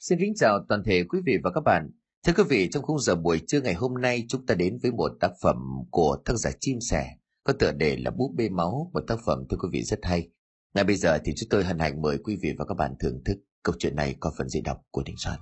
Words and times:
Xin 0.00 0.18
kính 0.18 0.34
chào 0.34 0.64
toàn 0.68 0.82
thể 0.84 1.04
quý 1.08 1.20
vị 1.26 1.38
và 1.44 1.50
các 1.50 1.60
bạn. 1.60 1.90
Thưa 2.26 2.32
quý 2.36 2.42
vị, 2.48 2.68
trong 2.72 2.82
khung 2.82 2.98
giờ 2.98 3.14
buổi 3.14 3.40
trưa 3.46 3.60
ngày 3.60 3.74
hôm 3.74 3.94
nay 3.94 4.24
chúng 4.28 4.46
ta 4.46 4.54
đến 4.54 4.78
với 4.82 4.92
một 4.92 5.12
tác 5.20 5.30
phẩm 5.42 5.56
của 5.90 6.16
tác 6.24 6.34
giả 6.34 6.50
Chim 6.60 6.78
Sẻ 6.80 7.06
có 7.44 7.52
tựa 7.52 7.72
đề 7.72 7.96
là 7.96 8.10
Búp 8.10 8.32
bê 8.36 8.48
máu, 8.48 8.90
một 8.94 9.00
tác 9.06 9.18
phẩm 9.26 9.38
thưa 9.50 9.56
quý 9.56 9.68
vị 9.72 9.82
rất 9.82 9.98
hay. 10.02 10.28
Ngay 10.74 10.84
bây 10.84 10.96
giờ 10.96 11.18
thì 11.24 11.32
chúng 11.36 11.48
tôi 11.48 11.64
hân 11.64 11.78
hạnh 11.78 12.02
mời 12.02 12.18
quý 12.24 12.36
vị 12.42 12.48
và 12.58 12.64
các 12.64 12.74
bạn 12.74 12.94
thưởng 13.00 13.22
thức 13.24 13.36
câu 13.62 13.74
chuyện 13.78 13.96
này 13.96 14.14
qua 14.20 14.30
phần 14.38 14.48
diễn 14.48 14.62
đọc 14.62 14.78
của 14.90 15.02
Đình 15.02 15.16
Soạn. 15.18 15.38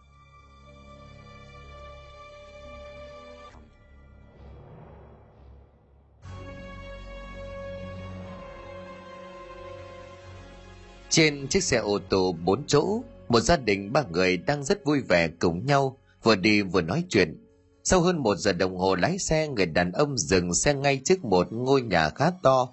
Trên 11.08 11.48
chiếc 11.48 11.62
xe 11.62 11.76
ô 11.76 11.98
tô 12.08 12.36
4 12.44 12.66
chỗ, 12.66 13.02
một 13.28 13.40
gia 13.40 13.56
đình 13.56 13.92
ba 13.92 14.02
người 14.10 14.36
đang 14.36 14.64
rất 14.64 14.84
vui 14.84 15.00
vẻ 15.00 15.28
cùng 15.28 15.66
nhau, 15.66 15.98
vừa 16.22 16.36
đi 16.36 16.62
vừa 16.62 16.82
nói 16.82 17.04
chuyện. 17.08 17.44
Sau 17.84 18.00
hơn 18.00 18.18
một 18.18 18.36
giờ 18.36 18.52
đồng 18.52 18.76
hồ 18.76 18.94
lái 18.94 19.18
xe, 19.18 19.48
người 19.48 19.66
đàn 19.66 19.92
ông 19.92 20.18
dừng 20.18 20.54
xe 20.54 20.74
ngay 20.74 21.00
trước 21.04 21.24
một 21.24 21.52
ngôi 21.52 21.82
nhà 21.82 22.10
khá 22.10 22.30
to. 22.42 22.68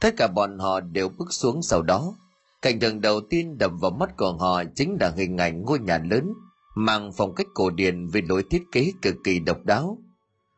Tất 0.00 0.14
cả 0.16 0.26
bọn 0.26 0.58
họ 0.58 0.80
đều 0.80 1.08
bước 1.08 1.32
xuống 1.32 1.62
sau 1.62 1.82
đó. 1.82 2.14
Cảnh 2.62 2.80
tượng 2.80 3.00
đầu 3.00 3.20
tiên 3.20 3.58
đập 3.58 3.72
vào 3.80 3.90
mắt 3.90 4.16
của 4.16 4.32
họ 4.32 4.62
chính 4.74 4.96
là 5.00 5.12
hình 5.16 5.36
ảnh 5.36 5.62
ngôi 5.62 5.78
nhà 5.78 5.98
lớn, 6.10 6.32
mang 6.74 7.12
phong 7.16 7.34
cách 7.34 7.46
cổ 7.54 7.70
điển 7.70 8.06
với 8.06 8.22
lối 8.22 8.44
thiết 8.50 8.62
kế 8.72 8.92
cực 9.02 9.14
kỳ 9.24 9.38
độc 9.38 9.64
đáo. 9.64 9.98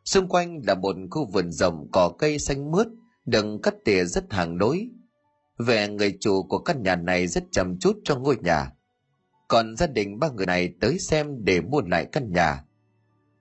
Xung 0.05 0.29
quanh 0.29 0.61
là 0.67 0.75
một 0.75 0.97
khu 1.11 1.27
vườn 1.27 1.53
rộng 1.53 1.89
cỏ 1.93 2.13
cây 2.19 2.39
xanh 2.39 2.71
mướt, 2.71 2.87
đừng 3.27 3.63
cắt 3.63 3.75
tỉa 3.85 4.05
rất 4.05 4.33
hàng 4.33 4.59
đối. 4.59 4.89
Về 5.59 5.89
người 5.89 6.17
chủ 6.21 6.43
của 6.43 6.59
căn 6.59 6.83
nhà 6.83 6.97
này 6.97 7.27
rất 7.27 7.45
chăm 7.51 7.79
chút 7.79 7.97
cho 8.05 8.17
ngôi 8.17 8.37
nhà 8.37 8.73
còn 9.49 9.77
gia 9.77 9.87
đình 9.87 10.19
ba 10.19 10.29
người 10.31 10.47
này 10.47 10.75
tới 10.81 10.99
xem 10.99 11.45
để 11.45 11.61
mua 11.61 11.81
lại 11.81 12.07
căn 12.13 12.33
nhà. 12.33 12.65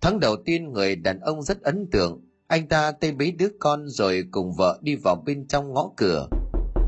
Tháng 0.01 0.19
đầu 0.19 0.35
tiên 0.45 0.73
người 0.73 0.95
đàn 0.95 1.19
ông 1.19 1.43
rất 1.43 1.61
ấn 1.61 1.89
tượng, 1.91 2.21
anh 2.47 2.67
ta 2.67 2.91
tay 2.91 3.11
mấy 3.11 3.31
đứa 3.31 3.49
con 3.59 3.87
rồi 3.87 4.23
cùng 4.31 4.53
vợ 4.57 4.79
đi 4.81 4.95
vào 4.95 5.23
bên 5.25 5.47
trong 5.47 5.73
ngõ 5.73 5.91
cửa. 5.97 6.27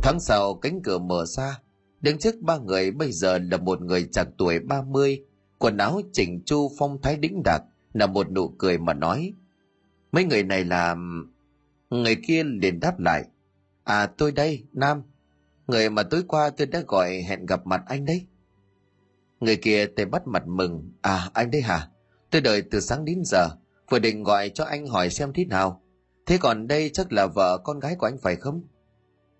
Tháng 0.03 0.19
sau 0.19 0.53
cánh 0.53 0.81
cửa 0.83 0.97
mở 0.97 1.25
ra, 1.25 1.59
đứng 2.01 2.17
trước 2.17 2.35
ba 2.41 2.57
người 2.57 2.91
bây 2.91 3.11
giờ 3.11 3.37
là 3.37 3.57
một 3.57 3.81
người 3.81 4.07
chạc 4.11 4.27
tuổi 4.37 4.59
30, 4.59 5.23
quần 5.57 5.77
áo 5.77 6.01
chỉnh 6.13 6.41
chu 6.45 6.71
phong 6.77 7.01
thái 7.01 7.17
đĩnh 7.17 7.43
đạc, 7.43 7.63
là 7.93 8.07
một 8.07 8.31
nụ 8.31 8.47
cười 8.57 8.77
mà 8.77 8.93
nói. 8.93 9.33
Mấy 10.11 10.23
người 10.23 10.43
này 10.43 10.65
là... 10.65 10.95
Người 11.89 12.17
kia 12.27 12.43
liền 12.43 12.79
đáp 12.79 12.99
lại. 12.99 13.25
À 13.83 14.05
tôi 14.05 14.31
đây, 14.31 14.63
Nam. 14.73 15.01
Người 15.67 15.89
mà 15.89 16.03
tối 16.03 16.23
qua 16.27 16.49
tôi 16.49 16.67
đã 16.67 16.83
gọi 16.87 17.21
hẹn 17.21 17.45
gặp 17.45 17.67
mặt 17.67 17.81
anh 17.85 18.05
đấy. 18.05 18.25
Người 19.39 19.55
kia 19.55 19.85
tay 19.85 20.05
bắt 20.05 20.27
mặt 20.27 20.47
mừng. 20.47 20.91
À 21.01 21.29
anh 21.33 21.51
đấy 21.51 21.61
hả? 21.61 21.87
Tôi 22.31 22.41
đợi 22.41 22.61
từ 22.61 22.79
sáng 22.79 23.05
đến 23.05 23.21
giờ. 23.25 23.49
Vừa 23.89 23.99
định 23.99 24.23
gọi 24.23 24.49
cho 24.49 24.63
anh 24.63 24.87
hỏi 24.87 25.09
xem 25.09 25.33
thế 25.33 25.45
nào. 25.45 25.81
Thế 26.25 26.37
còn 26.37 26.67
đây 26.67 26.89
chắc 26.93 27.11
là 27.11 27.27
vợ 27.27 27.57
con 27.63 27.79
gái 27.79 27.95
của 27.95 28.07
anh 28.07 28.17
phải 28.17 28.35
không? 28.35 28.63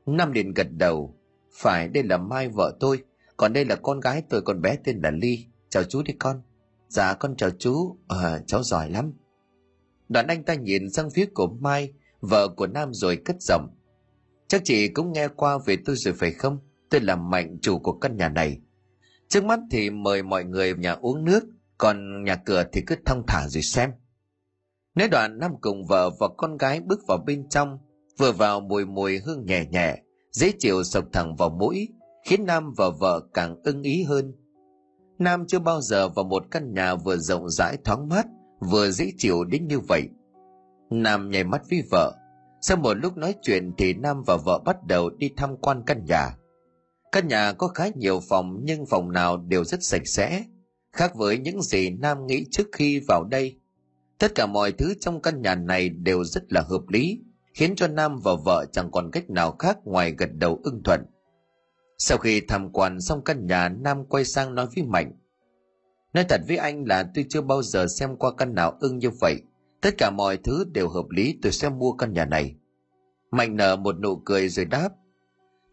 Nam 0.06 0.32
liền 0.32 0.54
gật 0.54 0.68
đầu. 0.72 1.16
Phải 1.54 1.88
đây 1.88 2.04
là 2.04 2.18
Mai 2.18 2.50
vợ 2.50 2.78
tôi. 2.80 3.04
Còn 3.38 3.54
đây 3.54 3.66
là 3.66 3.76
con 3.76 4.00
gái 4.00 4.24
tôi 4.30 4.42
còn 4.42 4.62
bé 4.62 4.78
tên 4.84 5.00
là 5.04 5.12
Ly. 5.12 5.46
Chào 5.70 5.84
chú 5.84 6.02
đi 6.02 6.14
con. 6.20 6.42
Dạ 6.88 7.14
con 7.14 7.36
chào 7.36 7.50
chú. 7.60 7.98
À, 8.08 8.40
cháu 8.48 8.64
giỏi 8.64 8.90
lắm. 8.90 9.14
Đoạn 10.10 10.28
anh 10.28 10.44
ta 10.44 10.54
nhìn 10.54 10.90
sang 10.90 11.10
phía 11.10 11.26
của 11.34 11.48
Mai, 11.48 11.94
vợ 12.22 12.48
của 12.48 12.68
Nam 12.68 12.94
rồi 12.94 13.18
cất 13.26 13.36
giọng. 13.42 13.68
Chắc 14.48 14.62
chị 14.66 14.88
cũng 14.88 15.12
nghe 15.12 15.28
qua 15.28 15.58
về 15.66 15.78
tôi 15.86 15.96
rồi 15.96 16.14
phải 16.14 16.32
không? 16.32 16.58
Tôi 16.90 17.02
là 17.02 17.16
Mạnh 17.16 17.58
chủ 17.62 17.80
của 17.80 17.94
căn 17.94 18.18
nhà 18.18 18.30
này. 18.30 18.60
Trước 19.30 19.44
mắt 19.44 19.60
thì 19.72 19.90
mời 19.90 20.24
mọi 20.24 20.44
người 20.44 20.74
nhà 20.74 20.92
uống 20.92 21.26
nước, 21.26 21.44
còn 21.78 22.24
nhà 22.24 22.36
cửa 22.36 22.64
thì 22.72 22.82
cứ 22.88 22.96
thông 23.06 23.24
thả 23.28 23.48
rồi 23.48 23.62
xem. 23.62 23.92
Nói 24.96 25.08
đoạn 25.08 25.40
Nam 25.40 25.52
cùng 25.62 25.86
vợ 25.86 26.10
và 26.20 26.28
con 26.38 26.58
gái 26.58 26.82
bước 26.82 27.00
vào 27.08 27.18
bên 27.26 27.50
trong, 27.50 27.78
vừa 28.18 28.32
vào 28.32 28.60
mùi 28.60 28.86
mùi 28.86 29.20
hương 29.20 29.46
nhẹ 29.46 29.66
nhẹ, 29.66 29.98
dễ 30.32 30.52
chịu 30.60 30.84
sộc 30.84 31.06
thẳng 31.14 31.36
vào 31.36 31.50
mũi, 31.50 31.88
khiến 32.26 32.46
Nam 32.46 32.74
và 32.78 32.90
vợ 32.90 33.22
càng 33.34 33.56
ưng 33.64 33.82
ý 33.82 34.04
hơn. 34.04 34.34
Nam 35.20 35.46
chưa 35.48 35.60
bao 35.60 35.82
giờ 35.82 36.10
vào 36.10 36.26
một 36.26 36.44
căn 36.52 36.74
nhà 36.74 36.96
vừa 36.96 37.18
rộng 37.18 37.50
rãi 37.50 37.78
thoáng 37.86 38.10
mát, 38.10 38.28
vừa 38.60 38.92
dễ 38.92 39.12
chịu 39.18 39.44
đến 39.44 39.68
như 39.68 39.80
vậy. 39.80 40.10
Nam 40.90 41.30
nhảy 41.30 41.44
mắt 41.44 41.62
với 41.70 41.84
vợ. 41.92 42.16
Sau 42.62 42.78
một 42.78 42.94
lúc 42.94 43.18
nói 43.18 43.36
chuyện 43.42 43.74
thì 43.78 43.94
Nam 43.94 44.24
và 44.28 44.38
vợ 44.46 44.60
bắt 44.66 44.78
đầu 44.88 45.10
đi 45.10 45.30
tham 45.38 45.58
quan 45.58 45.84
căn 45.86 46.06
nhà. 46.06 46.39
Căn 47.12 47.28
nhà 47.28 47.54
có 47.54 47.68
khá 47.68 47.88
nhiều 47.96 48.20
phòng 48.30 48.60
nhưng 48.64 48.86
phòng 48.86 49.12
nào 49.12 49.38
đều 49.38 49.64
rất 49.64 49.84
sạch 49.84 50.08
sẽ, 50.08 50.44
khác 50.92 51.16
với 51.16 51.38
những 51.38 51.62
gì 51.62 51.90
Nam 51.90 52.28
nghĩ 52.28 52.46
trước 52.52 52.68
khi 52.72 53.00
vào 53.08 53.24
đây. 53.24 53.60
Tất 54.18 54.36
cả 54.36 54.46
mọi 54.46 54.72
thứ 54.72 54.94
trong 55.00 55.22
căn 55.22 55.42
nhà 55.42 55.56
này 55.56 55.90
đều 55.90 56.24
rất 56.24 56.54
là 56.54 56.62
hợp 56.62 56.82
lý, 56.88 57.20
khiến 57.54 57.76
cho 57.76 57.88
Nam 57.88 58.20
và 58.20 58.32
vợ 58.46 58.66
chẳng 58.72 58.92
còn 58.92 59.12
cách 59.12 59.30
nào 59.30 59.52
khác 59.60 59.78
ngoài 59.84 60.14
gật 60.18 60.30
đầu 60.34 60.60
ưng 60.64 60.84
thuận. 60.84 61.06
Sau 61.98 62.18
khi 62.18 62.42
tham 62.42 62.72
quan 62.72 63.02
xong 63.02 63.24
căn 63.24 63.46
nhà, 63.46 63.70
Nam 63.70 64.06
quay 64.06 64.26
sang 64.26 64.56
nói 64.56 64.68
với 64.76 64.84
Mạnh. 64.84 65.12
Nói 66.14 66.26
thật 66.30 66.42
với 66.48 66.58
anh 66.58 66.86
là 66.88 67.10
tôi 67.16 67.26
chưa 67.30 67.42
bao 67.42 67.62
giờ 67.64 67.88
xem 67.88 68.16
qua 68.18 68.32
căn 68.38 68.56
nào 68.56 68.78
ưng 68.80 68.98
như 68.98 69.10
vậy. 69.10 69.42
Tất 69.82 69.98
cả 69.98 70.10
mọi 70.10 70.38
thứ 70.38 70.66
đều 70.72 70.90
hợp 70.90 71.06
lý 71.10 71.40
tôi 71.42 71.52
sẽ 71.52 71.70
mua 71.70 71.92
căn 71.92 72.14
nhà 72.14 72.26
này. 72.26 72.56
Mạnh 73.32 73.56
nở 73.56 73.76
một 73.76 74.00
nụ 74.00 74.16
cười 74.26 74.50
rồi 74.50 74.66
đáp. 74.66 74.90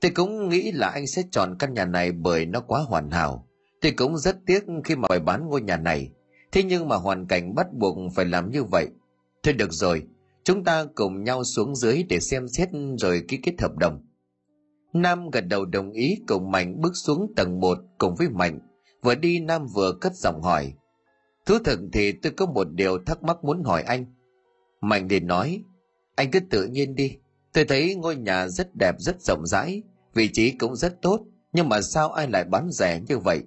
Tôi 0.01 0.11
cũng 0.11 0.49
nghĩ 0.49 0.73
là 0.73 0.89
anh 0.89 1.07
sẽ 1.07 1.23
chọn 1.31 1.57
căn 1.59 1.75
nhà 1.75 1.84
này 1.84 2.12
bởi 2.12 2.47
nó 2.47 2.61
quá 2.61 2.81
hoàn 2.81 3.11
hảo. 3.11 3.49
Tôi 3.81 3.93
cũng 3.93 4.19
rất 4.19 4.37
tiếc 4.47 4.65
khi 4.84 4.97
mà 4.97 5.09
phải 5.09 5.21
bán 5.21 5.49
ngôi 5.49 5.62
nhà 5.62 5.77
này. 5.77 6.11
Thế 6.53 6.62
nhưng 6.62 6.89
mà 6.89 6.97
hoàn 6.97 7.27
cảnh 7.27 7.55
bắt 7.55 7.67
buộc 7.73 7.97
phải 8.15 8.25
làm 8.25 8.51
như 8.51 8.65
vậy. 8.65 8.87
Thôi 9.43 9.55
được 9.55 9.73
rồi, 9.73 10.03
chúng 10.45 10.65
ta 10.65 10.84
cùng 10.95 11.25
nhau 11.25 11.45
xuống 11.45 11.77
dưới 11.77 12.03
để 12.03 12.21
xem 12.21 12.49
xét 12.49 12.69
rồi 12.99 13.23
ký 13.29 13.37
kết 13.37 13.61
hợp 13.61 13.77
đồng. 13.77 14.03
Nam 14.93 15.31
gật 15.31 15.41
đầu 15.41 15.65
đồng 15.65 15.93
ý 15.93 16.19
cùng 16.28 16.51
Mạnh 16.51 16.81
bước 16.81 16.93
xuống 16.95 17.33
tầng 17.37 17.61
1 17.61 17.78
cùng 17.99 18.15
với 18.15 18.28
Mạnh. 18.28 18.61
Vừa 19.03 19.15
đi 19.15 19.41
Nam 19.41 19.67
vừa 19.75 19.93
cất 20.01 20.15
giọng 20.15 20.43
hỏi. 20.43 20.73
Thú 21.47 21.59
thực 21.65 21.81
thì 21.93 22.13
tôi 22.13 22.33
có 22.37 22.47
một 22.47 22.65
điều 22.73 22.99
thắc 23.07 23.23
mắc 23.23 23.45
muốn 23.45 23.63
hỏi 23.63 23.83
anh. 23.83 24.07
Mạnh 24.81 25.09
liền 25.09 25.27
nói, 25.27 25.65
anh 26.15 26.31
cứ 26.31 26.41
tự 26.41 26.67
nhiên 26.67 26.95
đi, 26.95 27.19
Tôi 27.56 27.65
thấy 27.65 27.94
ngôi 27.94 28.17
nhà 28.17 28.49
rất 28.49 28.77
đẹp 28.77 28.94
rất 28.99 29.22
rộng 29.22 29.47
rãi, 29.47 29.83
vị 30.15 30.28
trí 30.33 30.50
cũng 30.50 30.77
rất 30.77 31.03
tốt, 31.03 31.21
nhưng 31.53 31.69
mà 31.69 31.81
sao 31.81 32.12
ai 32.12 32.28
lại 32.28 32.44
bán 32.44 32.69
rẻ 32.71 33.00
như 33.09 33.19
vậy? 33.19 33.43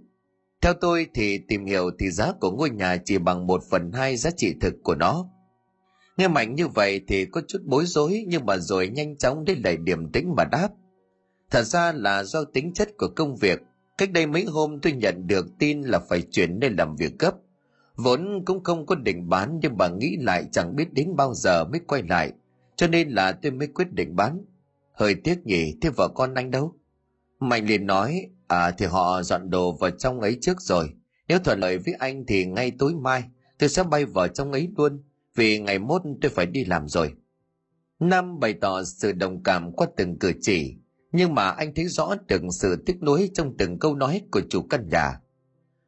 Theo 0.62 0.74
tôi 0.74 1.08
thì 1.14 1.38
tìm 1.48 1.66
hiểu 1.66 1.92
thì 2.00 2.12
giá 2.12 2.32
của 2.42 2.52
ngôi 2.52 2.70
nhà 2.70 2.98
chỉ 3.06 3.18
bằng 3.18 3.48
một 3.48 3.64
phần 3.72 3.92
hai 3.92 4.18
giá 4.18 4.30
trị 4.38 4.54
thực 4.62 4.74
của 4.84 4.96
nó. 4.96 5.26
Nghe 6.18 6.28
mạnh 6.28 6.56
như 6.56 6.68
vậy 6.68 7.02
thì 7.08 7.26
có 7.26 7.42
chút 7.48 7.60
bối 7.66 7.86
rối 7.86 8.24
nhưng 8.28 8.46
mà 8.46 8.58
rồi 8.58 8.88
nhanh 8.88 9.18
chóng 9.18 9.46
đến 9.46 9.62
lại 9.64 9.78
điểm 9.78 10.12
tĩnh 10.12 10.34
mà 10.36 10.44
đáp. 10.44 10.70
Thật 11.50 11.64
ra 11.64 11.92
là 11.92 12.24
do 12.24 12.44
tính 12.44 12.74
chất 12.74 12.90
của 12.98 13.10
công 13.16 13.36
việc, 13.36 13.60
cách 13.98 14.12
đây 14.12 14.26
mấy 14.28 14.44
hôm 14.44 14.80
tôi 14.82 14.94
nhận 14.94 15.28
được 15.28 15.46
tin 15.60 15.82
là 15.82 16.00
phải 16.00 16.22
chuyển 16.22 16.60
lên 16.62 16.76
làm 16.76 16.96
việc 16.96 17.20
gấp. 17.20 17.34
Vốn 17.96 18.46
cũng 18.46 18.64
không 18.64 18.86
có 18.86 18.96
định 18.96 19.30
bán 19.30 19.60
nhưng 19.62 19.78
mà 19.78 19.88
nghĩ 19.88 20.18
lại 20.20 20.46
chẳng 20.52 20.76
biết 20.76 20.94
đến 20.94 21.16
bao 21.16 21.34
giờ 21.34 21.64
mới 21.64 21.80
quay 21.88 22.04
lại 22.04 22.32
cho 22.80 22.88
nên 22.88 23.10
là 23.10 23.32
tôi 23.32 23.52
mới 23.52 23.68
quyết 23.68 23.94
định 23.94 24.16
bán. 24.16 24.46
Hơi 24.92 25.16
tiếc 25.16 25.46
nhỉ, 25.46 25.78
thế 25.82 25.90
vợ 25.90 26.08
con 26.16 26.34
anh 26.34 26.52
đâu? 26.52 26.76
Mạnh 27.40 27.66
liền 27.66 27.86
nói, 27.86 28.30
à 28.48 28.72
thì 28.72 28.86
họ 28.86 29.22
dọn 29.24 29.50
đồ 29.50 29.72
vào 29.72 29.90
trong 29.92 30.22
ấy 30.22 30.38
trước 30.42 30.62
rồi. 30.62 30.90
Nếu 31.28 31.40
thuận 31.40 31.60
lợi 31.60 31.78
với 31.78 31.94
anh 31.94 32.26
thì 32.28 32.46
ngay 32.46 32.72
tối 32.80 32.94
mai 32.96 33.24
tôi 33.58 33.70
sẽ 33.70 33.84
bay 33.84 34.06
vào 34.06 34.28
trong 34.28 34.52
ấy 34.52 34.70
luôn, 34.78 35.04
vì 35.36 35.60
ngày 35.60 35.80
mốt 35.80 36.02
tôi 36.22 36.32
phải 36.32 36.46
đi 36.46 36.66
làm 36.66 36.88
rồi. 36.88 37.14
Nam 38.00 38.40
bày 38.40 38.54
tỏ 38.54 38.84
sự 38.84 39.12
đồng 39.12 39.44
cảm 39.44 39.72
qua 39.72 39.88
từng 39.98 40.20
cử 40.20 40.34
chỉ, 40.42 40.76
nhưng 41.12 41.36
mà 41.36 41.50
anh 41.50 41.76
thấy 41.76 41.88
rõ 41.88 42.16
từng 42.28 42.52
sự 42.52 42.84
tiếc 42.86 43.04
nuối 43.04 43.30
trong 43.34 43.58
từng 43.58 43.80
câu 43.80 43.96
nói 43.96 44.22
của 44.32 44.42
chủ 44.50 44.62
căn 44.62 44.90
nhà. 44.90 45.20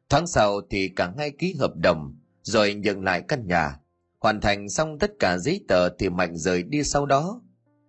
Tháng 0.08 0.26
sau 0.26 0.60
thì 0.70 0.88
cả 0.88 1.12
hai 1.18 1.30
ký 1.30 1.54
hợp 1.58 1.76
đồng, 1.76 2.16
rồi 2.42 2.74
nhận 2.74 3.04
lại 3.04 3.22
căn 3.28 3.46
nhà, 3.46 3.78
Hoàn 4.22 4.40
thành 4.40 4.68
xong 4.68 4.98
tất 4.98 5.12
cả 5.18 5.38
giấy 5.38 5.64
tờ 5.68 5.88
thì 5.88 6.08
Mạnh 6.08 6.36
rời 6.36 6.62
đi 6.62 6.82
sau 6.82 7.06
đó. 7.06 7.40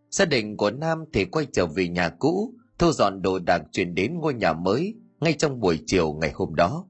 Gia 0.09 0.25
đình 0.25 0.57
của 0.57 0.71
Nam 0.71 1.03
thì 1.13 1.25
quay 1.25 1.47
trở 1.53 1.65
về 1.65 1.87
nhà 1.87 2.09
cũ, 2.09 2.53
thu 2.79 2.91
dọn 2.91 3.21
đồ 3.21 3.39
đạc 3.39 3.61
chuyển 3.71 3.95
đến 3.95 4.19
ngôi 4.19 4.33
nhà 4.33 4.53
mới 4.53 4.95
ngay 5.19 5.33
trong 5.33 5.59
buổi 5.59 5.79
chiều 5.85 6.13
ngày 6.13 6.31
hôm 6.33 6.55
đó. 6.55 6.85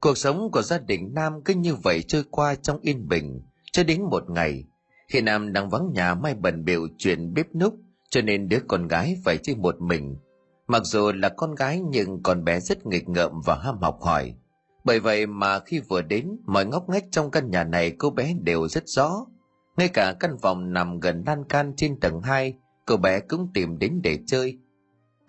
Cuộc 0.00 0.18
sống 0.18 0.50
của 0.50 0.62
gia 0.62 0.78
đình 0.78 1.14
Nam 1.14 1.32
cứ 1.44 1.54
như 1.54 1.74
vậy 1.74 2.02
trôi 2.02 2.24
qua 2.30 2.54
trong 2.54 2.80
yên 2.82 3.08
bình, 3.08 3.40
cho 3.72 3.84
đến 3.84 4.02
một 4.02 4.30
ngày, 4.30 4.64
khi 5.08 5.20
Nam 5.20 5.52
đang 5.52 5.70
vắng 5.70 5.92
nhà 5.92 6.14
mai 6.14 6.34
bận 6.34 6.64
bịu 6.64 6.88
chuyện 6.98 7.34
bếp 7.34 7.54
núc, 7.54 7.74
cho 8.10 8.22
nên 8.22 8.48
đứa 8.48 8.58
con 8.68 8.88
gái 8.88 9.16
phải 9.24 9.38
chơi 9.42 9.56
một 9.56 9.80
mình. 9.80 10.16
Mặc 10.66 10.82
dù 10.84 11.12
là 11.12 11.28
con 11.28 11.54
gái 11.54 11.80
nhưng 11.80 12.22
con 12.22 12.44
bé 12.44 12.60
rất 12.60 12.86
nghịch 12.86 13.08
ngợm 13.08 13.32
và 13.44 13.54
ham 13.54 13.78
học 13.78 13.98
hỏi. 14.00 14.34
Bởi 14.84 15.00
vậy 15.00 15.26
mà 15.26 15.58
khi 15.58 15.80
vừa 15.80 16.02
đến, 16.02 16.36
mọi 16.44 16.66
ngóc 16.66 16.88
ngách 16.88 17.04
trong 17.10 17.30
căn 17.30 17.50
nhà 17.50 17.64
này 17.64 17.90
cô 17.98 18.10
bé 18.10 18.34
đều 18.42 18.68
rất 18.68 18.88
rõ. 18.88 19.26
Ngay 19.76 19.88
cả 19.88 20.14
căn 20.20 20.36
phòng 20.42 20.72
nằm 20.72 21.00
gần 21.00 21.22
lan 21.26 21.44
can 21.44 21.72
trên 21.76 22.00
tầng 22.00 22.20
2, 22.20 22.54
cô 22.86 22.96
bé 22.96 23.20
cũng 23.20 23.48
tìm 23.54 23.78
đến 23.78 24.00
để 24.02 24.18
chơi. 24.26 24.58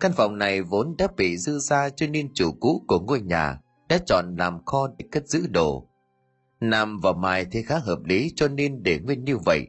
Căn 0.00 0.12
phòng 0.12 0.38
này 0.38 0.62
vốn 0.62 0.94
đã 0.98 1.06
bị 1.16 1.36
dư 1.36 1.58
ra 1.58 1.90
cho 1.90 2.06
nên 2.06 2.34
chủ 2.34 2.52
cũ 2.60 2.84
của 2.86 3.00
ngôi 3.00 3.20
nhà 3.20 3.58
đã 3.88 3.98
chọn 4.06 4.36
làm 4.36 4.64
kho 4.64 4.88
để 4.98 5.06
cất 5.12 5.28
giữ 5.28 5.46
đồ. 5.50 5.88
Nam 6.60 7.00
và 7.00 7.12
Mai 7.12 7.44
thấy 7.44 7.62
khá 7.62 7.78
hợp 7.78 7.98
lý 8.04 8.32
cho 8.36 8.48
nên 8.48 8.82
để 8.82 8.98
nguyên 8.98 9.24
như 9.24 9.36
vậy. 9.36 9.66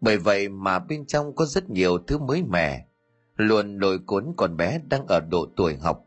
Bởi 0.00 0.16
vậy 0.16 0.48
mà 0.48 0.78
bên 0.78 1.06
trong 1.06 1.34
có 1.34 1.44
rất 1.44 1.70
nhiều 1.70 1.98
thứ 1.98 2.18
mới 2.18 2.42
mẻ, 2.42 2.86
luôn 3.36 3.78
lôi 3.78 3.98
cuốn 3.98 4.34
con 4.36 4.56
bé 4.56 4.80
đang 4.88 5.06
ở 5.06 5.20
độ 5.20 5.46
tuổi 5.56 5.76
học. 5.76 6.04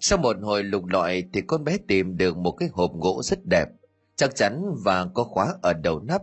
Sau 0.00 0.18
một 0.18 0.36
hồi 0.42 0.62
lục 0.62 0.86
lọi 0.86 1.24
thì 1.32 1.40
con 1.46 1.64
bé 1.64 1.78
tìm 1.88 2.16
được 2.16 2.36
một 2.36 2.52
cái 2.52 2.68
hộp 2.72 2.92
gỗ 3.00 3.22
rất 3.22 3.46
đẹp, 3.46 3.68
chắc 4.16 4.36
chắn 4.36 4.74
và 4.84 5.06
có 5.14 5.24
khóa 5.24 5.54
ở 5.62 5.72
đầu 5.72 6.00
nắp. 6.00 6.22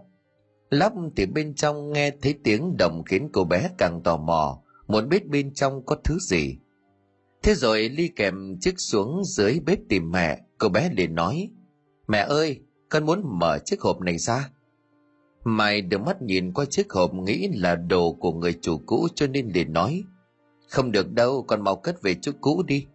Lắp 0.70 0.94
thì 1.16 1.26
bên 1.26 1.54
trong 1.56 1.92
nghe 1.92 2.12
thấy 2.22 2.36
tiếng 2.44 2.78
động 2.78 3.04
khiến 3.06 3.30
cô 3.34 3.44
bé 3.44 3.70
càng 3.78 4.02
tò 4.04 4.18
mò, 4.18 4.62
muốn 4.88 5.10
biết 5.10 5.28
bên 5.28 5.54
trong 5.54 5.86
có 5.86 5.96
thứ 6.04 6.18
gì. 6.20 6.58
Thế 7.44 7.56
rồi 7.56 7.90
Ly 7.90 8.08
kèm 8.16 8.58
chiếc 8.62 8.80
xuống 8.80 9.24
dưới 9.26 9.60
bếp 9.66 9.80
tìm 9.90 10.12
mẹ, 10.12 10.42
cô 10.58 10.70
bé 10.70 10.90
liền 10.94 11.16
nói, 11.16 11.50
Mẹ 12.08 12.20
ơi, 12.20 12.62
con 12.90 13.06
muốn 13.06 13.22
mở 13.40 13.60
chiếc 13.66 13.82
hộp 13.82 14.02
này 14.02 14.18
ra. 14.18 14.50
Mai 15.44 15.82
đưa 15.82 15.98
mắt 15.98 16.22
nhìn 16.22 16.54
qua 16.54 16.66
chiếc 16.66 16.92
hộp 16.92 17.14
nghĩ 17.14 17.48
là 17.54 17.76
đồ 17.76 18.14
của 18.14 18.32
người 18.32 18.54
chủ 18.62 18.78
cũ 18.86 19.08
cho 19.16 19.28
nên 19.28 19.50
liền 19.54 19.74
nói, 19.74 20.04
Không 20.70 20.92
được 20.92 21.12
đâu, 21.12 21.44
con 21.48 21.62
mau 21.62 21.76
cất 21.76 22.02
về 22.02 22.16
chỗ 22.22 22.32
cũ 22.42 22.64
đi. 22.68 22.88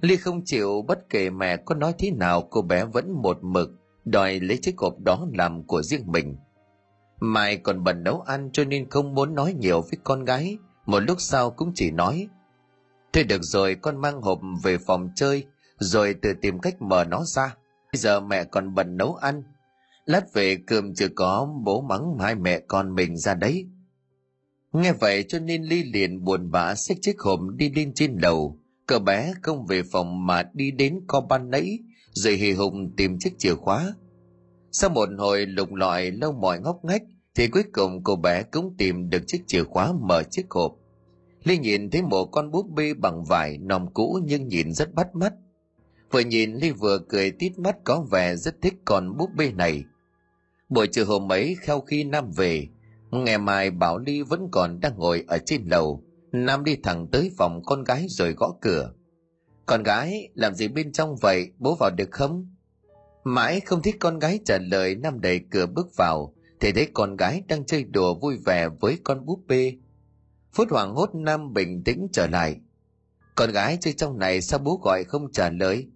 Ly 0.00 0.16
không 0.16 0.44
chịu 0.44 0.84
bất 0.88 1.10
kể 1.10 1.30
mẹ 1.30 1.56
có 1.56 1.74
nói 1.74 1.94
thế 1.98 2.10
nào 2.10 2.48
cô 2.50 2.62
bé 2.62 2.84
vẫn 2.84 3.22
một 3.22 3.38
mực 3.42 3.70
đòi 4.04 4.40
lấy 4.40 4.58
chiếc 4.62 4.78
hộp 4.78 4.98
đó 4.98 5.26
làm 5.32 5.62
của 5.62 5.82
riêng 5.82 6.04
mình. 6.06 6.36
Mai 7.20 7.56
còn 7.56 7.84
bận 7.84 8.04
nấu 8.04 8.20
ăn 8.20 8.50
cho 8.52 8.64
nên 8.64 8.90
không 8.90 9.14
muốn 9.14 9.34
nói 9.34 9.54
nhiều 9.54 9.80
với 9.80 9.98
con 10.04 10.24
gái, 10.24 10.58
một 10.86 11.00
lúc 11.00 11.20
sau 11.20 11.50
cũng 11.50 11.72
chỉ 11.74 11.90
nói 11.90 12.28
Thôi 13.12 13.24
được 13.24 13.42
rồi 13.42 13.74
con 13.74 14.00
mang 14.00 14.20
hộp 14.22 14.40
về 14.62 14.78
phòng 14.78 15.10
chơi 15.14 15.44
rồi 15.78 16.14
tự 16.22 16.32
tìm 16.42 16.58
cách 16.58 16.82
mở 16.82 17.04
nó 17.04 17.24
ra. 17.24 17.56
Bây 17.92 18.00
giờ 18.00 18.20
mẹ 18.20 18.44
còn 18.44 18.74
bận 18.74 18.96
nấu 18.96 19.14
ăn. 19.14 19.42
Lát 20.04 20.32
về 20.32 20.58
cơm 20.66 20.94
chưa 20.94 21.08
có 21.14 21.48
bố 21.64 21.80
mắng 21.80 22.18
hai 22.20 22.34
mẹ 22.34 22.60
con 22.60 22.94
mình 22.94 23.16
ra 23.16 23.34
đấy. 23.34 23.66
Nghe 24.72 24.92
vậy 24.92 25.24
cho 25.28 25.38
nên 25.38 25.62
Ly 25.62 25.82
liền 25.82 26.24
buồn 26.24 26.50
bã 26.50 26.74
xách 26.74 26.96
chiếc 27.00 27.20
hộp 27.20 27.40
đi 27.56 27.70
lên 27.70 27.92
trên 27.94 28.18
đầu 28.20 28.58
Cậu 28.86 28.98
bé 28.98 29.32
không 29.42 29.66
về 29.66 29.82
phòng 29.82 30.26
mà 30.26 30.42
đi 30.54 30.70
đến 30.70 31.00
co 31.06 31.20
ban 31.20 31.50
nãy, 31.50 31.78
rồi 32.12 32.34
hì 32.34 32.52
hùng 32.52 32.92
tìm 32.96 33.18
chiếc 33.18 33.38
chìa 33.38 33.54
khóa. 33.54 33.94
Sau 34.72 34.90
một 34.90 35.08
hồi 35.18 35.46
lục 35.46 35.74
lọi 35.74 36.10
lâu 36.10 36.32
mỏi 36.32 36.60
ngóc 36.60 36.84
ngách, 36.84 37.02
thì 37.34 37.48
cuối 37.48 37.62
cùng 37.72 38.04
cô 38.04 38.16
bé 38.16 38.42
cũng 38.42 38.74
tìm 38.78 39.10
được 39.10 39.22
chiếc 39.26 39.42
chìa 39.46 39.64
khóa 39.64 39.92
mở 40.00 40.22
chiếc 40.30 40.50
hộp. 40.50 40.72
Ly 41.44 41.58
nhìn 41.58 41.90
thấy 41.90 42.02
một 42.02 42.26
con 42.26 42.50
búp 42.50 42.66
bê 42.76 42.94
bằng 42.94 43.24
vải 43.24 43.58
nòm 43.58 43.92
cũ 43.94 44.20
nhưng 44.24 44.48
nhìn 44.48 44.72
rất 44.72 44.94
bắt 44.94 45.14
mắt. 45.14 45.32
Vừa 46.10 46.20
nhìn 46.20 46.54
Ly 46.54 46.70
vừa 46.70 46.98
cười 47.08 47.30
tít 47.30 47.58
mắt 47.58 47.76
có 47.84 48.06
vẻ 48.10 48.36
rất 48.36 48.54
thích 48.62 48.74
con 48.84 49.16
búp 49.16 49.30
bê 49.36 49.52
này. 49.52 49.84
Buổi 50.68 50.86
chiều 50.92 51.06
hôm 51.06 51.32
ấy 51.32 51.56
sau 51.66 51.80
khi 51.80 52.04
Nam 52.04 52.30
về, 52.36 52.68
nghe 53.10 53.38
Mai 53.38 53.70
bảo 53.70 53.98
Ly 53.98 54.22
vẫn 54.22 54.48
còn 54.52 54.80
đang 54.80 54.92
ngồi 54.96 55.24
ở 55.28 55.38
trên 55.38 55.62
lầu, 55.64 56.02
Nam 56.44 56.64
đi 56.64 56.76
thẳng 56.82 57.06
tới 57.12 57.30
phòng 57.38 57.62
con 57.66 57.84
gái 57.84 58.06
rồi 58.08 58.32
gõ 58.32 58.54
cửa. 58.60 58.92
Con 59.66 59.82
gái, 59.82 60.28
làm 60.34 60.54
gì 60.54 60.68
bên 60.68 60.92
trong 60.92 61.16
vậy, 61.16 61.50
bố 61.58 61.76
vào 61.80 61.90
được 61.90 62.10
không? 62.10 62.56
Mãi 63.24 63.60
không 63.60 63.82
thích 63.82 63.96
con 64.00 64.18
gái 64.18 64.40
trả 64.44 64.58
lời 64.58 64.94
Nam 64.94 65.20
đẩy 65.20 65.40
cửa 65.50 65.66
bước 65.66 65.96
vào, 65.96 66.34
thì 66.60 66.72
thấy 66.72 66.88
con 66.94 67.16
gái 67.16 67.42
đang 67.48 67.64
chơi 67.64 67.84
đùa 67.84 68.14
vui 68.14 68.36
vẻ 68.46 68.68
với 68.80 68.98
con 69.04 69.26
búp 69.26 69.40
bê. 69.46 69.76
Phút 70.52 70.70
hoàng 70.70 70.94
hốt 70.94 71.14
Nam 71.14 71.52
bình 71.52 71.82
tĩnh 71.84 72.06
trở 72.12 72.26
lại. 72.26 72.56
Con 73.34 73.50
gái 73.50 73.78
chơi 73.80 73.92
trong 73.92 74.18
này 74.18 74.40
sao 74.40 74.58
bố 74.58 74.80
gọi 74.84 75.04
không 75.04 75.32
trả 75.32 75.50
lời? 75.50 75.86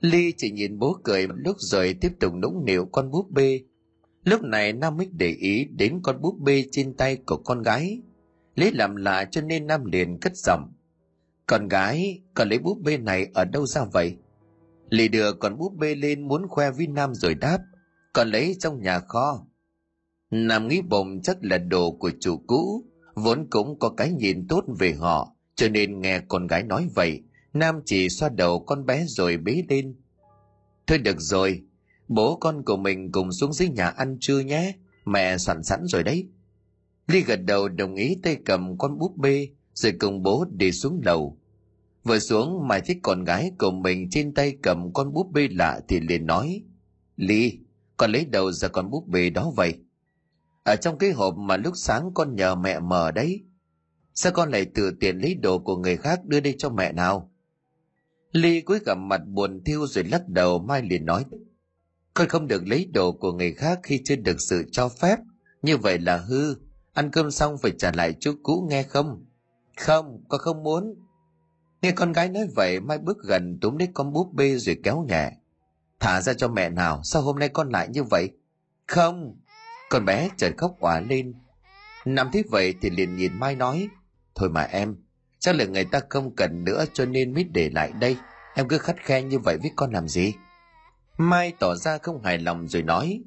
Ly 0.00 0.32
chỉ 0.36 0.50
nhìn 0.50 0.78
bố 0.78 0.96
cười 1.04 1.26
một 1.26 1.34
lúc 1.36 1.56
rồi 1.58 1.94
tiếp 2.00 2.12
tục 2.20 2.32
nũng 2.42 2.64
nịu 2.64 2.88
con 2.92 3.10
búp 3.10 3.30
bê. 3.30 3.60
Lúc 4.24 4.42
này 4.42 4.72
Nam 4.72 4.96
mới 4.96 5.08
để 5.12 5.28
ý 5.28 5.64
đến 5.64 6.00
con 6.02 6.20
búp 6.20 6.38
bê 6.40 6.64
trên 6.72 6.94
tay 6.94 7.16
của 7.16 7.36
con 7.36 7.62
gái 7.62 8.00
lấy 8.60 8.72
làm 8.72 8.96
lạ 8.96 9.24
cho 9.30 9.40
nên 9.40 9.66
Nam 9.66 9.84
liền 9.84 10.20
cất 10.20 10.36
giọng. 10.36 10.72
Con 11.46 11.68
gái, 11.68 12.22
con 12.34 12.48
lấy 12.48 12.58
búp 12.58 12.78
bê 12.84 12.98
này 12.98 13.30
ở 13.34 13.44
đâu 13.44 13.66
ra 13.66 13.84
vậy? 13.92 14.16
Lì 14.90 15.08
đưa 15.08 15.32
con 15.32 15.58
búp 15.58 15.72
bê 15.76 15.94
lên 15.94 16.28
muốn 16.28 16.48
khoe 16.48 16.70
với 16.70 16.86
Nam 16.86 17.14
rồi 17.14 17.34
đáp. 17.34 17.58
Còn 18.12 18.28
lấy 18.28 18.56
trong 18.58 18.82
nhà 18.82 19.00
kho. 19.00 19.46
Nam 20.30 20.68
nghĩ 20.68 20.82
bụng 20.82 21.22
chắc 21.22 21.36
là 21.40 21.58
đồ 21.58 21.90
của 21.90 22.10
chủ 22.20 22.42
cũ, 22.46 22.84
vốn 23.14 23.46
cũng 23.50 23.78
có 23.78 23.90
cái 23.90 24.12
nhìn 24.12 24.46
tốt 24.48 24.64
về 24.78 24.92
họ, 24.92 25.34
cho 25.54 25.68
nên 25.68 26.00
nghe 26.00 26.20
con 26.28 26.46
gái 26.46 26.62
nói 26.62 26.88
vậy, 26.94 27.22
Nam 27.52 27.80
chỉ 27.84 28.08
xoa 28.08 28.28
đầu 28.28 28.64
con 28.64 28.86
bé 28.86 29.04
rồi 29.06 29.36
bế 29.36 29.62
lên. 29.68 29.96
Thôi 30.86 30.98
được 30.98 31.16
rồi, 31.18 31.62
bố 32.08 32.36
con 32.36 32.64
của 32.64 32.76
mình 32.76 33.12
cùng 33.12 33.32
xuống 33.32 33.52
dưới 33.52 33.68
nhà 33.68 33.88
ăn 33.88 34.16
trưa 34.20 34.40
nhé, 34.40 34.72
mẹ 35.04 35.38
soạn 35.38 35.62
sẵn 35.62 35.80
rồi 35.84 36.02
đấy. 36.02 36.28
Ly 37.10 37.20
gật 37.20 37.36
đầu 37.36 37.68
đồng 37.68 37.94
ý 37.94 38.16
tay 38.22 38.36
cầm 38.44 38.78
con 38.78 38.98
búp 38.98 39.16
bê 39.16 39.48
rồi 39.74 39.92
cùng 40.00 40.22
bố 40.22 40.44
đi 40.50 40.72
xuống 40.72 41.00
lầu. 41.04 41.38
Vừa 42.04 42.18
xuống 42.18 42.68
Mai 42.68 42.80
thấy 42.80 42.96
con 43.02 43.24
gái 43.24 43.52
của 43.58 43.70
mình 43.70 44.10
trên 44.10 44.34
tay 44.34 44.56
cầm 44.62 44.92
con 44.92 45.12
búp 45.12 45.30
bê 45.32 45.48
lạ 45.50 45.80
thì 45.88 46.00
liền 46.00 46.26
nói 46.26 46.62
Ly, 47.16 47.58
con 47.96 48.12
lấy 48.12 48.24
đầu 48.24 48.52
ra 48.52 48.68
con 48.68 48.90
búp 48.90 49.06
bê 49.06 49.30
đó 49.30 49.52
vậy? 49.56 49.74
Ở 50.62 50.76
trong 50.76 50.98
cái 50.98 51.10
hộp 51.10 51.36
mà 51.36 51.56
lúc 51.56 51.72
sáng 51.76 52.10
con 52.14 52.36
nhờ 52.36 52.54
mẹ 52.54 52.80
mở 52.80 53.10
đấy. 53.10 53.44
Sao 54.14 54.32
con 54.32 54.50
lại 54.50 54.64
tự 54.64 54.90
tiện 55.00 55.18
lấy 55.18 55.34
đồ 55.34 55.58
của 55.58 55.76
người 55.76 55.96
khác 55.96 56.24
đưa 56.24 56.40
đi 56.40 56.54
cho 56.58 56.70
mẹ 56.70 56.92
nào? 56.92 57.32
Ly 58.32 58.60
cúi 58.60 58.78
gặp 58.86 58.98
mặt 58.98 59.20
buồn 59.26 59.64
thiêu 59.64 59.86
rồi 59.86 60.04
lắc 60.04 60.28
đầu 60.28 60.58
Mai 60.58 60.82
liền 60.82 61.06
nói 61.06 61.24
Con 62.14 62.28
không 62.28 62.46
được 62.46 62.66
lấy 62.66 62.84
đồ 62.84 63.12
của 63.12 63.32
người 63.32 63.52
khác 63.52 63.80
khi 63.82 64.00
chưa 64.04 64.16
được 64.16 64.36
sự 64.40 64.64
cho 64.72 64.88
phép. 64.88 65.16
Như 65.62 65.76
vậy 65.76 65.98
là 65.98 66.16
hư 66.16 66.54
ăn 67.00 67.10
cơm 67.10 67.30
xong 67.30 67.58
phải 67.58 67.72
trả 67.78 67.92
lại 67.94 68.14
chú 68.20 68.34
cũ 68.42 68.66
nghe 68.70 68.82
không? 68.82 69.24
Không, 69.76 70.24
con 70.28 70.40
không 70.40 70.62
muốn. 70.62 70.94
Nghe 71.82 71.90
con 71.90 72.12
gái 72.12 72.28
nói 72.28 72.46
vậy, 72.56 72.80
mai 72.80 72.98
bước 72.98 73.16
gần 73.22 73.58
túm 73.60 73.76
lấy 73.76 73.88
con 73.94 74.12
búp 74.12 74.32
bê 74.32 74.56
rồi 74.56 74.76
kéo 74.84 75.04
nhẹ. 75.08 75.32
Thả 76.00 76.20
ra 76.20 76.34
cho 76.34 76.48
mẹ 76.48 76.68
nào, 76.68 77.00
sao 77.04 77.22
hôm 77.22 77.38
nay 77.38 77.48
con 77.48 77.68
lại 77.68 77.88
như 77.88 78.04
vậy? 78.04 78.30
Không. 78.86 79.36
Con 79.90 80.04
bé 80.04 80.28
chợt 80.36 80.50
khóc 80.58 80.76
òa 80.80 81.00
lên. 81.00 81.34
Nằm 82.04 82.30
thế 82.32 82.42
vậy 82.50 82.74
thì 82.80 82.90
liền 82.90 83.16
nhìn 83.16 83.38
mai 83.38 83.56
nói, 83.56 83.88
thôi 84.34 84.48
mà 84.48 84.62
em, 84.62 84.96
chắc 85.38 85.56
là 85.56 85.64
người 85.64 85.84
ta 85.84 86.00
không 86.08 86.36
cần 86.36 86.64
nữa 86.64 86.84
cho 86.92 87.04
nên 87.06 87.34
mới 87.34 87.44
để 87.44 87.70
lại 87.70 87.92
đây. 88.00 88.16
Em 88.54 88.68
cứ 88.68 88.78
khắt 88.78 88.96
khe 89.04 89.22
như 89.22 89.38
vậy 89.38 89.58
với 89.62 89.70
con 89.76 89.92
làm 89.92 90.08
gì? 90.08 90.34
Mai 91.16 91.52
tỏ 91.60 91.74
ra 91.74 91.98
không 91.98 92.22
hài 92.22 92.38
lòng 92.38 92.68
rồi 92.68 92.82
nói, 92.82 93.22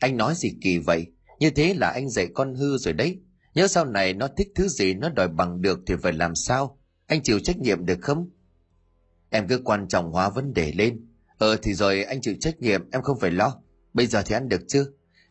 anh 0.00 0.16
nói 0.16 0.34
gì 0.36 0.56
kỳ 0.62 0.78
vậy? 0.78 1.06
Như 1.38 1.50
thế 1.50 1.74
là 1.74 1.88
anh 1.88 2.08
dạy 2.08 2.28
con 2.34 2.54
hư 2.54 2.78
rồi 2.78 2.94
đấy. 2.94 3.18
Nhớ 3.54 3.66
sau 3.66 3.84
này 3.84 4.14
nó 4.14 4.28
thích 4.36 4.48
thứ 4.54 4.68
gì 4.68 4.94
nó 4.94 5.08
đòi 5.08 5.28
bằng 5.28 5.62
được 5.62 5.80
thì 5.86 5.94
phải 6.02 6.12
làm 6.12 6.34
sao? 6.34 6.78
Anh 7.06 7.22
chịu 7.22 7.38
trách 7.38 7.58
nhiệm 7.58 7.86
được 7.86 7.98
không? 8.00 8.30
Em 9.30 9.48
cứ 9.48 9.60
quan 9.64 9.88
trọng 9.88 10.12
hóa 10.12 10.28
vấn 10.28 10.52
đề 10.54 10.72
lên. 10.72 11.06
Ờ 11.38 11.56
thì 11.62 11.74
rồi 11.74 12.02
anh 12.02 12.20
chịu 12.20 12.34
trách 12.40 12.60
nhiệm 12.60 12.90
em 12.90 13.02
không 13.02 13.18
phải 13.20 13.30
lo. 13.30 13.60
Bây 13.94 14.06
giờ 14.06 14.22
thì 14.26 14.34
ăn 14.34 14.48
được 14.48 14.60
chưa? 14.68 14.84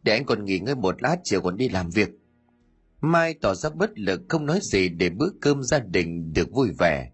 Để 0.03 0.13
anh 0.13 0.25
còn 0.25 0.45
nghỉ 0.45 0.60
ngơi 0.60 0.75
một 0.75 1.01
lát 1.01 1.17
chiều 1.24 1.41
còn 1.41 1.57
đi 1.57 1.69
làm 1.69 1.89
việc. 1.89 2.10
Mai 3.01 3.33
tỏ 3.41 3.55
ra 3.55 3.69
bất 3.69 4.00
lực 4.00 4.22
không 4.29 4.45
nói 4.45 4.60
gì 4.62 4.89
để 4.89 5.10
bữa 5.10 5.29
cơm 5.41 5.63
gia 5.63 5.79
đình 5.79 6.33
được 6.33 6.51
vui 6.51 6.69
vẻ. 6.79 7.12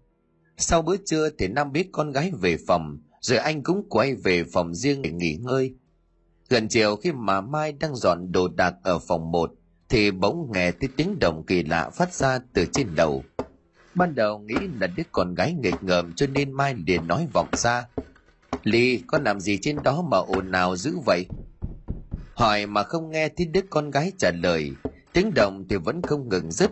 Sau 0.56 0.82
bữa 0.82 0.96
trưa 1.04 1.30
thì 1.38 1.48
Nam 1.48 1.72
biết 1.72 1.88
con 1.92 2.12
gái 2.12 2.32
về 2.40 2.56
phòng, 2.66 2.98
rồi 3.20 3.38
anh 3.38 3.62
cũng 3.62 3.88
quay 3.88 4.14
về 4.14 4.44
phòng 4.52 4.74
riêng 4.74 5.02
để 5.02 5.10
nghỉ 5.10 5.36
ngơi. 5.36 5.74
Gần 6.50 6.68
chiều 6.68 6.96
khi 6.96 7.12
mà 7.12 7.40
Mai 7.40 7.72
đang 7.72 7.96
dọn 7.96 8.32
đồ 8.32 8.48
đạc 8.48 8.74
ở 8.82 8.98
phòng 8.98 9.30
một 9.30 9.52
thì 9.88 10.10
bỗng 10.10 10.52
nghe 10.52 10.72
thấy 10.72 10.88
tiếng 10.96 11.18
động 11.20 11.44
kỳ 11.46 11.62
lạ 11.62 11.90
phát 11.90 12.14
ra 12.14 12.38
từ 12.52 12.64
trên 12.72 12.94
đầu. 12.94 13.24
Ban 13.94 14.14
đầu 14.14 14.38
nghĩ 14.38 14.54
là 14.80 14.86
đứa 14.86 15.02
con 15.12 15.34
gái 15.34 15.54
nghịch 15.60 15.82
ngợm 15.82 16.12
cho 16.12 16.26
nên 16.26 16.52
Mai 16.52 16.74
liền 16.86 17.06
nói 17.06 17.28
vọng 17.32 17.48
ra. 17.52 17.86
Ly, 18.64 19.02
con 19.06 19.24
làm 19.24 19.40
gì 19.40 19.58
trên 19.62 19.76
đó 19.82 20.02
mà 20.10 20.18
ồn 20.18 20.50
nào 20.50 20.76
dữ 20.76 20.98
vậy? 21.06 21.26
Hỏi 22.34 22.66
mà 22.66 22.82
không 22.82 23.10
nghe 23.10 23.28
thấy 23.28 23.46
đứa 23.46 23.62
con 23.70 23.90
gái 23.90 24.12
trả 24.18 24.30
lời, 24.42 24.72
tiếng 25.12 25.34
động 25.34 25.64
thì 25.68 25.76
vẫn 25.76 26.02
không 26.02 26.28
ngừng 26.28 26.52
dứt. 26.52 26.70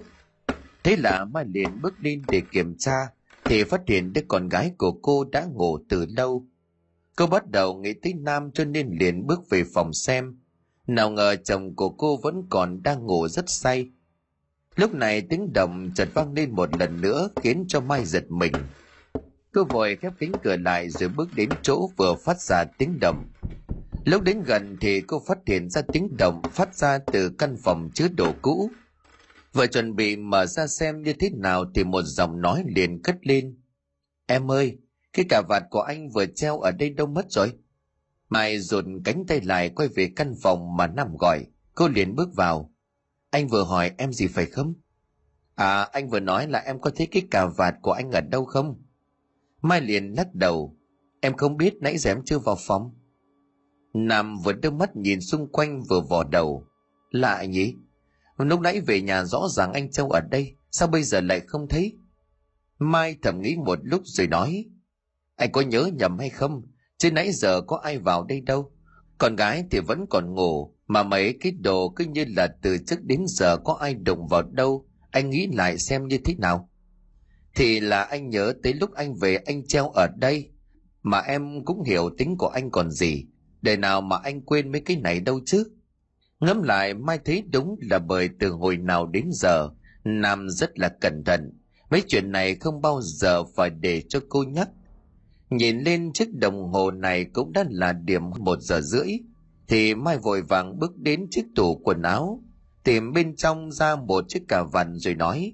Thế 0.84 0.96
là 0.96 1.24
Mai 1.24 1.44
liền 1.54 1.82
bước 1.82 2.00
đi 2.00 2.20
để 2.28 2.42
kiểm 2.52 2.74
tra, 2.78 2.96
thì 3.44 3.64
phát 3.64 3.80
hiện 3.86 4.12
đứa 4.12 4.22
con 4.28 4.48
gái 4.48 4.72
của 4.78 4.92
cô 4.92 5.24
đã 5.24 5.44
ngủ 5.44 5.78
từ 5.88 6.06
lâu 6.16 6.46
Cô 7.18 7.26
bắt 7.26 7.50
đầu 7.50 7.74
nghĩ 7.74 7.92
tới 8.02 8.14
Nam 8.14 8.50
cho 8.50 8.64
nên 8.64 8.96
liền 9.00 9.26
bước 9.26 9.50
về 9.50 9.64
phòng 9.74 9.92
xem. 9.92 10.38
Nào 10.86 11.10
ngờ 11.10 11.36
chồng 11.44 11.76
của 11.76 11.88
cô 11.90 12.16
vẫn 12.16 12.42
còn 12.50 12.82
đang 12.82 13.06
ngủ 13.06 13.28
rất 13.28 13.50
say. 13.50 13.90
Lúc 14.76 14.94
này 14.94 15.20
tiếng 15.20 15.52
động 15.52 15.90
chợt 15.94 16.08
vang 16.14 16.32
lên 16.32 16.50
một 16.50 16.76
lần 16.78 17.00
nữa 17.00 17.28
khiến 17.36 17.64
cho 17.68 17.80
Mai 17.80 18.04
giật 18.04 18.24
mình. 18.28 18.52
Cô 19.52 19.64
vội 19.64 19.96
khép 19.96 20.12
cánh 20.18 20.32
cửa 20.42 20.56
lại 20.56 20.90
rồi 20.90 21.08
bước 21.08 21.28
đến 21.36 21.48
chỗ 21.62 21.90
vừa 21.96 22.14
phát 22.24 22.40
ra 22.40 22.64
tiếng 22.78 22.98
động. 23.00 23.24
Lúc 24.04 24.22
đến 24.22 24.42
gần 24.42 24.76
thì 24.80 25.00
cô 25.00 25.22
phát 25.26 25.38
hiện 25.46 25.70
ra 25.70 25.82
tiếng 25.92 26.16
động 26.16 26.42
phát 26.52 26.74
ra 26.74 26.98
từ 26.98 27.30
căn 27.38 27.56
phòng 27.56 27.90
chứa 27.94 28.08
đồ 28.08 28.32
cũ. 28.42 28.70
Vừa 29.52 29.66
chuẩn 29.66 29.96
bị 29.96 30.16
mở 30.16 30.46
ra 30.46 30.66
xem 30.66 31.02
như 31.02 31.12
thế 31.12 31.30
nào 31.34 31.64
thì 31.74 31.84
một 31.84 32.02
giọng 32.02 32.40
nói 32.40 32.64
liền 32.66 33.02
cất 33.02 33.16
lên. 33.26 33.58
Em 34.26 34.50
ơi, 34.50 34.78
cái 35.18 35.26
cà 35.28 35.42
vạt 35.48 35.62
của 35.70 35.80
anh 35.80 36.08
vừa 36.08 36.26
treo 36.26 36.60
ở 36.60 36.70
đây 36.70 36.90
đâu 36.90 37.06
mất 37.06 37.26
rồi? 37.30 37.52
Mai 38.28 38.58
rụt 38.58 38.84
cánh 39.04 39.24
tay 39.26 39.40
lại 39.40 39.68
quay 39.68 39.88
về 39.88 40.12
căn 40.16 40.34
phòng 40.42 40.76
mà 40.76 40.86
nằm 40.86 41.16
gọi. 41.16 41.46
Cô 41.74 41.88
liền 41.88 42.14
bước 42.14 42.28
vào. 42.34 42.72
Anh 43.30 43.48
vừa 43.48 43.64
hỏi 43.64 43.90
em 43.96 44.12
gì 44.12 44.26
phải 44.26 44.46
không? 44.46 44.74
À, 45.54 45.82
anh 45.82 46.08
vừa 46.08 46.20
nói 46.20 46.48
là 46.48 46.58
em 46.58 46.80
có 46.80 46.90
thấy 46.96 47.06
cái 47.06 47.22
cà 47.30 47.46
vạt 47.46 47.74
của 47.82 47.92
anh 47.92 48.10
ở 48.10 48.20
đâu 48.20 48.44
không? 48.44 48.82
Mai 49.62 49.80
liền 49.80 50.14
lắc 50.16 50.34
đầu. 50.34 50.76
Em 51.20 51.36
không 51.36 51.56
biết 51.56 51.74
nãy 51.80 51.98
giờ 51.98 52.10
em 52.10 52.22
chưa 52.24 52.38
vào 52.38 52.56
phòng. 52.66 52.90
Nam 53.94 54.38
vừa 54.44 54.52
đưa 54.52 54.70
mắt 54.70 54.96
nhìn 54.96 55.20
xung 55.20 55.52
quanh 55.52 55.82
vừa 55.82 56.00
vò 56.00 56.24
đầu. 56.24 56.66
Lạ 57.10 57.44
nhỉ? 57.44 57.74
Lúc 58.36 58.60
nãy 58.60 58.80
về 58.80 59.00
nhà 59.00 59.24
rõ 59.24 59.48
ràng 59.50 59.72
anh 59.72 59.90
Châu 59.90 60.10
ở 60.10 60.20
đây, 60.30 60.56
sao 60.70 60.88
bây 60.88 61.02
giờ 61.02 61.20
lại 61.20 61.40
không 61.40 61.68
thấy? 61.68 61.98
Mai 62.78 63.16
thầm 63.22 63.42
nghĩ 63.42 63.56
một 63.56 63.78
lúc 63.82 64.02
rồi 64.04 64.26
nói. 64.26 64.64
Anh 65.38 65.52
có 65.52 65.60
nhớ 65.60 65.90
nhầm 65.94 66.18
hay 66.18 66.30
không? 66.30 66.62
Chứ 66.98 67.10
nãy 67.10 67.32
giờ 67.32 67.60
có 67.60 67.76
ai 67.76 67.98
vào 67.98 68.24
đây 68.24 68.40
đâu. 68.40 68.72
Con 69.18 69.36
gái 69.36 69.64
thì 69.70 69.80
vẫn 69.80 70.06
còn 70.10 70.34
ngủ, 70.34 70.74
mà 70.86 71.02
mấy 71.02 71.34
cái 71.40 71.52
đồ 71.52 71.88
cứ 71.96 72.04
như 72.04 72.24
là 72.36 72.48
từ 72.62 72.78
trước 72.86 73.04
đến 73.04 73.24
giờ 73.26 73.56
có 73.56 73.72
ai 73.80 73.94
đụng 73.94 74.26
vào 74.28 74.42
đâu. 74.42 74.88
Anh 75.10 75.30
nghĩ 75.30 75.48
lại 75.52 75.78
xem 75.78 76.08
như 76.08 76.18
thế 76.24 76.34
nào. 76.38 76.70
Thì 77.54 77.80
là 77.80 78.02
anh 78.02 78.30
nhớ 78.30 78.52
tới 78.62 78.74
lúc 78.74 78.94
anh 78.94 79.14
về 79.14 79.36
anh 79.36 79.66
treo 79.66 79.88
ở 79.88 80.06
đây. 80.16 80.50
Mà 81.02 81.18
em 81.20 81.64
cũng 81.64 81.82
hiểu 81.82 82.10
tính 82.18 82.36
của 82.38 82.48
anh 82.48 82.70
còn 82.70 82.90
gì. 82.90 83.26
Để 83.62 83.76
nào 83.76 84.00
mà 84.00 84.16
anh 84.22 84.40
quên 84.40 84.72
mấy 84.72 84.80
cái 84.80 84.96
này 84.96 85.20
đâu 85.20 85.40
chứ. 85.46 85.64
Ngẫm 86.40 86.62
lại 86.62 86.94
Mai 86.94 87.18
thấy 87.24 87.44
đúng 87.52 87.76
là 87.80 87.98
bởi 87.98 88.28
từ 88.40 88.50
hồi 88.50 88.76
nào 88.76 89.06
đến 89.06 89.28
giờ 89.32 89.70
Nam 90.04 90.48
rất 90.50 90.78
là 90.78 90.88
cẩn 91.00 91.24
thận 91.24 91.52
Mấy 91.90 92.02
chuyện 92.08 92.32
này 92.32 92.54
không 92.54 92.80
bao 92.80 93.00
giờ 93.02 93.44
phải 93.44 93.70
để 93.70 94.02
cho 94.08 94.20
cô 94.28 94.44
nhắc 94.44 94.68
Nhìn 95.50 95.78
lên 95.78 96.12
chiếc 96.12 96.34
đồng 96.34 96.72
hồ 96.72 96.90
này 96.90 97.24
cũng 97.24 97.52
đã 97.52 97.64
là 97.70 97.92
điểm 97.92 98.22
một 98.38 98.60
giờ 98.60 98.80
rưỡi, 98.80 99.08
Thì 99.68 99.94
Mai 99.94 100.18
vội 100.18 100.42
vàng 100.42 100.78
bước 100.78 100.96
đến 100.96 101.26
chiếc 101.30 101.44
tủ 101.54 101.76
quần 101.76 102.02
áo, 102.02 102.42
Tìm 102.84 103.12
bên 103.12 103.36
trong 103.36 103.72
ra 103.72 103.96
một 103.96 104.24
chiếc 104.28 104.42
cà 104.48 104.62
vạt 104.62 104.86
rồi 104.92 105.14
nói, 105.14 105.52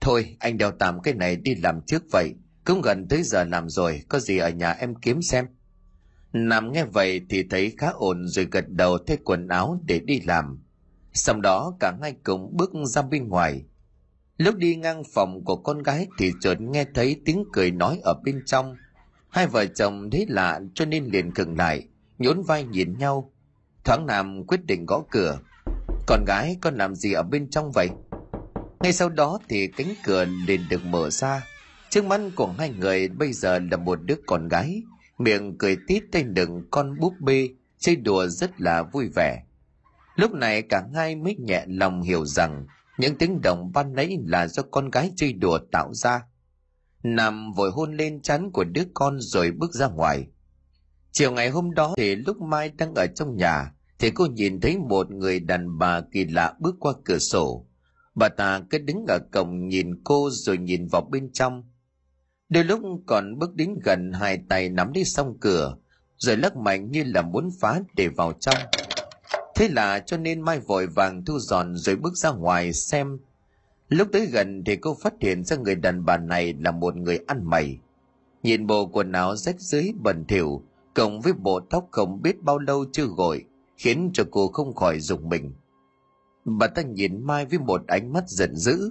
Thôi, 0.00 0.36
anh 0.38 0.58
đeo 0.58 0.70
tạm 0.70 1.02
cái 1.02 1.14
này 1.14 1.36
đi 1.36 1.54
làm 1.54 1.80
trước 1.86 2.02
vậy, 2.12 2.34
Cũng 2.64 2.80
gần 2.80 3.08
tới 3.08 3.22
giờ 3.22 3.44
làm 3.44 3.68
rồi, 3.68 4.02
Có 4.08 4.18
gì 4.18 4.38
ở 4.38 4.48
nhà 4.48 4.72
em 4.72 4.94
kiếm 4.94 5.22
xem 5.22 5.46
Nam 6.36 6.72
nghe 6.72 6.84
vậy 6.84 7.20
thì 7.28 7.42
thấy 7.50 7.74
khá 7.78 7.88
ổn 7.88 8.26
rồi 8.26 8.48
gật 8.50 8.64
đầu 8.68 8.98
thay 8.98 9.18
quần 9.24 9.48
áo 9.48 9.80
để 9.86 9.98
đi 9.98 10.20
làm. 10.20 10.62
Sau 11.12 11.40
đó 11.40 11.76
cả 11.80 11.92
hai 12.02 12.14
cùng 12.24 12.56
bước 12.56 12.70
ra 12.84 13.02
bên 13.02 13.28
ngoài. 13.28 13.64
Lúc 14.36 14.56
đi 14.56 14.76
ngang 14.76 15.02
phòng 15.14 15.44
của 15.44 15.56
con 15.56 15.82
gái 15.82 16.06
thì 16.18 16.32
chợt 16.40 16.60
nghe 16.60 16.84
thấy 16.94 17.20
tiếng 17.24 17.44
cười 17.52 17.70
nói 17.70 18.00
ở 18.02 18.14
bên 18.24 18.42
trong. 18.46 18.76
Hai 19.34 19.46
vợ 19.46 19.66
chồng 19.66 20.10
thấy 20.10 20.26
lạ 20.28 20.60
cho 20.74 20.84
nên 20.84 21.04
liền 21.04 21.34
khựng 21.34 21.56
lại, 21.56 21.88
nhốn 22.18 22.42
vai 22.42 22.64
nhìn 22.64 22.98
nhau. 22.98 23.32
Thoáng 23.84 24.06
Nam 24.06 24.46
quyết 24.46 24.66
định 24.66 24.86
gõ 24.86 25.02
cửa. 25.10 25.38
Con 26.06 26.24
gái 26.26 26.56
con 26.60 26.74
làm 26.74 26.94
gì 26.94 27.12
ở 27.12 27.22
bên 27.22 27.50
trong 27.50 27.72
vậy? 27.72 27.88
Ngay 28.80 28.92
sau 28.92 29.08
đó 29.08 29.38
thì 29.48 29.66
cánh 29.66 29.94
cửa 30.04 30.24
liền 30.46 30.60
được 30.70 30.84
mở 30.84 31.10
ra. 31.10 31.46
Trước 31.90 32.04
mắt 32.04 32.20
của 32.36 32.54
hai 32.58 32.70
người 32.70 33.08
bây 33.08 33.32
giờ 33.32 33.58
là 33.70 33.76
một 33.76 33.98
đứa 34.02 34.16
con 34.26 34.48
gái 34.48 34.82
miệng 35.18 35.58
cười 35.58 35.76
tít 35.86 36.04
tay 36.12 36.22
đựng 36.22 36.64
con 36.70 36.98
búp 37.00 37.14
bê 37.20 37.48
chơi 37.78 37.96
đùa 37.96 38.26
rất 38.26 38.60
là 38.60 38.82
vui 38.82 39.08
vẻ 39.14 39.42
lúc 40.16 40.32
này 40.32 40.62
cả 40.62 40.82
hai 40.94 41.16
mới 41.16 41.36
nhẹ 41.36 41.64
lòng 41.66 42.02
hiểu 42.02 42.24
rằng 42.24 42.66
những 42.98 43.18
tiếng 43.18 43.40
động 43.42 43.70
ban 43.74 43.94
nãy 43.94 44.18
là 44.26 44.46
do 44.46 44.62
con 44.70 44.90
gái 44.90 45.12
chơi 45.16 45.32
đùa 45.32 45.58
tạo 45.72 45.94
ra 45.94 46.22
nằm 47.04 47.52
vội 47.52 47.70
hôn 47.70 47.96
lên 47.96 48.22
chắn 48.22 48.50
của 48.52 48.64
đứa 48.64 48.84
con 48.94 49.20
rồi 49.20 49.50
bước 49.50 49.72
ra 49.74 49.88
ngoài 49.88 50.26
chiều 51.12 51.32
ngày 51.32 51.50
hôm 51.50 51.74
đó 51.74 51.94
thì 51.96 52.14
lúc 52.14 52.40
mai 52.40 52.68
đang 52.68 52.94
ở 52.94 53.06
trong 53.06 53.36
nhà 53.36 53.72
thì 53.98 54.10
cô 54.10 54.26
nhìn 54.26 54.60
thấy 54.60 54.78
một 54.78 55.10
người 55.10 55.40
đàn 55.40 55.78
bà 55.78 56.00
kỳ 56.12 56.24
lạ 56.24 56.54
bước 56.58 56.74
qua 56.80 56.92
cửa 57.04 57.18
sổ 57.18 57.66
bà 58.14 58.28
ta 58.28 58.60
cứ 58.70 58.78
đứng 58.78 59.04
ở 59.08 59.18
cổng 59.32 59.68
nhìn 59.68 60.02
cô 60.04 60.28
rồi 60.32 60.58
nhìn 60.58 60.86
vào 60.86 61.08
bên 61.10 61.32
trong 61.32 61.64
Đôi 62.48 62.64
lúc 62.64 62.80
còn 63.06 63.38
bước 63.38 63.54
đến 63.54 63.74
gần 63.84 64.12
hai 64.12 64.38
tay 64.48 64.68
nắm 64.68 64.92
lấy 64.94 65.04
song 65.04 65.36
cửa, 65.40 65.76
rồi 66.16 66.36
lắc 66.36 66.56
mạnh 66.56 66.90
như 66.90 67.04
là 67.06 67.22
muốn 67.22 67.50
phá 67.60 67.80
để 67.96 68.08
vào 68.08 68.32
trong. 68.32 68.54
Thế 69.54 69.68
là 69.68 69.98
cho 69.98 70.16
nên 70.16 70.40
Mai 70.40 70.60
vội 70.60 70.86
vàng 70.86 71.24
thu 71.24 71.38
dọn 71.38 71.76
rồi 71.76 71.96
bước 71.96 72.16
ra 72.16 72.30
ngoài 72.30 72.72
xem. 72.72 73.18
Lúc 73.88 74.08
tới 74.12 74.26
gần 74.26 74.64
thì 74.66 74.76
cô 74.76 74.96
phát 75.02 75.14
hiện 75.20 75.44
ra 75.44 75.56
người 75.56 75.74
đàn 75.74 76.04
bà 76.04 76.16
này 76.16 76.54
là 76.60 76.70
một 76.70 76.96
người 76.96 77.18
ăn 77.26 77.44
mày. 77.44 77.78
Nhìn 78.42 78.66
bộ 78.66 78.86
quần 78.86 79.12
áo 79.12 79.36
rách 79.36 79.60
dưới 79.60 79.92
bẩn 80.02 80.24
thỉu, 80.28 80.62
cộng 80.94 81.20
với 81.20 81.32
bộ 81.32 81.60
tóc 81.60 81.88
không 81.90 82.22
biết 82.22 82.42
bao 82.42 82.58
lâu 82.58 82.84
chưa 82.92 83.06
gội, 83.06 83.44
khiến 83.76 84.10
cho 84.14 84.24
cô 84.30 84.48
không 84.48 84.74
khỏi 84.74 85.00
dùng 85.00 85.28
mình. 85.28 85.52
Bà 86.44 86.66
ta 86.66 86.82
nhìn 86.82 87.26
Mai 87.26 87.46
với 87.46 87.58
một 87.58 87.86
ánh 87.86 88.12
mắt 88.12 88.28
giận 88.28 88.56
dữ. 88.56 88.90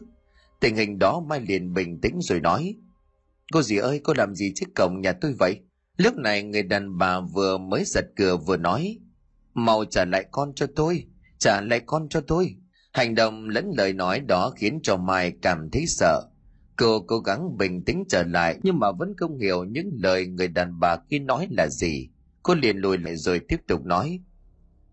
Tình 0.59 0.75
hình 0.75 0.99
đó 0.99 1.23
Mai 1.27 1.39
liền 1.39 1.73
bình 1.73 2.01
tĩnh 2.01 2.21
rồi 2.21 2.39
nói, 2.39 2.75
Cô 3.51 3.61
dì 3.61 3.77
ơi, 3.77 4.01
cô 4.03 4.13
làm 4.13 4.35
gì 4.35 4.51
trước 4.55 4.65
cổng 4.75 5.01
nhà 5.01 5.13
tôi 5.13 5.33
vậy? 5.39 5.59
Lúc 5.97 6.17
này 6.17 6.43
người 6.43 6.63
đàn 6.63 6.97
bà 6.97 7.19
vừa 7.19 7.57
mới 7.57 7.83
giật 7.85 8.05
cửa 8.15 8.37
vừa 8.37 8.57
nói, 8.57 8.99
mau 9.53 9.85
trả 9.85 10.05
lại 10.05 10.25
con 10.31 10.53
cho 10.55 10.67
tôi, 10.75 11.05
trả 11.37 11.61
lại 11.61 11.79
con 11.85 12.09
cho 12.09 12.21
tôi. 12.21 12.55
Hành 12.93 13.15
động 13.15 13.49
lẫn 13.49 13.71
lời 13.77 13.93
nói 13.93 14.19
đó 14.19 14.53
khiến 14.55 14.79
cho 14.83 14.97
Mai 14.97 15.33
cảm 15.41 15.69
thấy 15.71 15.85
sợ. 15.87 16.21
Cô 16.75 16.99
cố 16.99 17.19
gắng 17.19 17.57
bình 17.57 17.83
tĩnh 17.85 18.03
trở 18.09 18.23
lại 18.23 18.59
nhưng 18.63 18.79
mà 18.79 18.91
vẫn 18.91 19.13
không 19.17 19.37
hiểu 19.39 19.63
những 19.63 19.91
lời 19.93 20.27
người 20.27 20.47
đàn 20.47 20.79
bà 20.79 20.95
kia 21.09 21.19
nói 21.19 21.47
là 21.51 21.67
gì. 21.67 22.09
Cô 22.43 22.55
liền 22.55 22.77
lùi 22.77 22.97
lại 22.97 23.15
rồi 23.15 23.39
tiếp 23.47 23.57
tục 23.67 23.85
nói. 23.85 24.19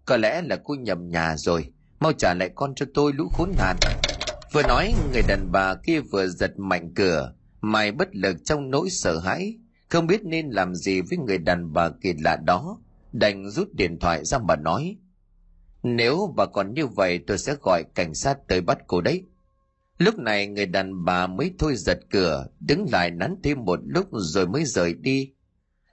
Có 0.04 0.16
lẽ 0.16 0.42
là 0.42 0.56
cô 0.64 0.74
nhầm 0.74 1.08
nhà 1.08 1.36
rồi, 1.36 1.72
mau 2.00 2.12
trả 2.12 2.34
lại 2.34 2.50
con 2.54 2.74
cho 2.74 2.86
tôi 2.94 3.12
lũ 3.12 3.28
khốn 3.32 3.52
nạn. 3.58 3.76
Vừa 4.52 4.62
nói 4.62 4.94
người 5.12 5.22
đàn 5.28 5.52
bà 5.52 5.74
kia 5.74 6.00
vừa 6.00 6.26
giật 6.26 6.58
mạnh 6.58 6.94
cửa, 6.94 7.32
Mai 7.60 7.92
bất 7.92 8.08
lực 8.16 8.36
trong 8.44 8.70
nỗi 8.70 8.90
sợ 8.90 9.18
hãi, 9.18 9.54
không 9.88 10.06
biết 10.06 10.24
nên 10.24 10.50
làm 10.50 10.74
gì 10.74 11.00
với 11.00 11.18
người 11.18 11.38
đàn 11.38 11.72
bà 11.72 11.90
kỳ 12.02 12.12
lạ 12.12 12.36
đó, 12.36 12.78
đành 13.12 13.50
rút 13.50 13.74
điện 13.74 13.98
thoại 13.98 14.24
ra 14.24 14.38
mà 14.38 14.56
nói. 14.56 14.96
Nếu 15.82 16.34
bà 16.36 16.46
còn 16.46 16.74
như 16.74 16.86
vậy 16.86 17.20
tôi 17.26 17.38
sẽ 17.38 17.54
gọi 17.62 17.84
cảnh 17.94 18.14
sát 18.14 18.38
tới 18.48 18.60
bắt 18.60 18.78
cô 18.86 19.00
đấy. 19.00 19.24
Lúc 19.98 20.18
này 20.18 20.46
người 20.46 20.66
đàn 20.66 21.04
bà 21.04 21.26
mới 21.26 21.54
thôi 21.58 21.76
giật 21.76 22.00
cửa, 22.10 22.46
đứng 22.60 22.86
lại 22.92 23.10
nắn 23.10 23.36
thêm 23.42 23.64
một 23.64 23.80
lúc 23.84 24.08
rồi 24.12 24.46
mới 24.46 24.64
rời 24.64 24.94
đi. 24.94 25.32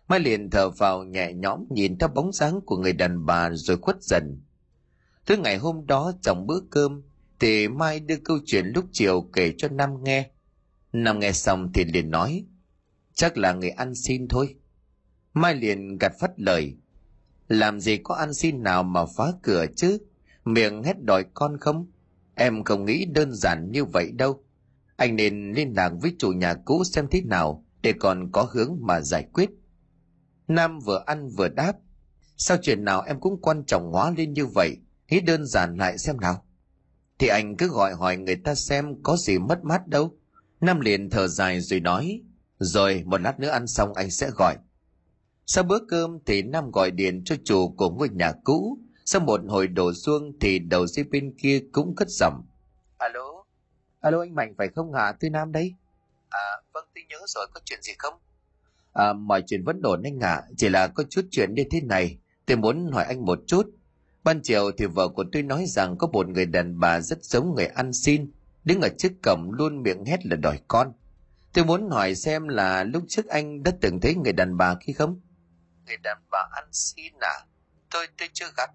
Mai 0.08 0.20
liền 0.20 0.50
thở 0.50 0.70
vào 0.70 1.04
nhẹ 1.04 1.34
nhõm 1.34 1.66
nhìn 1.70 1.98
theo 1.98 2.10
bóng 2.10 2.32
dáng 2.34 2.62
của 2.66 2.78
người 2.78 2.94
đàn 2.94 3.26
bà 3.26 3.50
rồi 3.54 3.78
khuất 3.78 3.98
dần. 4.02 4.42
Thứ 5.26 5.38
ngày 5.38 5.58
hôm 5.58 5.86
đó 5.86 6.12
trong 6.22 6.48
bữa 6.48 6.60
cơm, 6.70 7.02
thì 7.40 7.68
Mai 7.68 8.00
đưa 8.00 8.18
câu 8.24 8.40
chuyện 8.46 8.66
lúc 8.76 8.86
chiều 8.92 9.30
kể 9.34 9.54
cho 9.58 9.68
Nam 9.68 10.04
nghe. 10.04 10.30
Nam 10.94 11.20
nghe 11.20 11.32
xong 11.32 11.72
thì 11.74 11.86
liền 11.86 12.12
nói, 12.12 12.46
chắc 13.14 13.38
là 13.38 13.54
người 13.54 13.70
ăn 13.70 13.96
xin 13.96 14.28
thôi. 14.28 14.56
Mai 15.34 15.56
liền 15.56 15.98
gạt 15.98 16.12
phất 16.20 16.32
lời, 16.38 16.78
làm 17.48 17.80
gì 17.80 17.98
có 17.98 18.16
ăn 18.16 18.34
xin 18.34 18.64
nào 18.64 18.84
mà 18.84 19.06
phá 19.18 19.32
cửa 19.42 19.66
chứ, 19.76 19.98
miệng 20.46 20.84
hét 20.84 21.04
đòi 21.04 21.26
con 21.34 21.58
không? 21.58 21.88
Em 22.36 22.64
không 22.64 22.86
nghĩ 22.86 23.06
đơn 23.06 23.34
giản 23.34 23.72
như 23.72 23.86
vậy 23.86 24.12
đâu. 24.12 24.44
Anh 24.96 25.16
nên 25.16 25.54
liên 25.54 25.74
lạc 25.76 25.92
với 26.02 26.16
chủ 26.20 26.32
nhà 26.32 26.54
cũ 26.66 26.84
xem 26.84 27.08
thế 27.12 27.22
nào 27.22 27.66
để 27.82 27.94
còn 28.00 28.32
có 28.32 28.48
hướng 28.52 28.78
mà 28.82 29.02
giải 29.02 29.28
quyết. 29.34 29.50
Nam 30.48 30.80
vừa 30.80 31.04
ăn 31.06 31.30
vừa 31.30 31.48
đáp. 31.48 31.74
Sao 32.38 32.58
chuyện 32.62 32.84
nào 32.84 33.02
em 33.02 33.20
cũng 33.20 33.42
quan 33.42 33.64
trọng 33.66 33.92
hóa 33.92 34.12
lên 34.18 34.34
như 34.34 34.46
vậy? 34.46 34.78
Nghĩ 35.10 35.22
đơn 35.22 35.46
giản 35.46 35.78
lại 35.78 35.98
xem 35.98 36.20
nào. 36.20 36.46
Thì 37.20 37.28
anh 37.28 37.58
cứ 37.58 37.68
gọi 37.68 37.94
hỏi 37.94 38.18
người 38.18 38.36
ta 38.36 38.56
xem 38.56 38.96
có 39.04 39.18
gì 39.18 39.38
mất 39.38 39.64
mát 39.64 39.88
đâu. 39.88 40.18
Nam 40.62 40.80
liền 40.80 41.10
thở 41.10 41.28
dài 41.28 41.62
rồi 41.62 41.80
nói, 41.80 42.22
rồi 42.60 43.04
một 43.06 43.22
lát 43.22 43.40
nữa 43.40 43.50
ăn 43.50 43.68
xong 43.68 43.94
anh 43.94 44.12
sẽ 44.12 44.30
gọi. 44.30 44.56
Sau 45.48 45.64
bữa 45.64 45.80
cơm 45.90 46.20
thì 46.26 46.42
Nam 46.42 46.72
gọi 46.72 46.92
điện 46.92 47.24
cho 47.26 47.36
chủ 47.44 47.74
của 47.78 47.90
ngôi 47.90 48.10
nhà 48.10 48.32
cũ. 48.44 48.78
Sau 49.06 49.22
một 49.22 49.42
hồi 49.48 49.68
đổ 49.68 49.94
xuông 49.94 50.40
thì 50.40 50.60
đầu 50.60 50.88
dây 50.88 51.06
bên 51.12 51.34
kia 51.38 51.62
cũng 51.72 51.96
cất 51.96 52.08
giọng. 52.10 52.46
Alo, 52.98 53.44
alo 54.00 54.20
anh 54.20 54.36
Mạnh 54.36 54.54
phải 54.58 54.68
không 54.76 54.94
hả? 54.94 55.12
Tôi 55.20 55.30
Nam 55.30 55.52
đây. 55.52 55.74
À, 56.30 56.48
vâng 56.74 56.86
tôi 56.96 57.04
nhớ 57.10 57.18
rồi, 57.28 57.48
có 57.54 57.62
chuyện 57.66 57.82
gì 57.82 57.94
không? 57.98 58.14
À, 58.94 59.14
mọi 59.14 59.44
chuyện 59.48 59.64
vẫn 59.64 59.82
ổn 59.84 60.04
anh 60.04 60.20
ạ, 60.20 60.42
chỉ 60.58 60.70
là 60.70 60.88
có 60.88 61.04
chút 61.10 61.26
chuyện 61.32 61.54
như 61.54 61.64
thế 61.72 61.82
này. 61.82 62.18
Tôi 62.46 62.58
muốn 62.58 62.92
hỏi 62.92 63.06
anh 63.06 63.26
một 63.26 63.40
chút. 63.48 63.70
Ban 64.24 64.42
chiều 64.44 64.72
thì 64.78 64.86
vợ 64.86 65.08
của 65.08 65.26
tôi 65.32 65.44
nói 65.44 65.66
rằng 65.68 65.98
có 65.98 66.08
một 66.08 66.28
người 66.28 66.46
đàn 66.46 66.80
bà 66.80 67.00
rất 67.00 67.24
giống 67.24 67.56
người 67.56 67.66
ăn 67.66 67.94
xin 67.94 68.32
đứng 68.66 68.82
ở 68.82 68.90
trước 68.98 69.12
cổng 69.24 69.52
luôn 69.52 69.84
miệng 69.84 70.06
hét 70.06 70.26
là 70.26 70.36
đòi 70.36 70.60
con. 70.68 70.94
Tôi 71.54 71.66
muốn 71.66 71.90
hỏi 71.90 72.16
xem 72.16 72.48
là 72.48 72.84
lúc 72.84 73.04
trước 73.08 73.28
anh 73.28 73.64
đã 73.64 73.72
từng 73.82 74.00
thấy 74.00 74.16
người 74.16 74.34
đàn 74.34 74.58
bà 74.58 74.76
kia 74.76 74.94
không? 74.94 75.20
Người 75.88 75.98
đàn 76.04 76.18
bà 76.32 76.50
ăn 76.52 76.64
xin 76.72 77.14
à? 77.20 77.36
Tôi 77.92 78.08
tôi 78.18 78.30
chưa 78.34 78.46
gặp. 78.58 78.70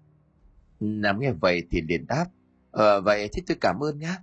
Nam 0.79 1.19
nghe 1.19 1.31
vậy 1.41 1.63
thì 1.71 1.81
liền 1.81 2.07
đáp. 2.07 2.25
Ờ 2.71 3.01
vậy 3.01 3.29
thì 3.33 3.41
tôi 3.47 3.57
cảm 3.61 3.79
ơn 3.83 3.99
nhá. 3.99 4.17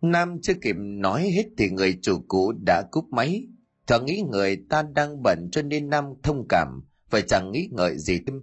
Nam 0.00 0.40
chưa 0.42 0.54
kịp 0.62 0.76
nói 0.78 1.30
hết 1.30 1.44
thì 1.58 1.70
người 1.70 1.98
chủ 2.02 2.24
cũ 2.28 2.52
đã 2.66 2.82
cúp 2.90 3.04
máy. 3.10 3.48
thoáng 3.86 4.04
nghĩ 4.04 4.22
người 4.30 4.64
ta 4.70 4.82
đang 4.82 5.22
bận 5.22 5.48
cho 5.52 5.62
nên 5.62 5.90
Nam 5.90 6.04
thông 6.22 6.46
cảm 6.48 6.68
và 7.10 7.20
chẳng 7.20 7.52
nghĩ 7.52 7.68
ngợi 7.72 7.98
gì 7.98 8.18
thêm. 8.26 8.42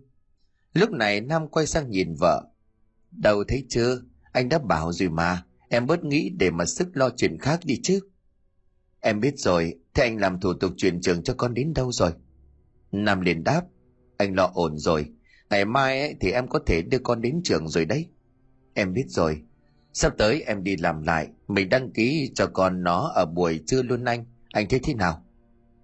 Lúc 0.74 0.92
này 0.92 1.22
Nam 1.22 1.48
quay 1.48 1.68
sang 1.68 1.90
nhìn 1.90 2.16
vợ. 2.20 2.44
Đâu 3.12 3.44
thấy 3.48 3.66
chưa, 3.70 4.02
anh 4.32 4.50
đã 4.50 4.60
bảo 4.60 4.92
rồi 4.92 5.10
mà, 5.10 5.44
em 5.70 5.86
bớt 5.86 6.04
nghĩ 6.04 6.30
để 6.40 6.50
mà 6.52 6.66
sức 6.66 6.88
lo 6.94 7.10
chuyện 7.18 7.38
khác 7.40 7.60
đi 7.64 7.80
chứ. 7.84 8.00
Em 9.00 9.20
biết 9.20 9.34
rồi, 9.38 9.80
thế 9.94 10.04
anh 10.04 10.18
làm 10.18 10.40
thủ 10.40 10.54
tục 10.54 10.72
chuyển 10.78 11.02
trường 11.02 11.24
cho 11.24 11.34
con 11.38 11.54
đến 11.54 11.74
đâu 11.74 11.92
rồi? 11.92 12.12
Nam 12.92 13.22
liền 13.22 13.44
đáp, 13.44 13.62
anh 14.18 14.36
lo 14.36 14.52
ổn 14.54 14.78
rồi, 14.78 15.06
ngày 15.50 15.66
mai 15.66 16.02
ấy, 16.02 16.16
thì 16.20 16.32
em 16.32 16.48
có 16.48 16.60
thể 16.66 16.82
đưa 16.82 17.00
con 17.00 17.22
đến 17.22 17.42
trường 17.44 17.68
rồi 17.68 17.86
đấy. 17.86 18.10
Em 18.74 18.94
biết 18.94 19.06
rồi, 19.08 19.42
sắp 19.94 20.14
tới 20.18 20.42
em 20.42 20.64
đi 20.64 20.78
làm 20.78 21.02
lại, 21.02 21.28
mình 21.48 21.70
đăng 21.70 21.92
ký 21.92 22.32
cho 22.36 22.48
con 22.48 22.84
nó 22.84 23.12
ở 23.16 23.26
buổi 23.26 23.64
trưa 23.68 23.82
luôn 23.82 24.04
anh, 24.04 24.26
anh 24.54 24.68
thấy 24.70 24.80
thế 24.84 24.94
nào? 24.94 25.24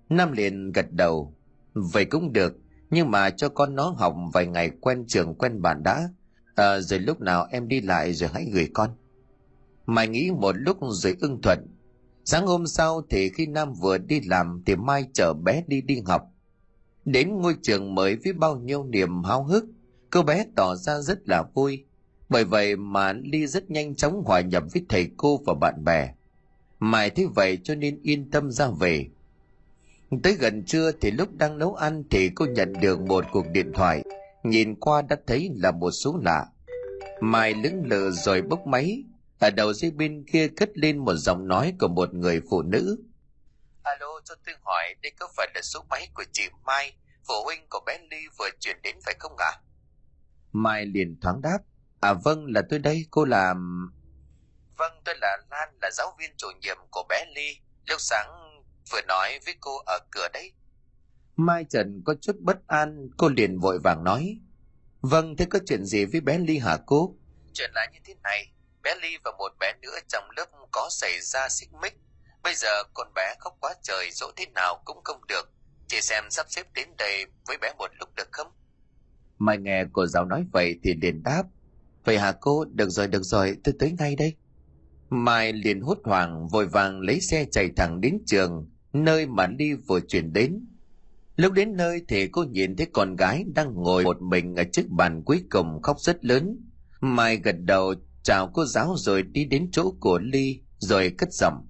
Nam 0.10 0.32
liền 0.32 0.72
gật 0.72 0.92
đầu, 0.92 1.36
vậy 1.74 2.06
cũng 2.06 2.34
được, 2.34 2.58
nhưng 2.90 3.12
mà 3.12 3.30
cho 3.30 3.50
con 3.50 3.76
nó 3.76 3.96
học 3.98 4.16
vài 4.34 4.48
ngày 4.48 4.72
quen 4.82 5.04
trường 5.08 5.36
quen 5.36 5.62
bạn 5.62 5.84
đã, 5.84 6.10
à, 6.56 6.80
rồi 6.80 7.00
lúc 7.00 7.22
nào 7.22 7.48
em 7.52 7.68
đi 7.68 7.82
lại 7.82 8.14
rồi 8.14 8.30
hãy 8.34 8.46
gửi 8.54 8.70
con. 8.74 8.90
Mai 9.86 10.08
nghĩ 10.08 10.32
một 10.32 10.56
lúc 10.58 10.78
rồi 10.90 11.16
ưng 11.20 11.42
thuận. 11.42 11.68
Sáng 12.26 12.48
hôm 12.48 12.68
sau 12.68 13.02
thì 13.10 13.30
khi 13.30 13.46
Nam 13.46 13.74
vừa 13.74 13.98
đi 13.98 14.22
làm 14.22 14.64
thì 14.66 14.76
Mai 14.76 15.06
chở 15.14 15.34
bé 15.34 15.64
đi 15.68 15.82
đi 15.82 16.02
học. 16.06 16.33
Đến 17.06 17.42
ngôi 17.42 17.56
trường 17.62 17.96
mới 17.96 18.16
với 18.16 18.34
bao 18.34 18.56
nhiêu 18.58 18.84
niềm 18.84 19.24
háo 19.24 19.44
hức, 19.44 19.66
cô 20.10 20.22
bé 20.22 20.46
tỏ 20.56 20.76
ra 20.76 21.00
rất 21.00 21.30
là 21.30 21.44
vui. 21.54 21.84
Bởi 22.30 22.46
vậy 22.46 22.76
mà 22.76 23.14
Ly 23.14 23.48
rất 23.48 23.72
nhanh 23.72 23.96
chóng 23.96 24.24
hòa 24.26 24.42
nhập 24.42 24.64
với 24.74 24.86
thầy 24.90 25.10
cô 25.18 25.40
và 25.46 25.54
bạn 25.54 25.84
bè. 25.84 26.14
Mai 26.80 27.10
thế 27.10 27.26
vậy 27.36 27.58
cho 27.64 27.76
nên 27.76 28.00
yên 28.02 28.32
tâm 28.32 28.52
ra 28.52 28.68
về. 28.80 29.08
Tới 30.24 30.36
gần 30.40 30.64
trưa 30.66 30.92
thì 31.02 31.12
lúc 31.12 31.38
đang 31.38 31.58
nấu 31.58 31.74
ăn 31.76 32.04
thì 32.10 32.30
cô 32.36 32.46
nhận 32.46 32.74
được 32.82 33.02
một 33.02 33.26
cuộc 33.32 33.46
điện 33.54 33.72
thoại. 33.74 34.04
Nhìn 34.44 34.76
qua 34.76 35.02
đã 35.02 35.16
thấy 35.28 35.52
là 35.56 35.72
một 35.72 35.92
số 35.92 36.20
lạ. 36.24 36.46
Mai 37.22 37.54
lững 37.54 37.88
lờ 37.88 38.12
rồi 38.12 38.42
bốc 38.42 38.68
máy. 38.68 39.04
Ở 39.40 39.50
đầu 39.50 39.74
dây 39.74 39.92
bên 39.92 40.24
kia 40.32 40.48
cất 40.48 40.78
lên 40.78 40.98
một 40.98 41.14
giọng 41.14 41.48
nói 41.48 41.74
của 41.80 41.88
một 41.88 42.14
người 42.14 42.42
phụ 42.50 42.62
nữ. 42.62 42.98
Alo, 43.84 44.22
cho 44.24 44.36
tôi 44.46 44.56
hỏi 44.66 44.96
đây 45.02 45.12
có 45.20 45.28
phải 45.38 45.48
là 45.56 45.62
số 45.62 45.86
máy 45.90 46.10
của 46.14 46.24
chị 46.32 46.44
Mai, 46.66 46.98
phụ 47.28 47.34
huynh 47.44 47.68
của 47.70 47.80
bé 47.86 47.98
Ly 48.12 48.28
vừa 48.40 48.50
chuyển 48.60 48.82
đến 48.84 48.96
phải 49.06 49.16
không 49.20 49.36
ạ? 49.38 49.52
Mai 50.52 50.86
liền 50.86 51.20
thoáng 51.22 51.42
đáp. 51.42 51.58
À 52.02 52.14
vâng, 52.14 52.46
là 52.46 52.62
tôi 52.70 52.80
đây, 52.80 53.06
cô 53.12 53.26
làm... 53.26 53.90
Vâng, 54.78 55.02
tôi 55.06 55.16
là 55.22 55.38
Lan, 55.52 55.70
là 55.82 55.90
giáo 55.92 56.16
viên 56.20 56.32
chủ 56.38 56.48
nhiệm 56.62 56.78
của 56.92 57.04
bé 57.10 57.26
Ly. 57.36 57.60
Lúc 57.86 58.02
sáng 58.02 58.60
vừa 58.92 59.02
nói 59.08 59.40
với 59.46 59.56
cô 59.62 59.78
ở 59.86 60.00
cửa 60.12 60.28
đấy. 60.34 60.52
Mai 61.36 61.66
Trần 61.70 62.02
có 62.06 62.16
chút 62.22 62.36
bất 62.40 62.68
an, 62.68 63.10
cô 63.18 63.30
liền 63.30 63.60
vội 63.60 63.80
vàng 63.84 64.04
nói. 64.04 64.40
Vâng, 65.02 65.36
thế 65.36 65.46
có 65.50 65.60
chuyện 65.66 65.86
gì 65.86 66.06
với 66.06 66.22
bé 66.22 66.38
Ly 66.38 66.58
hả 66.58 66.78
cô? 66.86 67.16
Chuyện 67.54 67.72
là 67.74 67.88
như 67.94 68.00
thế 68.04 68.16
này, 68.24 68.52
bé 68.84 68.96
Ly 69.02 69.18
và 69.24 69.32
một 69.38 69.52
bé 69.60 69.74
nữa 69.82 69.98
trong 70.08 70.24
lớp 70.38 70.46
có 70.72 70.90
xảy 70.92 71.22
ra 71.22 71.50
xích 71.50 71.70
mích. 71.82 71.98
Bây 72.44 72.54
giờ 72.56 72.84
con 72.94 73.08
bé 73.16 73.36
khóc 73.40 73.58
quá 73.60 73.74
trời 73.84 74.10
dỗ 74.12 74.26
thế 74.36 74.46
nào 74.56 74.82
cũng 74.86 75.04
không 75.04 75.22
được. 75.28 75.52
Chị 75.88 76.02
xem 76.02 76.24
sắp 76.30 76.46
xếp 76.50 76.64
đến 76.76 76.88
đây 76.98 77.26
với 77.48 77.58
bé 77.62 77.74
một 77.78 77.92
lúc 78.00 78.10
được 78.16 78.28
không? 78.32 78.48
Mai 79.38 79.58
nghe 79.58 79.84
cô 79.94 80.06
giáo 80.06 80.26
nói 80.26 80.46
vậy 80.52 80.80
thì 80.84 80.94
liền 81.02 81.24
đáp. 81.24 81.44
Vậy 82.06 82.18
hả 82.18 82.32
cô? 82.42 82.66
Được 82.66 82.90
rồi, 82.90 83.08
được 83.08 83.24
rồi, 83.24 83.58
tôi 83.64 83.76
tới 83.80 83.92
ngay 84.00 84.16
đây. 84.16 84.36
Mai 85.10 85.54
liền 85.54 85.82
hốt 85.82 85.98
hoảng 86.04 86.48
vội 86.48 86.68
vàng 86.68 87.00
lấy 87.00 87.22
xe 87.22 87.46
chạy 87.52 87.70
thẳng 87.76 88.02
đến 88.02 88.18
trường 88.26 88.70
nơi 88.94 89.28
mà 89.28 89.48
Ly 89.60 89.74
vừa 89.74 90.00
chuyển 90.00 90.34
đến. 90.34 90.66
Lúc 91.36 91.54
đến 91.54 91.78
nơi 91.78 92.02
thì 92.08 92.28
cô 92.28 92.44
nhìn 92.44 92.76
thấy 92.76 92.88
con 92.94 93.16
gái 93.16 93.46
đang 93.56 93.74
ngồi 93.74 94.04
một 94.04 94.22
mình 94.22 94.56
ở 94.56 94.64
trước 94.72 94.88
bàn 94.90 95.24
cuối 95.26 95.44
cùng 95.50 95.82
khóc 95.82 96.00
rất 96.00 96.26
lớn. 96.26 96.58
Mai 97.02 97.38
gật 97.38 97.56
đầu 97.60 97.94
chào 98.24 98.52
cô 98.54 98.66
giáo 98.66 98.94
rồi 98.98 99.24
đi 99.24 99.46
đến 99.46 99.70
chỗ 99.72 99.94
của 100.00 100.20
Ly 100.20 100.62
rồi 100.78 101.16
cất 101.18 101.34
giọng. 101.34 101.68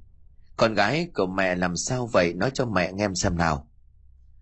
Con 0.58 0.74
gái 0.74 1.10
của 1.14 1.28
mẹ 1.28 1.56
làm 1.56 1.76
sao 1.76 2.08
vậy 2.08 2.34
nói 2.34 2.52
cho 2.54 2.66
mẹ 2.66 2.92
nghe 2.94 3.08
xem 3.16 3.38
nào. 3.38 3.68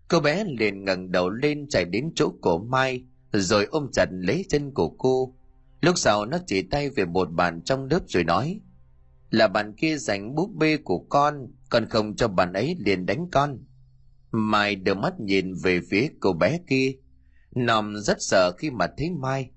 Cô 0.08 0.20
bé 0.20 0.44
liền 0.44 0.84
ngẩng 0.84 1.12
đầu 1.12 1.30
lên 1.30 1.68
chạy 1.68 1.84
đến 1.84 2.12
chỗ 2.14 2.32
của 2.40 2.58
Mai, 2.58 3.04
rồi 3.32 3.64
ôm 3.64 3.88
chặt 3.92 4.06
lấy 4.10 4.44
chân 4.48 4.74
của 4.74 4.88
cô. 4.88 5.34
Lúc 5.80 5.98
sau 5.98 6.26
nó 6.26 6.38
chỉ 6.46 6.62
tay 6.62 6.90
về 6.90 7.04
một 7.04 7.28
bàn 7.32 7.62
trong 7.64 7.84
lớp 7.90 8.00
rồi 8.06 8.24
nói, 8.24 8.60
là 9.30 9.48
bạn 9.48 9.72
kia 9.76 9.96
giành 9.96 10.34
búp 10.34 10.50
bê 10.54 10.76
của 10.76 10.98
con, 10.98 11.46
còn 11.70 11.88
không 11.88 12.16
cho 12.16 12.28
bạn 12.28 12.52
ấy 12.52 12.76
liền 12.78 13.06
đánh 13.06 13.28
con 13.32 13.58
mai 14.32 14.76
đưa 14.76 14.94
mắt 14.94 15.20
nhìn 15.20 15.54
về 15.54 15.80
phía 15.90 16.08
cô 16.20 16.32
bé 16.32 16.58
kia, 16.68 16.92
nòm 17.54 17.96
rất 17.96 18.16
sợ 18.20 18.52
khi 18.58 18.70
mà 18.70 18.86
thấy 18.98 19.10
mai 19.10 19.50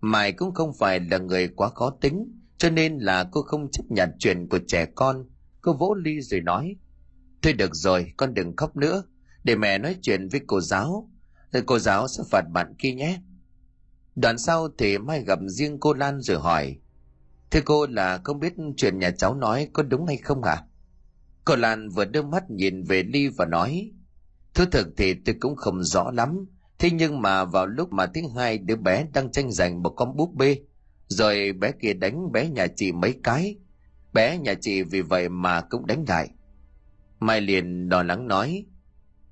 mai 0.00 0.32
cũng 0.32 0.54
không 0.54 0.72
phải 0.78 1.00
là 1.00 1.18
người 1.18 1.48
quá 1.48 1.68
khó 1.68 1.90
tính, 1.90 2.40
cho 2.58 2.70
nên 2.70 2.98
là 2.98 3.24
cô 3.32 3.42
không 3.42 3.70
chấp 3.70 3.82
nhận 3.88 4.10
chuyện 4.18 4.48
của 4.48 4.58
trẻ 4.66 4.86
con 4.94 5.24
cô 5.60 5.72
vỗ 5.72 5.94
ly 5.94 6.20
rồi 6.20 6.40
nói 6.40 6.76
thôi 7.42 7.52
được 7.52 7.74
rồi 7.74 8.12
con 8.16 8.34
đừng 8.34 8.56
khóc 8.56 8.76
nữa. 8.76 9.02
Để 9.44 9.56
mẹ 9.56 9.78
nói 9.78 9.96
chuyện 10.02 10.28
với 10.28 10.40
cô 10.46 10.60
giáo. 10.60 11.10
Rồi 11.52 11.62
cô 11.66 11.78
giáo 11.78 12.08
sẽ 12.08 12.22
phạt 12.30 12.42
bạn 12.52 12.74
kia 12.78 12.92
nhé. 12.92 13.20
Đoạn 14.16 14.38
sau 14.38 14.68
thì 14.78 14.98
mai 14.98 15.24
gặp 15.24 15.38
riêng 15.46 15.80
cô 15.80 15.94
lan 15.94 16.20
rồi 16.20 16.38
hỏi 16.38 16.78
thưa 17.50 17.60
cô 17.64 17.86
là 17.86 18.20
không 18.24 18.40
biết 18.40 18.54
chuyện 18.76 18.98
nhà 18.98 19.10
cháu 19.10 19.34
nói 19.34 19.68
có 19.72 19.82
đúng 19.82 20.06
hay 20.06 20.16
không 20.16 20.42
à? 20.42 20.64
Cô 21.44 21.56
Lan 21.56 21.88
vừa 21.88 22.04
đưa 22.04 22.22
mắt 22.22 22.50
nhìn 22.50 22.82
về 22.82 23.02
Ly 23.02 23.28
và 23.28 23.46
nói, 23.46 23.90
Thú 24.54 24.64
thực 24.72 24.88
thì 24.96 25.14
tôi 25.14 25.36
cũng 25.40 25.56
không 25.56 25.82
rõ 25.82 26.10
lắm, 26.10 26.46
thế 26.78 26.90
nhưng 26.90 27.22
mà 27.22 27.44
vào 27.44 27.66
lúc 27.66 27.92
mà 27.92 28.06
thứ 28.06 28.20
hai 28.36 28.58
đứa 28.58 28.76
bé 28.76 29.06
đang 29.12 29.32
tranh 29.32 29.52
giành 29.52 29.82
một 29.82 29.90
con 29.90 30.16
búp 30.16 30.34
bê, 30.34 30.58
rồi 31.08 31.52
bé 31.52 31.72
kia 31.82 31.92
đánh 31.92 32.32
bé 32.32 32.48
nhà 32.48 32.66
chị 32.76 32.92
mấy 32.92 33.14
cái, 33.22 33.56
bé 34.18 34.38
nhà 34.38 34.54
chị 34.60 34.82
vì 34.82 35.00
vậy 35.00 35.28
mà 35.28 35.60
cũng 35.60 35.86
đánh 35.86 36.04
lại. 36.08 36.28
Mai 37.20 37.40
liền 37.40 37.88
đò 37.88 38.02
lắng 38.02 38.28
nói, 38.28 38.66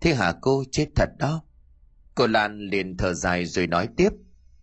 thế 0.00 0.14
hả 0.14 0.34
cô 0.40 0.64
chết 0.72 0.86
thật 0.94 1.08
đó. 1.18 1.42
Cô 2.14 2.26
Lan 2.26 2.58
liền 2.58 2.96
thở 2.96 3.14
dài 3.14 3.46
rồi 3.46 3.66
nói 3.66 3.88
tiếp, 3.96 4.08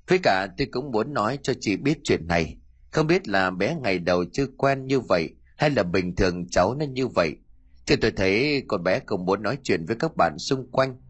với 0.07 0.19
cả 0.23 0.47
tôi 0.57 0.67
cũng 0.71 0.91
muốn 0.91 1.13
nói 1.13 1.39
cho 1.43 1.53
chị 1.59 1.77
biết 1.77 1.97
chuyện 2.03 2.27
này, 2.27 2.57
không 2.91 3.07
biết 3.07 3.27
là 3.27 3.49
bé 3.49 3.75
ngày 3.81 3.99
đầu 3.99 4.25
chưa 4.33 4.45
quen 4.57 4.85
như 4.85 4.99
vậy 4.99 5.35
hay 5.57 5.69
là 5.69 5.83
bình 5.83 6.15
thường 6.15 6.49
cháu 6.49 6.75
nó 6.75 6.85
như 6.85 7.07
vậy 7.07 7.35
Chứ 7.85 7.95
tôi 7.95 8.11
thấy 8.11 8.63
con 8.67 8.83
bé 8.83 8.99
không 9.05 9.25
muốn 9.25 9.43
nói 9.43 9.57
chuyện 9.63 9.85
với 9.85 9.95
các 9.95 10.11
bạn 10.17 10.37
xung 10.37 10.71
quanh. 10.71 11.01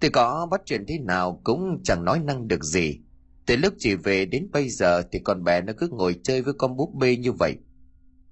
Tôi 0.00 0.10
có 0.10 0.48
bắt 0.50 0.60
chuyện 0.66 0.84
thế 0.88 0.98
nào 0.98 1.40
cũng 1.44 1.80
chẳng 1.84 2.04
nói 2.04 2.20
năng 2.24 2.48
được 2.48 2.64
gì. 2.64 3.00
Từ 3.46 3.56
lúc 3.56 3.74
chị 3.78 3.94
về 3.94 4.24
đến 4.26 4.48
bây 4.52 4.68
giờ 4.68 5.02
thì 5.12 5.18
con 5.18 5.44
bé 5.44 5.60
nó 5.60 5.72
cứ 5.78 5.88
ngồi 5.88 6.16
chơi 6.22 6.42
với 6.42 6.54
con 6.58 6.76
búp 6.76 6.94
bê 6.94 7.16
như 7.16 7.32
vậy. 7.32 7.56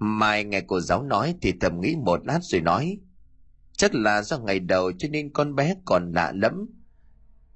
Mai 0.03 0.45
nghe 0.45 0.61
cô 0.61 0.81
giáo 0.81 1.03
nói 1.03 1.35
thì 1.43 1.53
thầm 1.61 1.81
nghĩ 1.81 1.97
một 1.97 2.27
lát 2.27 2.39
rồi 2.43 2.61
nói. 2.61 2.99
Chắc 3.77 3.95
là 3.95 4.23
do 4.23 4.39
ngày 4.39 4.61
đầu 4.61 4.93
cho 4.99 5.09
nên 5.09 5.33
con 5.33 5.55
bé 5.55 5.75
còn 5.85 6.13
lạ 6.13 6.33
lắm. 6.35 6.67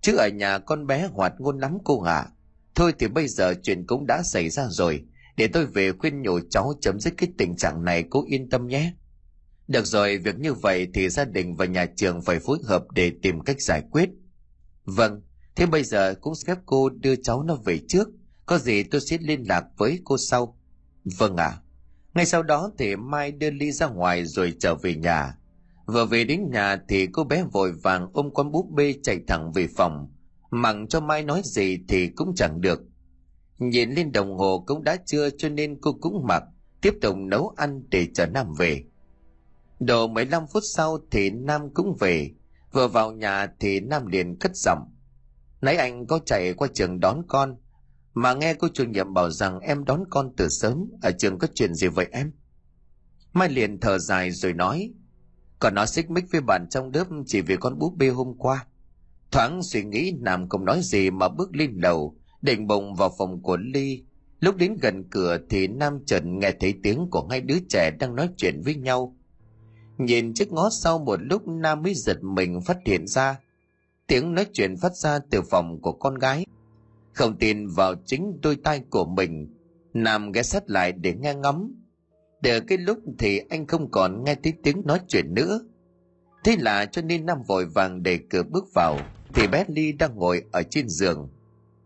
Chứ 0.01 0.17
ở 0.17 0.29
nhà 0.29 0.59
con 0.59 0.87
bé 0.87 1.09
hoạt 1.13 1.33
ngôn 1.39 1.59
lắm 1.59 1.79
cô 1.85 2.03
ạ. 2.03 2.15
À. 2.15 2.31
Thôi 2.75 2.93
thì 2.99 3.09
bây 3.09 3.29
giờ 3.29 3.55
chuyện 3.63 3.87
cũng 3.87 4.07
đã 4.07 4.23
xảy 4.23 4.51
ra 4.51 4.67
rồi. 4.71 5.05
Để 5.37 5.47
tôi 5.47 5.67
về 5.67 5.93
khuyên 5.93 6.23
nhủ 6.23 6.41
cháu 6.51 6.73
chấm 6.81 7.01
dứt 7.01 7.15
cái 7.17 7.29
tình 7.39 7.57
trạng 7.57 7.85
này 7.85 8.05
cô 8.11 8.25
yên 8.29 8.51
tâm 8.51 8.67
nhé. 8.67 8.95
Được 9.69 9.87
rồi, 9.87 10.19
việc 10.19 10.39
như 10.39 10.55
vậy 10.55 10.89
thì 10.95 11.09
gia 11.09 11.25
đình 11.25 11.57
và 11.57 11.65
nhà 11.65 11.87
trường 11.97 12.23
phải 12.23 12.39
phối 12.39 12.59
hợp 12.65 12.85
để 12.91 13.13
tìm 13.23 13.41
cách 13.41 13.61
giải 13.61 13.83
quyết. 13.91 14.11
Vâng, 14.85 15.23
thế 15.55 15.67
bây 15.67 15.85
giờ 15.85 16.15
cũng 16.21 16.35
phép 16.47 16.59
cô 16.67 16.89
đưa 16.89 17.17
cháu 17.17 17.43
nó 17.43 17.55
về 17.55 17.79
trước. 17.89 18.09
Có 18.47 18.59
gì 18.59 18.83
tôi 18.83 19.01
sẽ 19.01 19.19
liên 19.21 19.43
lạc 19.49 19.65
với 19.77 20.01
cô 20.05 20.19
sau. 20.19 20.59
Vâng 21.19 21.37
ạ. 21.37 21.47
À. 21.47 21.61
Ngay 22.17 22.27
sau 22.27 22.43
đó 22.43 22.71
thì 22.79 22.97
Mai 22.97 23.33
đưa 23.33 23.51
Ly 23.51 23.73
ra 23.73 23.87
ngoài 23.89 24.25
rồi 24.25 24.53
trở 24.59 24.75
về 24.75 24.95
nhà. 24.95 25.35
Vừa 25.87 26.05
về 26.05 26.25
đến 26.25 26.51
nhà 26.51 26.77
thì 26.89 27.07
cô 27.13 27.25
bé 27.25 27.45
vội 27.53 27.73
vàng 27.73 28.09
ôm 28.13 28.35
con 28.35 28.53
búp 28.53 28.67
bê 28.71 28.95
chạy 29.03 29.21
thẳng 29.29 29.53
về 29.53 29.69
phòng. 29.77 30.09
Mặng 30.51 30.89
cho 30.89 31.01
Mai 31.01 31.23
nói 31.23 31.41
gì 31.45 31.79
thì 31.89 32.09
cũng 32.09 32.35
chẳng 32.37 32.61
được. 32.61 32.81
Nhìn 33.59 33.91
lên 33.91 34.13
đồng 34.13 34.39
hồ 34.39 34.65
cũng 34.67 34.85
đã 34.85 34.97
trưa 35.07 35.31
cho 35.39 35.49
nên 35.49 35.81
cô 35.81 35.93
cũng 36.01 36.27
mặc, 36.27 36.43
tiếp 36.81 36.95
tục 37.03 37.17
nấu 37.17 37.53
ăn 37.57 37.83
để 37.89 38.07
chờ 38.15 38.27
Nam 38.27 38.55
về. 38.59 38.85
Độ 39.81 40.07
15 40.07 40.47
phút 40.47 40.63
sau 40.75 40.99
thì 41.11 41.31
Nam 41.31 41.75
cũng 41.75 41.97
về. 42.01 42.31
Vừa 42.73 42.89
vào 42.89 43.13
nhà 43.13 43.47
thì 43.61 43.81
Nam 43.81 44.07
liền 44.07 44.39
cất 44.39 44.57
giọng. 44.57 44.93
Nãy 45.61 45.77
anh 45.77 46.07
có 46.07 46.19
chạy 46.27 46.53
qua 46.53 46.69
trường 46.75 47.01
đón 47.01 47.23
con. 47.29 47.57
Mà 48.19 48.35
nghe 48.35 48.55
cô 48.55 48.69
chủ 48.75 48.85
nhiệm 48.85 49.15
bảo 49.15 49.31
rằng 49.31 49.61
em 49.61 49.85
đón 49.85 50.05
con 50.11 50.33
từ 50.37 50.49
sớm. 50.49 50.91
Ở 51.03 51.11
trường 51.19 51.39
có 51.39 51.47
chuyện 51.55 51.75
gì 51.75 51.87
vậy 51.89 52.07
em? 52.13 52.33
Mai 53.33 53.49
liền 53.49 53.81
thở 53.81 53.99
dài 53.99 54.31
rồi 54.31 54.53
nói. 54.53 54.91
Còn 55.59 55.75
nó 55.75 55.87
xích 55.87 56.11
mích 56.11 56.25
với 56.33 56.41
bạn 56.41 56.67
trong 56.71 56.91
lớp 56.95 57.05
chỉ 57.27 57.41
vì 57.41 57.57
con 57.57 57.79
búp 57.79 57.95
bê 57.97 58.09
hôm 58.09 58.35
qua. 58.39 58.67
Thoáng 59.31 59.63
suy 59.63 59.85
nghĩ 59.85 60.13
Nam 60.21 60.49
không 60.49 60.65
nói 60.65 60.81
gì 60.83 61.11
mà 61.11 61.29
bước 61.29 61.57
lên 61.57 61.73
lầu, 61.83 62.17
định 62.43 62.67
bụng 62.67 62.95
vào 62.95 63.15
phòng 63.19 63.43
của 63.43 63.57
Ly. 63.57 64.05
Lúc 64.41 64.57
đến 64.57 64.77
gần 64.83 65.05
cửa 65.11 65.39
thì 65.51 65.67
Nam 65.69 65.99
chợt 66.07 66.23
nghe 66.25 66.53
thấy 66.61 66.75
tiếng 66.83 67.09
của 67.11 67.27
hai 67.31 67.41
đứa 67.41 67.59
trẻ 67.69 67.91
đang 68.01 68.17
nói 68.17 68.29
chuyện 68.37 68.63
với 68.65 68.75
nhau. 68.75 69.17
Nhìn 69.99 70.35
chiếc 70.35 70.53
ngó 70.53 70.71
sau 70.71 70.99
một 70.99 71.17
lúc 71.23 71.49
Nam 71.49 71.83
mới 71.83 71.95
giật 71.95 72.23
mình 72.23 72.61
phát 72.61 72.79
hiện 72.85 73.07
ra. 73.07 73.41
Tiếng 74.07 74.35
nói 74.35 74.47
chuyện 74.53 74.77
phát 74.77 74.97
ra 74.97 75.19
từ 75.31 75.43
phòng 75.43 75.81
của 75.83 75.93
con 75.93 76.15
gái. 76.15 76.47
Không 77.17 77.39
tin 77.39 77.67
vào 77.67 77.95
chính 78.07 78.41
đôi 78.43 78.57
tai 78.57 78.81
của 78.91 79.05
mình. 79.05 79.55
Nam 79.95 80.33
ghé 80.33 80.43
sát 80.43 80.71
lại 80.71 80.93
để 80.93 81.15
nghe 81.15 81.35
ngắm. 81.35 81.75
Để 82.41 82.61
cái 82.61 82.79
lúc 82.79 82.99
thì 83.19 83.39
anh 83.39 83.67
không 83.67 83.91
còn 83.91 84.25
nghe 84.25 84.35
thấy 84.35 84.53
tiếng 84.63 84.83
nói 84.85 85.01
chuyện 85.09 85.35
nữa. 85.35 85.61
Thế 86.45 86.57
là 86.59 86.87
cho 86.87 87.03
nên 87.03 87.27
Nam 87.27 87.39
vội 87.47 87.67
vàng 87.67 88.03
để 88.03 88.19
cửa 88.31 88.43
bước 88.43 88.65
vào 88.75 88.99
thì 89.35 89.47
bé 89.47 89.65
Ly 89.69 89.93
đang 89.93 90.17
ngồi 90.17 90.43
ở 90.53 90.63
trên 90.63 90.89
giường. 90.89 91.29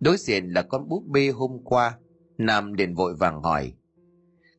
Đối 0.01 0.17
diện 0.17 0.47
là 0.53 0.63
con 0.63 0.89
búp 0.89 1.05
bê 1.07 1.29
hôm 1.29 1.51
qua. 1.65 1.99
Nam 2.39 2.73
liền 2.73 2.95
vội 2.95 3.15
vàng 3.15 3.43
hỏi. 3.43 3.73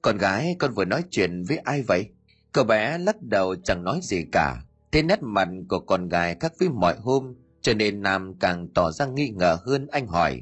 Con 0.01 0.17
gái 0.17 0.55
con 0.59 0.73
vừa 0.73 0.85
nói 0.85 1.03
chuyện 1.09 1.43
với 1.47 1.57
ai 1.57 1.81
vậy? 1.81 2.09
Cậu 2.51 2.63
bé 2.63 2.97
lắc 2.97 3.21
đầu 3.21 3.55
chẳng 3.63 3.83
nói 3.83 3.99
gì 4.03 4.25
cả. 4.31 4.63
Thế 4.91 5.03
nét 5.03 5.19
mặt 5.21 5.49
của 5.69 5.79
con 5.79 6.09
gái 6.09 6.35
khác 6.39 6.53
với 6.59 6.69
mọi 6.69 6.95
hôm, 6.99 7.35
cho 7.61 7.73
nên 7.73 8.01
Nam 8.01 8.33
càng 8.39 8.67
tỏ 8.73 8.91
ra 8.91 9.05
nghi 9.05 9.29
ngờ 9.29 9.57
hơn 9.65 9.87
anh 9.87 10.07
hỏi. 10.07 10.41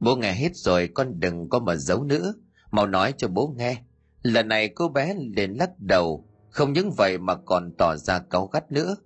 Bố 0.00 0.16
nghe 0.16 0.32
hết 0.32 0.56
rồi 0.56 0.88
con 0.94 1.20
đừng 1.20 1.48
có 1.48 1.58
mà 1.58 1.76
giấu 1.76 2.04
nữa. 2.04 2.34
Mau 2.70 2.86
nói 2.86 3.14
cho 3.16 3.28
bố 3.28 3.54
nghe. 3.56 3.82
Lần 4.22 4.48
này 4.48 4.68
cô 4.68 4.88
bé 4.88 5.14
liền 5.36 5.52
lắc 5.52 5.78
đầu, 5.78 6.24
không 6.50 6.72
những 6.72 6.90
vậy 6.90 7.18
mà 7.18 7.34
còn 7.34 7.72
tỏ 7.78 7.96
ra 7.96 8.18
cáu 8.18 8.46
gắt 8.46 8.72
nữa. 8.72 8.96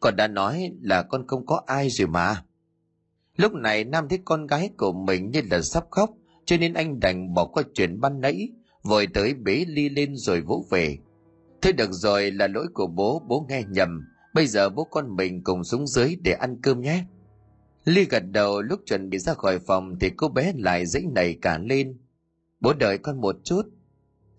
Con 0.00 0.16
đã 0.16 0.28
nói 0.28 0.72
là 0.80 1.02
con 1.02 1.26
không 1.26 1.46
có 1.46 1.62
ai 1.66 1.88
rồi 1.90 2.08
mà. 2.08 2.44
Lúc 3.36 3.52
này 3.52 3.84
Nam 3.84 4.08
thấy 4.08 4.18
con 4.24 4.46
gái 4.46 4.70
của 4.78 4.92
mình 4.92 5.30
như 5.30 5.42
là 5.50 5.62
sắp 5.62 5.84
khóc, 5.90 6.10
cho 6.44 6.56
nên 6.56 6.74
anh 6.74 7.00
đành 7.00 7.34
bỏ 7.34 7.44
qua 7.44 7.62
chuyện 7.74 8.00
ban 8.00 8.20
nãy, 8.20 8.48
vội 8.82 9.06
tới 9.14 9.34
bế 9.34 9.64
ly 9.68 9.88
lên 9.88 10.16
rồi 10.16 10.40
vỗ 10.40 10.64
về. 10.70 10.98
Thế 11.62 11.72
được 11.72 11.92
rồi 11.92 12.30
là 12.30 12.46
lỗi 12.46 12.66
của 12.74 12.86
bố, 12.86 13.22
bố 13.28 13.46
nghe 13.48 13.62
nhầm. 13.68 14.00
Bây 14.34 14.46
giờ 14.46 14.68
bố 14.68 14.84
con 14.84 15.16
mình 15.16 15.44
cùng 15.44 15.64
xuống 15.64 15.86
dưới 15.86 16.16
để 16.22 16.32
ăn 16.32 16.56
cơm 16.62 16.80
nhé. 16.80 17.04
Ly 17.84 18.04
gật 18.04 18.22
đầu 18.30 18.62
lúc 18.62 18.80
chuẩn 18.86 19.10
bị 19.10 19.18
ra 19.18 19.34
khỏi 19.34 19.58
phòng 19.58 19.96
thì 20.00 20.10
cô 20.16 20.28
bé 20.28 20.52
lại 20.56 20.86
dãy 20.86 21.02
nảy 21.14 21.38
cả 21.42 21.58
lên. 21.58 21.98
Bố 22.60 22.72
đợi 22.72 22.98
con 22.98 23.20
một 23.20 23.36
chút. 23.44 23.62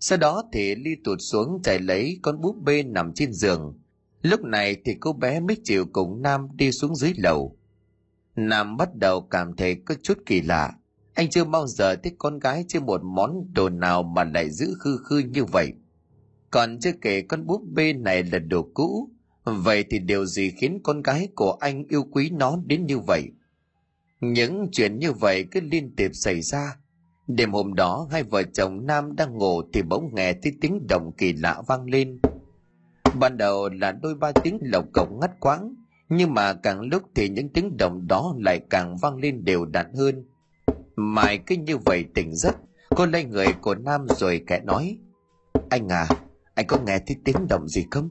Sau 0.00 0.18
đó 0.18 0.42
thì 0.52 0.74
Ly 0.74 0.96
tụt 1.04 1.18
xuống 1.20 1.62
chạy 1.62 1.78
lấy 1.78 2.18
con 2.22 2.40
búp 2.40 2.56
bê 2.64 2.82
nằm 2.82 3.12
trên 3.14 3.32
giường. 3.32 3.78
Lúc 4.22 4.40
này 4.40 4.76
thì 4.84 4.94
cô 5.00 5.12
bé 5.12 5.40
mới 5.40 5.56
chịu 5.64 5.86
cùng 5.92 6.22
Nam 6.22 6.48
đi 6.54 6.72
xuống 6.72 6.96
dưới 6.96 7.12
lầu. 7.16 7.58
Nam 8.36 8.76
bắt 8.76 8.94
đầu 8.94 9.20
cảm 9.20 9.56
thấy 9.56 9.74
có 9.74 9.94
chút 10.02 10.18
kỳ 10.26 10.40
lạ. 10.40 10.72
Anh 11.14 11.30
chưa 11.30 11.44
bao 11.44 11.66
giờ 11.66 11.96
thích 11.96 12.14
con 12.18 12.38
gái 12.38 12.64
trên 12.68 12.86
một 12.86 13.00
món 13.04 13.52
đồ 13.54 13.68
nào 13.68 14.02
mà 14.02 14.24
lại 14.24 14.50
giữ 14.50 14.74
khư 14.78 14.98
khư 15.04 15.18
như 15.18 15.44
vậy. 15.44 15.72
Còn 16.50 16.78
chưa 16.80 16.92
kể 17.00 17.22
con 17.22 17.46
búp 17.46 17.62
bê 17.74 17.92
này 17.92 18.22
là 18.22 18.38
đồ 18.38 18.70
cũ, 18.74 19.10
vậy 19.44 19.84
thì 19.90 19.98
điều 19.98 20.26
gì 20.26 20.50
khiến 20.50 20.80
con 20.82 21.02
gái 21.02 21.28
của 21.34 21.52
anh 21.52 21.84
yêu 21.88 22.04
quý 22.10 22.30
nó 22.30 22.58
đến 22.66 22.86
như 22.86 22.98
vậy? 22.98 23.22
Những 24.20 24.68
chuyện 24.72 24.98
như 24.98 25.12
vậy 25.12 25.44
cứ 25.50 25.60
liên 25.60 25.96
tiếp 25.96 26.10
xảy 26.12 26.40
ra. 26.40 26.76
Đêm 27.26 27.52
hôm 27.52 27.74
đó 27.74 28.08
hai 28.10 28.22
vợ 28.22 28.42
chồng 28.42 28.86
Nam 28.86 29.16
đang 29.16 29.38
ngủ 29.38 29.62
thì 29.72 29.82
bỗng 29.82 30.14
nghe 30.14 30.32
thấy 30.32 30.52
tiếng 30.60 30.86
động 30.86 31.12
kỳ 31.18 31.32
lạ 31.32 31.62
vang 31.66 31.84
lên. 31.84 32.20
Ban 33.20 33.36
đầu 33.36 33.68
là 33.68 33.92
đôi 33.92 34.14
ba 34.14 34.32
tiếng 34.32 34.58
lộc 34.62 34.84
cộc 34.92 35.08
ngắt 35.20 35.30
quãng, 35.40 35.74
nhưng 36.08 36.34
mà 36.34 36.52
càng 36.52 36.80
lúc 36.80 37.02
thì 37.14 37.28
những 37.28 37.48
tiếng 37.48 37.76
động 37.76 38.06
đó 38.06 38.34
lại 38.38 38.60
càng 38.70 38.96
vang 38.96 39.16
lên 39.16 39.44
đều 39.44 39.64
đặn 39.64 39.92
hơn. 39.94 40.24
Mai 40.96 41.38
cứ 41.46 41.56
như 41.56 41.78
vậy 41.78 42.04
tỉnh 42.14 42.36
giấc, 42.36 42.56
cô 42.96 43.06
lấy 43.06 43.24
người 43.24 43.46
của 43.60 43.74
Nam 43.74 44.06
rồi 44.08 44.44
kẻ 44.46 44.60
nói. 44.64 44.98
Anh 45.70 45.88
à, 45.88 46.06
anh 46.54 46.66
có 46.66 46.78
nghe 46.86 46.98
thấy 47.06 47.16
tiếng 47.24 47.48
động 47.48 47.68
gì 47.68 47.86
không? 47.90 48.08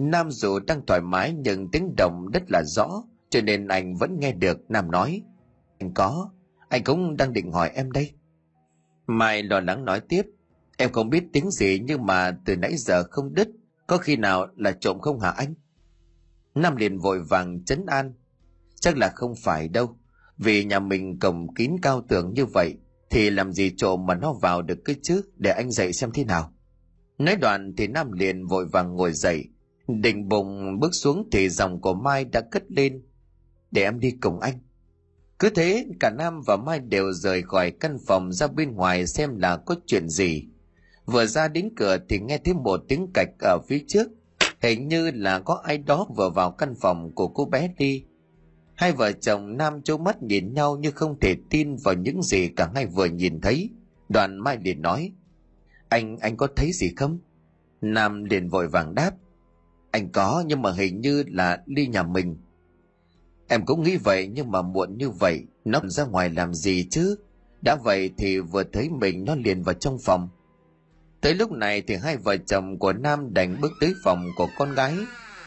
Nam 0.00 0.30
dù 0.30 0.58
đang 0.58 0.86
thoải 0.86 1.00
mái 1.00 1.32
nhưng 1.32 1.70
tiếng 1.70 1.94
động 1.96 2.26
rất 2.32 2.50
là 2.50 2.62
rõ, 2.62 3.02
cho 3.30 3.40
nên 3.40 3.68
anh 3.68 3.94
vẫn 3.94 4.18
nghe 4.20 4.32
được 4.32 4.70
Nam 4.70 4.90
nói. 4.90 5.22
Anh 5.78 5.94
có, 5.94 6.30
anh 6.68 6.84
cũng 6.84 7.16
đang 7.16 7.32
định 7.32 7.52
hỏi 7.52 7.70
em 7.74 7.92
đây. 7.92 8.12
Mai 9.06 9.42
lo 9.42 9.60
lắng 9.60 9.84
nói 9.84 10.00
tiếp, 10.00 10.22
em 10.76 10.92
không 10.92 11.10
biết 11.10 11.24
tiếng 11.32 11.50
gì 11.50 11.80
nhưng 11.84 12.06
mà 12.06 12.38
từ 12.44 12.56
nãy 12.56 12.76
giờ 12.76 13.04
không 13.10 13.34
đứt, 13.34 13.48
có 13.86 13.98
khi 13.98 14.16
nào 14.16 14.46
là 14.56 14.72
trộm 14.72 15.00
không 15.00 15.20
hả 15.20 15.30
anh? 15.30 15.54
Nam 16.54 16.76
liền 16.76 16.98
vội 16.98 17.22
vàng 17.22 17.64
chấn 17.64 17.86
an. 17.86 18.14
Chắc 18.80 18.96
là 18.96 19.12
không 19.14 19.34
phải 19.42 19.68
đâu, 19.68 19.96
vì 20.36 20.64
nhà 20.64 20.78
mình 20.78 21.18
cổng 21.18 21.54
kín 21.54 21.76
cao 21.82 22.02
tường 22.08 22.32
như 22.34 22.46
vậy, 22.46 22.74
thì 23.10 23.30
làm 23.30 23.52
gì 23.52 23.74
trộm 23.76 24.06
mà 24.06 24.14
nó 24.14 24.32
vào 24.32 24.62
được 24.62 24.78
cái 24.84 24.96
chứ, 25.02 25.22
để 25.36 25.50
anh 25.50 25.70
dậy 25.70 25.92
xem 25.92 26.10
thế 26.14 26.24
nào. 26.24 26.52
Nói 27.18 27.36
đoạn 27.36 27.74
thì 27.76 27.86
Nam 27.86 28.12
liền 28.12 28.46
vội 28.46 28.66
vàng 28.66 28.96
ngồi 28.96 29.12
dậy, 29.12 29.48
định 29.88 30.28
bụng 30.28 30.80
bước 30.80 30.94
xuống 30.94 31.28
thì 31.32 31.48
dòng 31.48 31.80
của 31.80 31.94
Mai 31.94 32.24
đã 32.24 32.40
cất 32.40 32.62
lên. 32.68 33.02
Để 33.70 33.82
em 33.82 34.00
đi 34.00 34.10
cùng 34.10 34.40
anh. 34.40 34.54
Cứ 35.38 35.50
thế 35.50 35.86
cả 36.00 36.10
Nam 36.18 36.42
và 36.46 36.56
Mai 36.56 36.80
đều 36.80 37.12
rời 37.12 37.42
khỏi 37.42 37.70
căn 37.70 37.98
phòng 38.06 38.32
ra 38.32 38.46
bên 38.46 38.74
ngoài 38.74 39.06
xem 39.06 39.38
là 39.38 39.56
có 39.56 39.74
chuyện 39.86 40.08
gì. 40.08 40.44
Vừa 41.06 41.26
ra 41.26 41.48
đến 41.48 41.70
cửa 41.76 41.98
thì 42.08 42.18
nghe 42.18 42.38
thấy 42.38 42.54
một 42.54 42.80
tiếng 42.88 43.06
cạch 43.14 43.28
ở 43.38 43.58
phía 43.68 43.84
trước. 43.88 44.08
Hình 44.62 44.88
như 44.88 45.10
là 45.10 45.38
có 45.38 45.54
ai 45.64 45.78
đó 45.78 46.06
vừa 46.16 46.30
vào 46.30 46.50
căn 46.50 46.74
phòng 46.80 47.14
của 47.14 47.28
cô 47.28 47.44
bé 47.44 47.70
đi. 47.78 48.04
Hai 48.74 48.92
vợ 48.92 49.12
chồng 49.12 49.56
Nam 49.56 49.82
trố 49.82 49.98
mắt 49.98 50.22
nhìn 50.22 50.54
nhau 50.54 50.76
như 50.76 50.90
không 50.90 51.20
thể 51.20 51.36
tin 51.50 51.76
vào 51.76 51.94
những 51.94 52.22
gì 52.22 52.48
cả 52.48 52.70
hai 52.74 52.86
vừa 52.86 53.06
nhìn 53.06 53.40
thấy. 53.40 53.70
Đoàn 54.08 54.38
Mai 54.38 54.58
liền 54.64 54.82
nói. 54.82 55.12
Anh, 55.88 56.18
anh 56.18 56.36
có 56.36 56.48
thấy 56.56 56.72
gì 56.72 56.92
không? 56.96 57.18
Nam 57.80 58.24
liền 58.24 58.48
vội 58.48 58.68
vàng 58.68 58.94
đáp. 58.94 59.10
Anh 59.90 60.08
có 60.12 60.44
nhưng 60.46 60.62
mà 60.62 60.72
hình 60.72 61.00
như 61.00 61.24
là 61.26 61.62
ly 61.66 61.86
nhà 61.86 62.02
mình. 62.02 62.36
Em 63.48 63.64
cũng 63.64 63.82
nghĩ 63.82 63.96
vậy 63.96 64.26
nhưng 64.26 64.50
mà 64.50 64.62
muộn 64.62 64.98
như 64.98 65.10
vậy, 65.10 65.44
nó 65.64 65.80
ra 65.84 66.04
ngoài 66.04 66.30
làm 66.30 66.54
gì 66.54 66.86
chứ? 66.90 67.16
Đã 67.62 67.76
vậy 67.84 68.10
thì 68.18 68.38
vừa 68.38 68.62
thấy 68.64 68.90
mình 68.90 69.24
nó 69.24 69.34
liền 69.34 69.62
vào 69.62 69.74
trong 69.74 69.98
phòng. 69.98 70.28
Tới 71.20 71.34
lúc 71.34 71.52
này 71.52 71.82
thì 71.82 71.96
hai 71.96 72.16
vợ 72.16 72.36
chồng 72.36 72.78
của 72.78 72.92
Nam 72.92 73.34
đành 73.34 73.60
bước 73.60 73.72
tới 73.80 73.94
phòng 74.04 74.26
của 74.36 74.48
con 74.58 74.74
gái. 74.74 74.94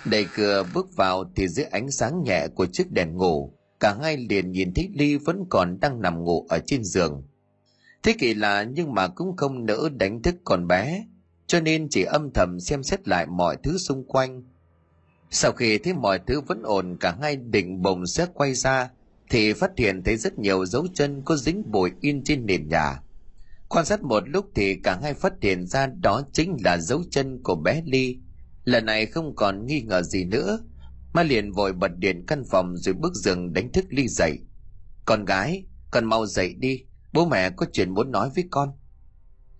Đẩy 0.06 0.26
cửa 0.36 0.64
bước 0.74 0.96
vào 0.96 1.32
thì 1.36 1.48
dưới 1.48 1.66
ánh 1.66 1.92
sáng 1.92 2.24
nhẹ 2.26 2.48
của 2.56 2.66
chiếc 2.66 2.92
đèn 2.92 3.18
ngủ, 3.18 3.54
cả 3.80 3.96
hai 4.02 4.18
liền 4.18 4.52
nhìn 4.52 4.74
thấy 4.74 4.90
Ly 4.94 5.18
vẫn 5.18 5.46
còn 5.50 5.80
đang 5.80 6.02
nằm 6.02 6.24
ngủ 6.24 6.46
ở 6.50 6.60
trên 6.66 6.84
giường. 6.84 7.24
Thế 8.04 8.16
kỳ 8.20 8.34
lạ 8.34 8.64
nhưng 8.64 8.94
mà 8.94 9.08
cũng 9.08 9.38
không 9.38 9.66
nỡ 9.66 9.90
đánh 10.00 10.22
thức 10.22 10.36
con 10.44 10.68
bé, 10.68 11.06
cho 11.52 11.60
nên 11.60 11.88
chỉ 11.90 12.04
âm 12.04 12.32
thầm 12.32 12.60
xem 12.60 12.84
xét 12.84 13.08
lại 13.08 13.26
mọi 13.26 13.58
thứ 13.64 13.78
xung 13.78 14.04
quanh. 14.08 14.44
Sau 15.30 15.52
khi 15.52 15.78
thấy 15.78 15.94
mọi 15.94 16.20
thứ 16.28 16.42
vẫn 16.42 16.62
ổn 16.64 16.98
cả 17.00 17.18
hai 17.22 17.36
định 17.36 17.82
bồng 17.82 18.08
sẽ 18.08 18.26
quay 18.34 18.54
ra, 18.54 18.90
thì 19.30 19.54
phát 19.54 19.72
hiện 19.78 20.04
thấy 20.04 20.18
rất 20.18 20.40
nhiều 20.40 20.66
dấu 20.66 20.88
chân 20.94 21.22
có 21.26 21.36
dính 21.36 21.72
bụi 21.72 21.92
in 22.02 22.24
trên 22.24 22.46
nền 22.46 22.68
nhà. 22.68 23.02
Quan 23.70 23.86
sát 23.86 24.04
một 24.04 24.30
lúc 24.30 24.46
thì 24.56 24.76
cả 24.84 25.00
hai 25.04 25.14
phát 25.14 25.34
hiện 25.42 25.68
ra 25.68 25.88
đó 25.88 26.22
chính 26.34 26.58
là 26.64 26.78
dấu 26.78 27.04
chân 27.12 27.44
của 27.44 27.56
bé 27.56 27.82
Ly. 27.86 28.18
Lần 28.64 28.86
này 28.86 29.06
không 29.06 29.36
còn 29.36 29.66
nghi 29.66 29.82
ngờ 29.82 30.02
gì 30.02 30.26
nữa, 30.26 30.60
mà 31.14 31.24
liền 31.24 31.52
vội 31.52 31.74
bật 31.74 31.92
điện 31.98 32.24
căn 32.28 32.44
phòng 32.52 32.78
rồi 32.78 32.96
bước 32.96 33.16
giường 33.16 33.54
đánh 33.54 33.72
thức 33.72 33.86
Ly 33.90 34.08
dậy. 34.08 34.40
Con 35.06 35.26
gái, 35.26 35.66
con 35.92 36.06
mau 36.06 36.26
dậy 36.26 36.54
đi, 36.58 36.84
bố 37.14 37.26
mẹ 37.26 37.50
có 37.50 37.66
chuyện 37.74 37.90
muốn 37.90 38.12
nói 38.12 38.30
với 38.36 38.44
con 38.52 38.70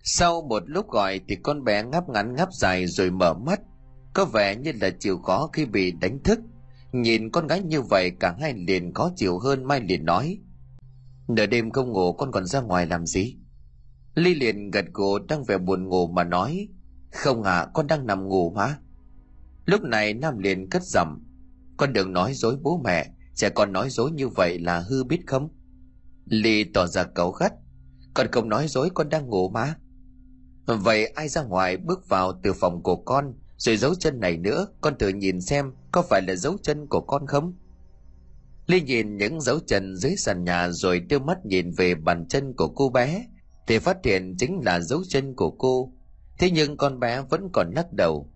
sau 0.02 0.42
một 0.42 0.62
lúc 0.66 0.88
gọi 0.88 1.20
thì 1.28 1.36
con 1.36 1.64
bé 1.64 1.84
ngáp 1.84 2.08
ngắn 2.08 2.34
ngáp 2.34 2.48
dài 2.52 2.86
rồi 2.86 3.10
mở 3.10 3.34
mắt. 3.34 3.60
Có 4.14 4.24
vẻ 4.24 4.56
như 4.56 4.72
là 4.80 4.90
chịu 4.90 5.18
khó 5.18 5.50
khi 5.52 5.64
bị 5.64 5.92
đánh 5.92 6.22
thức. 6.22 6.40
Nhìn 6.92 7.30
con 7.30 7.46
gái 7.46 7.62
như 7.62 7.82
vậy, 7.82 8.10
cả 8.20 8.36
hai 8.40 8.54
liền 8.54 8.94
khó 8.94 9.10
chịu 9.16 9.38
hơn 9.38 9.64
mai 9.64 9.80
liền 9.80 10.04
nói. 10.04 10.38
Nửa 11.28 11.46
đêm 11.46 11.70
không 11.70 11.92
ngủ, 11.92 12.12
con 12.12 12.32
còn 12.32 12.46
ra 12.46 12.60
ngoài 12.60 12.86
làm 12.86 13.06
gì? 13.06 13.36
Ly 14.14 14.34
liền 14.34 14.70
gật 14.70 14.84
gù, 14.92 15.18
đang 15.18 15.44
vẻ 15.44 15.58
buồn 15.58 15.88
ngủ 15.88 16.06
mà 16.06 16.24
nói. 16.24 16.68
Không 17.12 17.42
à 17.42 17.66
con 17.74 17.86
đang 17.86 18.06
nằm 18.06 18.28
ngủ 18.28 18.50
mà. 18.50 18.78
Lúc 19.64 19.82
này 19.82 20.14
nam 20.14 20.38
liền 20.38 20.70
cất 20.70 20.82
giọng. 20.82 21.24
Con 21.76 21.92
đừng 21.92 22.12
nói 22.12 22.34
dối 22.34 22.56
bố 22.62 22.80
mẹ, 22.84 23.10
trẻ 23.34 23.48
con 23.48 23.72
nói 23.72 23.90
dối 23.90 24.10
như 24.10 24.28
vậy 24.28 24.58
là 24.58 24.78
hư 24.78 25.04
biết 25.04 25.20
không? 25.26 25.48
Ly 26.24 26.64
tỏ 26.64 26.86
ra 26.86 27.04
cấu 27.04 27.30
gắt. 27.30 27.52
Con 28.14 28.26
không 28.32 28.48
nói 28.48 28.68
dối, 28.68 28.90
con 28.94 29.08
đang 29.08 29.26
ngủ 29.26 29.48
mà 29.48 29.74
vậy 30.78 31.06
ai 31.06 31.28
ra 31.28 31.42
ngoài 31.42 31.76
bước 31.76 32.08
vào 32.08 32.32
từ 32.42 32.52
phòng 32.52 32.82
của 32.82 32.96
con, 32.96 33.34
rồi 33.56 33.76
dấu 33.76 33.94
chân 33.94 34.20
này 34.20 34.36
nữa? 34.36 34.66
Con 34.80 34.98
thử 34.98 35.08
nhìn 35.08 35.40
xem 35.40 35.72
có 35.92 36.02
phải 36.02 36.22
là 36.22 36.34
dấu 36.34 36.56
chân 36.62 36.86
của 36.86 37.00
con 37.00 37.26
không? 37.26 37.54
Ly 38.66 38.80
nhìn 38.80 39.16
những 39.16 39.40
dấu 39.40 39.58
chân 39.66 39.96
dưới 39.96 40.16
sàn 40.16 40.44
nhà 40.44 40.68
rồi 40.68 41.00
đưa 41.00 41.18
mắt 41.18 41.46
nhìn 41.46 41.70
về 41.70 41.94
bàn 41.94 42.26
chân 42.28 42.52
của 42.56 42.68
cô 42.68 42.88
bé, 42.88 43.26
thì 43.66 43.78
phát 43.78 43.96
hiện 44.04 44.34
chính 44.38 44.60
là 44.64 44.80
dấu 44.80 45.02
chân 45.08 45.34
của 45.34 45.50
cô. 45.50 45.92
Thế 46.38 46.50
nhưng 46.50 46.76
con 46.76 47.00
bé 47.00 47.22
vẫn 47.30 47.48
còn 47.52 47.72
lắc 47.76 47.92
đầu. 47.92 48.28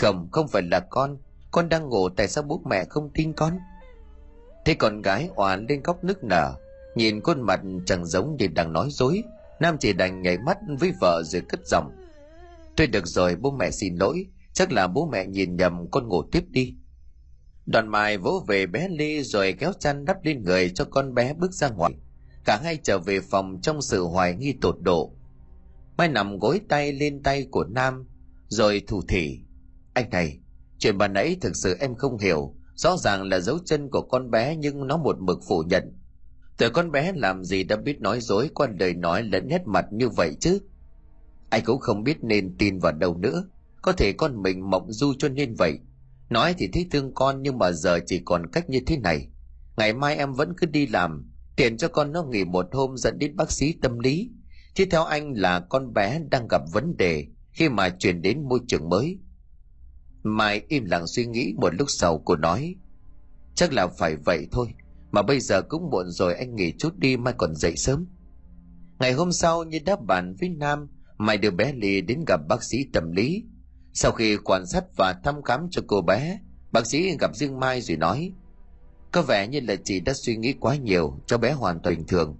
Không 0.00 0.28
không 0.32 0.48
phải 0.48 0.62
là 0.62 0.80
con. 0.80 1.18
Con 1.50 1.68
đang 1.68 1.88
ngủ, 1.88 2.08
tại 2.08 2.28
sao 2.28 2.44
bố 2.44 2.62
mẹ 2.66 2.84
không 2.84 3.10
tin 3.14 3.32
con? 3.32 3.58
Thế 4.64 4.74
con 4.74 5.02
gái 5.02 5.30
òa 5.34 5.56
lên 5.56 5.82
góc 5.82 6.04
nức 6.04 6.24
nở, 6.24 6.54
nhìn 6.94 7.22
khuôn 7.22 7.42
mặt 7.42 7.60
chẳng 7.86 8.04
giống 8.04 8.36
như 8.36 8.46
đang 8.46 8.72
nói 8.72 8.88
dối 8.90 9.22
nam 9.60 9.76
chỉ 9.80 9.92
đành 9.92 10.22
nhảy 10.22 10.38
mắt 10.38 10.58
với 10.78 10.92
vợ 11.00 11.22
rồi 11.24 11.42
cất 11.48 11.60
giọng. 11.66 11.90
Thôi 12.76 12.86
được 12.86 13.06
rồi, 13.06 13.36
bố 13.36 13.50
mẹ 13.50 13.70
xin 13.70 13.96
lỗi. 13.96 14.26
Chắc 14.52 14.72
là 14.72 14.86
bố 14.86 15.08
mẹ 15.12 15.26
nhìn 15.26 15.56
nhầm 15.56 15.90
con 15.90 16.08
ngủ 16.08 16.22
tiếp 16.32 16.44
đi. 16.48 16.74
Đoàn 17.66 17.88
mai 17.88 18.18
vỗ 18.18 18.44
về 18.48 18.66
bé 18.66 18.88
ly 18.88 19.22
rồi 19.22 19.54
kéo 19.58 19.72
chăn 19.80 20.04
đắp 20.04 20.24
lên 20.24 20.42
người 20.42 20.70
cho 20.70 20.84
con 20.84 21.14
bé 21.14 21.34
bước 21.34 21.52
ra 21.52 21.68
ngoài. 21.68 21.92
Cả 22.44 22.60
hai 22.64 22.78
trở 22.82 22.98
về 22.98 23.20
phòng 23.20 23.60
trong 23.62 23.82
sự 23.82 24.02
hoài 24.02 24.34
nghi 24.34 24.54
tột 24.60 24.76
độ. 24.80 25.12
Mai 25.96 26.08
nằm 26.08 26.38
gối 26.38 26.60
tay 26.68 26.92
lên 26.92 27.22
tay 27.22 27.46
của 27.50 27.64
nam, 27.64 28.06
rồi 28.48 28.82
thủ 28.86 29.02
thỉ. 29.08 29.40
Anh 29.94 30.10
này, 30.10 30.38
chuyện 30.78 30.98
bà 30.98 31.08
nãy 31.08 31.36
thực 31.40 31.56
sự 31.56 31.76
em 31.80 31.94
không 31.94 32.18
hiểu. 32.18 32.54
Rõ 32.74 32.96
ràng 32.96 33.22
là 33.22 33.40
dấu 33.40 33.58
chân 33.64 33.88
của 33.90 34.02
con 34.02 34.30
bé 34.30 34.56
nhưng 34.56 34.86
nó 34.86 34.96
một 34.96 35.16
mực 35.20 35.38
phủ 35.48 35.62
nhận 35.62 35.98
từ 36.58 36.70
con 36.70 36.90
bé 36.90 37.12
làm 37.12 37.44
gì 37.44 37.64
đã 37.64 37.76
biết 37.76 38.00
nói 38.00 38.20
dối 38.20 38.50
qua 38.54 38.66
đời 38.66 38.94
nói 38.94 39.22
lẫn 39.22 39.48
nét 39.48 39.62
mặt 39.66 39.86
như 39.92 40.08
vậy 40.08 40.36
chứ? 40.40 40.58
Anh 41.50 41.64
cũng 41.64 41.80
không 41.80 42.04
biết 42.04 42.24
nên 42.24 42.56
tin 42.58 42.78
vào 42.78 42.92
đâu 42.92 43.16
nữa. 43.16 43.48
Có 43.82 43.92
thể 43.92 44.12
con 44.12 44.42
mình 44.42 44.70
mộng 44.70 44.92
du 44.92 45.14
cho 45.18 45.28
nên 45.28 45.54
vậy. 45.54 45.78
Nói 46.30 46.54
thì 46.58 46.68
thấy 46.72 46.86
thương 46.90 47.14
con 47.14 47.42
nhưng 47.42 47.58
mà 47.58 47.72
giờ 47.72 48.00
chỉ 48.06 48.22
còn 48.24 48.46
cách 48.50 48.70
như 48.70 48.80
thế 48.86 48.96
này. 48.98 49.28
Ngày 49.76 49.92
mai 49.92 50.16
em 50.16 50.32
vẫn 50.32 50.52
cứ 50.56 50.66
đi 50.66 50.86
làm. 50.86 51.30
Tiền 51.56 51.76
cho 51.76 51.88
con 51.88 52.12
nó 52.12 52.22
nghỉ 52.22 52.44
một 52.44 52.66
hôm 52.72 52.96
dẫn 52.96 53.18
đến 53.18 53.36
bác 53.36 53.50
sĩ 53.50 53.72
tâm 53.82 53.98
lý. 53.98 54.30
Chứ 54.74 54.84
theo 54.90 55.04
anh 55.04 55.32
là 55.32 55.60
con 55.60 55.94
bé 55.94 56.20
đang 56.30 56.48
gặp 56.48 56.62
vấn 56.72 56.96
đề 56.96 57.26
khi 57.52 57.68
mà 57.68 57.88
chuyển 57.88 58.22
đến 58.22 58.48
môi 58.48 58.60
trường 58.68 58.88
mới. 58.88 59.18
Mai 60.22 60.62
im 60.68 60.84
lặng 60.84 61.06
suy 61.06 61.26
nghĩ 61.26 61.54
một 61.56 61.74
lúc 61.74 61.90
sau 61.90 62.22
cô 62.24 62.36
nói, 62.36 62.74
chắc 63.54 63.72
là 63.72 63.86
phải 63.86 64.16
vậy 64.16 64.46
thôi 64.52 64.68
mà 65.10 65.22
bây 65.22 65.40
giờ 65.40 65.62
cũng 65.62 65.90
muộn 65.90 66.10
rồi, 66.10 66.34
anh 66.34 66.56
nghỉ 66.56 66.72
chút 66.78 66.98
đi, 66.98 67.16
mai 67.16 67.34
còn 67.36 67.54
dậy 67.54 67.76
sớm. 67.76 68.06
Ngày 68.98 69.12
hôm 69.12 69.32
sau 69.32 69.64
như 69.64 69.78
đáp 69.86 70.04
bàn 70.06 70.34
với 70.40 70.48
nam, 70.48 70.88
mai 71.18 71.38
đưa 71.38 71.50
bé 71.50 71.72
ly 71.72 72.00
đến 72.00 72.24
gặp 72.26 72.40
bác 72.48 72.62
sĩ 72.62 72.84
tâm 72.92 73.12
lý. 73.12 73.44
Sau 73.92 74.12
khi 74.12 74.36
quan 74.36 74.66
sát 74.66 74.84
và 74.96 75.12
thăm 75.24 75.42
khám 75.42 75.68
cho 75.70 75.82
cô 75.86 76.02
bé, 76.02 76.40
bác 76.72 76.86
sĩ 76.86 77.16
gặp 77.20 77.36
riêng 77.36 77.60
mai 77.60 77.80
rồi 77.80 77.96
nói, 77.96 78.32
có 79.12 79.22
vẻ 79.22 79.48
như 79.48 79.60
là 79.60 79.76
chị 79.84 80.00
đã 80.00 80.14
suy 80.14 80.36
nghĩ 80.36 80.52
quá 80.60 80.76
nhiều, 80.76 81.20
cho 81.26 81.38
bé 81.38 81.52
hoàn 81.52 81.80
toàn 81.80 81.96
bình 81.96 82.06
thường. 82.06 82.36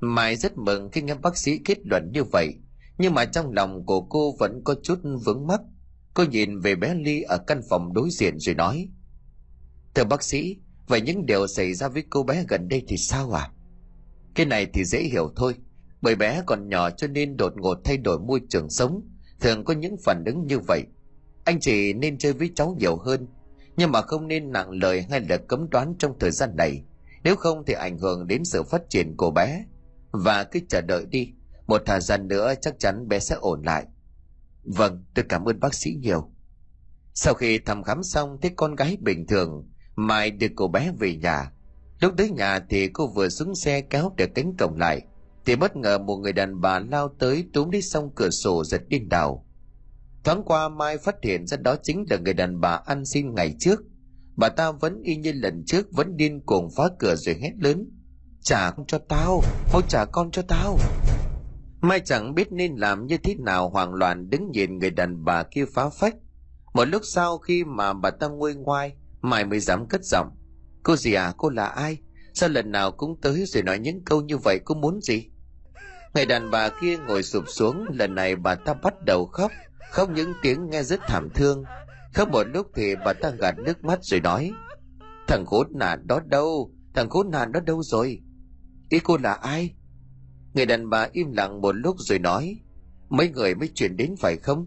Mai 0.00 0.36
rất 0.36 0.58
mừng 0.58 0.90
khi 0.92 1.02
nghe 1.02 1.14
bác 1.14 1.36
sĩ 1.36 1.58
kết 1.64 1.78
luận 1.84 2.10
như 2.12 2.24
vậy, 2.24 2.54
nhưng 2.98 3.14
mà 3.14 3.24
trong 3.24 3.52
lòng 3.52 3.86
của 3.86 4.00
cô 4.00 4.34
vẫn 4.38 4.60
có 4.64 4.74
chút 4.82 4.98
vướng 5.24 5.46
mắc. 5.46 5.60
Cô 6.14 6.24
nhìn 6.24 6.58
về 6.58 6.74
bé 6.74 6.94
ly 6.94 7.22
ở 7.22 7.38
căn 7.38 7.60
phòng 7.70 7.92
đối 7.92 8.10
diện 8.10 8.38
rồi 8.38 8.54
nói, 8.54 8.88
thưa 9.94 10.04
bác 10.04 10.22
sĩ 10.22 10.56
vậy 10.88 11.00
những 11.00 11.26
điều 11.26 11.46
xảy 11.46 11.74
ra 11.74 11.88
với 11.88 12.04
cô 12.10 12.22
bé 12.22 12.44
gần 12.48 12.68
đây 12.68 12.82
thì 12.88 12.96
sao 12.96 13.32
à 13.32 13.50
cái 14.34 14.46
này 14.46 14.66
thì 14.72 14.84
dễ 14.84 15.02
hiểu 15.02 15.32
thôi. 15.36 15.54
Bởi 16.00 16.14
bé 16.14 16.42
còn 16.46 16.68
nhỏ 16.68 16.90
cho 16.90 17.06
nên 17.06 17.36
đột 17.36 17.52
ngột 17.56 17.78
thay 17.84 17.96
đổi 17.96 18.18
môi 18.18 18.40
trường 18.48 18.70
sống. 18.70 19.02
Thường 19.40 19.64
có 19.64 19.74
những 19.74 19.96
phản 20.04 20.24
ứng 20.26 20.46
như 20.46 20.58
vậy. 20.58 20.82
Anh 21.44 21.60
chị 21.60 21.92
nên 21.92 22.18
chơi 22.18 22.32
với 22.32 22.50
cháu 22.54 22.76
nhiều 22.78 22.96
hơn. 22.96 23.26
Nhưng 23.76 23.92
mà 23.92 24.02
không 24.02 24.28
nên 24.28 24.52
nặng 24.52 24.70
lời 24.70 25.06
hay 25.10 25.20
là 25.20 25.36
cấm 25.36 25.70
đoán 25.70 25.94
trong 25.98 26.18
thời 26.18 26.30
gian 26.30 26.56
này. 26.56 26.82
Nếu 27.24 27.36
không 27.36 27.64
thì 27.66 27.74
ảnh 27.74 27.98
hưởng 27.98 28.26
đến 28.26 28.44
sự 28.44 28.62
phát 28.62 28.82
triển 28.88 29.16
của 29.16 29.30
bé. 29.30 29.64
Và 30.10 30.44
cứ 30.44 30.60
chờ 30.68 30.80
đợi 30.80 31.06
đi. 31.06 31.32
Một 31.66 31.82
thời 31.86 32.00
gian 32.00 32.28
nữa 32.28 32.54
chắc 32.60 32.78
chắn 32.78 33.08
bé 33.08 33.18
sẽ 33.18 33.36
ổn 33.40 33.62
lại. 33.62 33.84
Vâng 34.62 35.04
tôi 35.14 35.24
cảm 35.28 35.44
ơn 35.44 35.60
bác 35.60 35.74
sĩ 35.74 35.94
nhiều. 35.94 36.30
Sau 37.14 37.34
khi 37.34 37.58
thăm 37.58 37.82
khám 37.82 38.02
xong 38.02 38.38
thấy 38.42 38.50
con 38.56 38.74
gái 38.74 38.96
bình 39.00 39.26
thường 39.26 39.68
mai 39.96 40.30
đưa 40.30 40.48
cô 40.56 40.68
bé 40.68 40.92
về 40.98 41.16
nhà. 41.16 41.50
Lúc 42.00 42.12
tới 42.16 42.30
nhà 42.30 42.60
thì 42.70 42.88
cô 42.88 43.06
vừa 43.06 43.28
xuống 43.28 43.54
xe 43.54 43.80
kéo 43.80 44.12
để 44.16 44.26
cánh 44.26 44.56
cổng 44.58 44.76
lại, 44.76 45.02
thì 45.46 45.56
bất 45.56 45.76
ngờ 45.76 45.98
một 45.98 46.16
người 46.16 46.32
đàn 46.32 46.60
bà 46.60 46.78
lao 46.78 47.08
tới 47.18 47.44
túm 47.52 47.70
đi 47.70 47.82
xong 47.82 48.10
cửa 48.14 48.30
sổ 48.30 48.64
giật 48.64 48.82
điên 48.88 49.08
đảo. 49.08 49.46
Thoáng 50.24 50.42
qua 50.44 50.68
mai 50.68 50.98
phát 50.98 51.14
hiện 51.22 51.46
ra 51.46 51.56
đó 51.56 51.76
chính 51.82 52.04
là 52.10 52.16
người 52.16 52.34
đàn 52.34 52.60
bà 52.60 52.80
ăn 52.86 53.04
xin 53.04 53.34
ngày 53.34 53.54
trước. 53.58 53.80
Bà 54.36 54.48
ta 54.48 54.70
vẫn 54.70 55.02
y 55.02 55.16
như 55.16 55.32
lần 55.32 55.64
trước, 55.66 55.92
vẫn 55.92 56.16
điên 56.16 56.40
cuồng 56.46 56.68
phá 56.76 56.84
cửa 56.98 57.14
rồi 57.16 57.36
hét 57.42 57.52
lớn, 57.60 57.90
trả 58.40 58.70
con 58.70 58.86
cho 58.86 58.98
tao, 58.98 59.42
mau 59.72 59.82
trả 59.88 60.04
con 60.04 60.30
cho 60.30 60.42
tao. 60.48 60.78
Mai 61.80 62.00
chẳng 62.00 62.34
biết 62.34 62.52
nên 62.52 62.76
làm 62.76 63.06
như 63.06 63.16
thế 63.16 63.34
nào, 63.34 63.68
hoảng 63.68 63.94
loạn 63.94 64.30
đứng 64.30 64.50
nhìn 64.50 64.78
người 64.78 64.90
đàn 64.90 65.24
bà 65.24 65.42
kia 65.42 65.64
phá 65.74 65.88
phách. 65.88 66.14
Một 66.74 66.84
lúc 66.84 67.02
sau 67.04 67.38
khi 67.38 67.64
mà 67.64 67.92
bà 67.92 68.10
ta 68.10 68.28
nguôi 68.28 68.54
ngoai 68.54 68.92
mai 69.24 69.44
mới 69.44 69.60
dám 69.60 69.88
cất 69.88 70.04
giọng. 70.04 70.28
Cô 70.82 70.96
gì 70.96 71.12
à 71.12 71.32
cô 71.36 71.48
là 71.50 71.66
ai? 71.66 71.98
Sao 72.34 72.48
lần 72.48 72.72
nào 72.72 72.92
cũng 72.92 73.20
tới 73.20 73.44
rồi 73.46 73.62
nói 73.62 73.78
những 73.78 74.04
câu 74.04 74.22
như 74.22 74.38
vậy, 74.38 74.60
cô 74.64 74.74
muốn 74.74 75.00
gì? 75.00 75.30
Người 76.14 76.26
đàn 76.26 76.50
bà 76.50 76.68
kia 76.80 76.96
ngồi 76.98 77.22
sụp 77.22 77.44
xuống, 77.48 77.84
lần 77.90 78.14
này 78.14 78.36
bà 78.36 78.54
ta 78.54 78.74
bắt 78.74 78.94
đầu 79.04 79.26
khóc. 79.26 79.52
Khóc 79.92 80.10
những 80.10 80.32
tiếng 80.42 80.70
nghe 80.70 80.82
rất 80.82 81.00
thảm 81.08 81.28
thương. 81.34 81.64
Khóc 82.14 82.28
một 82.28 82.46
lúc 82.54 82.66
thì 82.74 82.94
bà 83.04 83.12
ta 83.12 83.30
gạt 83.30 83.54
nước 83.58 83.84
mắt 83.84 83.98
rồi 84.02 84.20
nói, 84.20 84.52
thằng 85.28 85.46
khốn 85.46 85.66
nạn 85.74 86.06
đó 86.06 86.20
đâu? 86.26 86.70
Thằng 86.94 87.08
khốn 87.08 87.30
nạn 87.30 87.52
đó 87.52 87.60
đâu 87.60 87.82
rồi? 87.82 88.20
Ý 88.88 88.98
cô 88.98 89.16
là 89.16 89.32
ai? 89.32 89.74
Người 90.54 90.66
đàn 90.66 90.90
bà 90.90 91.08
im 91.12 91.32
lặng 91.32 91.60
một 91.60 91.72
lúc 91.72 91.96
rồi 91.98 92.18
nói, 92.18 92.60
mấy 93.08 93.28
người 93.28 93.54
mới 93.54 93.68
chuyển 93.74 93.96
đến 93.96 94.14
phải 94.20 94.36
không? 94.36 94.66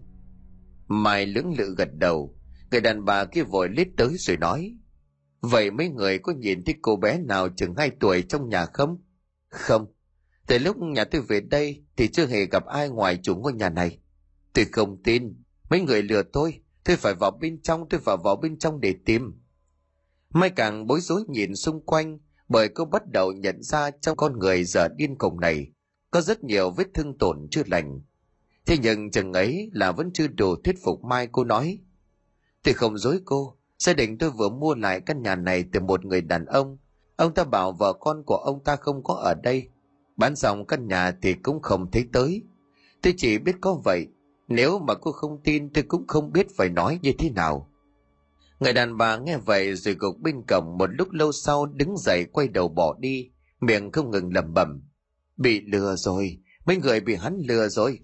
Mai 0.88 1.26
lưỡng 1.26 1.54
lự 1.58 1.74
gật 1.78 1.88
đầu 1.94 2.37
người 2.70 2.80
đàn 2.80 3.04
bà 3.04 3.24
kia 3.24 3.42
vội 3.42 3.68
lít 3.68 3.88
tới 3.96 4.16
rồi 4.18 4.36
nói 4.36 4.76
vậy 5.40 5.70
mấy 5.70 5.88
người 5.88 6.18
có 6.18 6.32
nhìn 6.32 6.64
thấy 6.64 6.74
cô 6.82 6.96
bé 6.96 7.18
nào 7.18 7.48
chừng 7.48 7.74
hai 7.76 7.90
tuổi 8.00 8.22
trong 8.22 8.48
nhà 8.48 8.66
không 8.66 8.98
không 9.48 9.86
từ 10.48 10.58
lúc 10.58 10.76
nhà 10.76 11.04
tôi 11.04 11.22
về 11.22 11.40
đây 11.40 11.84
thì 11.96 12.08
chưa 12.08 12.26
hề 12.26 12.46
gặp 12.46 12.66
ai 12.66 12.88
ngoài 12.88 13.18
chủ 13.22 13.36
ngôi 13.36 13.52
nhà 13.52 13.68
này. 13.68 13.98
Tôi 14.52 14.64
không 14.64 15.02
tin. 15.02 15.42
Mấy 15.70 15.80
người 15.80 16.02
lừa 16.02 16.22
tôi. 16.22 16.60
Tôi 16.84 16.96
phải 16.96 17.14
vào 17.14 17.30
bên 17.30 17.62
trong, 17.62 17.88
tôi 17.88 18.00
phải 18.00 18.16
vào 18.24 18.36
bên 18.36 18.58
trong 18.58 18.80
để 18.80 18.94
tìm. 19.04 19.42
Mai 20.30 20.50
càng 20.50 20.86
bối 20.86 21.00
rối 21.00 21.22
nhìn 21.28 21.56
xung 21.56 21.86
quanh 21.86 22.18
bởi 22.48 22.68
cô 22.68 22.84
bắt 22.84 23.02
đầu 23.12 23.32
nhận 23.32 23.62
ra 23.62 23.90
trong 23.90 24.16
con 24.16 24.38
người 24.38 24.64
giờ 24.64 24.88
điên 24.96 25.18
cùng 25.18 25.40
này 25.40 25.66
có 26.10 26.20
rất 26.20 26.44
nhiều 26.44 26.70
vết 26.70 26.86
thương 26.94 27.18
tổn 27.18 27.48
chưa 27.50 27.62
lành. 27.66 28.00
Thế 28.66 28.76
nhưng 28.82 29.10
chừng 29.10 29.32
ấy 29.32 29.70
là 29.72 29.92
vẫn 29.92 30.10
chưa 30.14 30.26
đủ 30.26 30.56
thuyết 30.64 30.76
phục 30.84 31.04
Mai 31.04 31.28
cô 31.32 31.44
nói. 31.44 31.78
Tôi 32.68 32.74
không 32.74 32.98
dối 32.98 33.20
cô. 33.24 33.54
Gia 33.78 33.92
đình 33.92 34.18
tôi 34.18 34.30
vừa 34.30 34.48
mua 34.48 34.74
lại 34.74 35.00
căn 35.00 35.22
nhà 35.22 35.36
này 35.36 35.64
từ 35.72 35.80
một 35.80 36.04
người 36.04 36.20
đàn 36.20 36.46
ông. 36.46 36.78
Ông 37.16 37.34
ta 37.34 37.44
bảo 37.44 37.72
vợ 37.72 37.92
con 37.92 38.22
của 38.26 38.36
ông 38.36 38.64
ta 38.64 38.76
không 38.76 39.04
có 39.04 39.14
ở 39.14 39.34
đây 39.34 39.68
Bán 40.16 40.36
xong 40.36 40.66
căn 40.66 40.88
nhà 40.88 41.12
thì 41.22 41.34
cũng 41.34 41.62
không 41.62 41.90
thấy 41.90 42.04
tới. 42.12 42.42
Tôi 43.02 43.14
chỉ 43.16 43.38
biết 43.38 43.56
có 43.60 43.80
vậy. 43.84 44.06
Nếu 44.48 44.78
mà 44.78 44.94
cô 44.94 45.12
không 45.12 45.40
tin, 45.44 45.72
tôi 45.72 45.84
cũng 45.88 46.06
không 46.06 46.32
biết 46.32 46.46
phải 46.56 46.68
nói 46.68 46.98
như 47.02 47.12
thế 47.18 47.30
nào. 47.30 47.70
Người 48.60 48.72
đàn 48.72 48.96
bà 48.96 49.16
nghe 49.16 49.36
vậy 49.36 49.74
rồi 49.74 49.96
gục 49.98 50.18
bên 50.18 50.42
cổng 50.48 50.78
một 50.78 50.90
lúc 50.92 51.12
lâu 51.12 51.32
sau 51.32 51.66
đứng 51.66 51.96
dậy 51.96 52.24
quay 52.32 52.48
đầu 52.48 52.68
bỏ 52.68 52.96
đi. 52.98 53.30
Miệng 53.60 53.92
không 53.92 54.10
ngừng 54.10 54.34
lẩm 54.34 54.54
bẩm. 54.54 54.82
Bị 55.36 55.60
lừa 55.60 55.96
rồi. 55.96 56.38
Mấy 56.66 56.76
người 56.76 57.00
bị 57.00 57.14
hắn 57.14 57.38
lừa 57.48 57.68
rồi. 57.68 58.00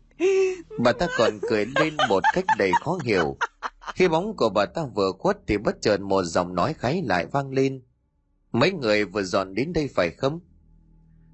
Bà 0.79 0.93
ta 0.93 1.07
còn 1.19 1.39
cười 1.51 1.67
lên 1.81 1.97
một 2.09 2.23
cách 2.35 2.45
đầy 2.59 2.71
khó 2.85 2.99
hiểu. 3.05 3.37
Khi 3.95 4.09
bóng 4.09 4.37
của 4.37 4.49
bà 4.49 4.67
ta 4.67 4.83
vừa 4.95 5.13
khuất 5.13 5.39
thì 5.47 5.59
bất 5.59 5.77
chợt 5.81 6.01
một 6.01 6.23
giọng 6.23 6.55
nói 6.55 6.75
kháy 6.75 7.03
lại 7.03 7.27
vang 7.27 7.51
lên. 7.51 7.83
Mấy 8.53 8.73
người 8.73 9.05
vừa 9.05 9.23
dọn 9.23 9.55
đến 9.55 9.73
đây 9.73 9.89
phải 9.95 10.11
không? 10.11 10.41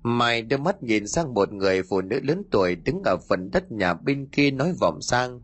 Mai 0.02 0.42
đưa 0.42 0.56
mắt 0.56 0.82
nhìn 0.82 1.08
sang 1.08 1.34
một 1.34 1.52
người 1.52 1.82
phụ 1.82 2.00
nữ 2.00 2.20
lớn 2.22 2.42
tuổi 2.50 2.74
đứng 2.74 3.02
ở 3.04 3.16
phần 3.28 3.50
đất 3.50 3.72
nhà 3.72 3.94
bên 3.94 4.26
kia 4.26 4.50
nói 4.50 4.72
vọng 4.80 5.02
sang. 5.02 5.42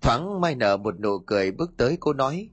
Thoáng 0.00 0.40
Mai 0.40 0.54
nở 0.54 0.76
một 0.76 1.00
nụ 1.00 1.18
cười 1.18 1.50
bước 1.50 1.70
tới 1.76 1.96
cô 2.00 2.12
nói. 2.12 2.50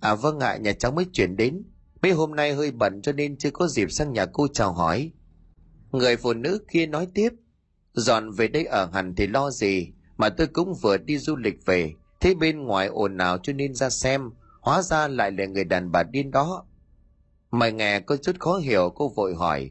À 0.00 0.14
vâng 0.14 0.40
ạ, 0.40 0.56
nhà 0.56 0.72
cháu 0.72 0.92
mới 0.92 1.06
chuyển 1.12 1.36
đến. 1.36 1.62
Mấy 2.02 2.12
hôm 2.12 2.36
nay 2.36 2.54
hơi 2.54 2.70
bận 2.70 3.02
cho 3.02 3.12
nên 3.12 3.36
chưa 3.38 3.50
có 3.50 3.68
dịp 3.68 3.90
sang 3.90 4.12
nhà 4.12 4.26
cô 4.26 4.48
chào 4.48 4.72
hỏi. 4.72 5.12
Người 5.92 6.16
phụ 6.16 6.32
nữ 6.32 6.58
kia 6.72 6.86
nói 6.86 7.08
tiếp. 7.14 7.28
Dọn 7.92 8.30
về 8.30 8.48
đây 8.48 8.64
ở 8.64 8.90
hẳn 8.92 9.14
thì 9.16 9.26
lo 9.26 9.50
gì, 9.50 9.92
mà 10.16 10.28
tôi 10.28 10.46
cũng 10.46 10.74
vừa 10.74 10.96
đi 10.96 11.18
du 11.18 11.36
lịch 11.36 11.66
về. 11.66 11.94
Thế 12.26 12.34
bên 12.34 12.64
ngoài 12.64 12.86
ồn 12.86 13.18
ào 13.18 13.38
cho 13.38 13.52
nên 13.52 13.74
ra 13.74 13.90
xem, 13.90 14.30
hóa 14.60 14.82
ra 14.82 15.08
lại 15.08 15.32
là 15.32 15.46
người 15.46 15.64
đàn 15.64 15.92
bà 15.92 16.02
điên 16.02 16.30
đó. 16.30 16.64
Mày 17.50 17.72
nghe 17.72 18.00
có 18.00 18.16
chút 18.16 18.36
khó 18.38 18.56
hiểu 18.56 18.92
cô 18.94 19.08
vội 19.08 19.34
hỏi. 19.34 19.70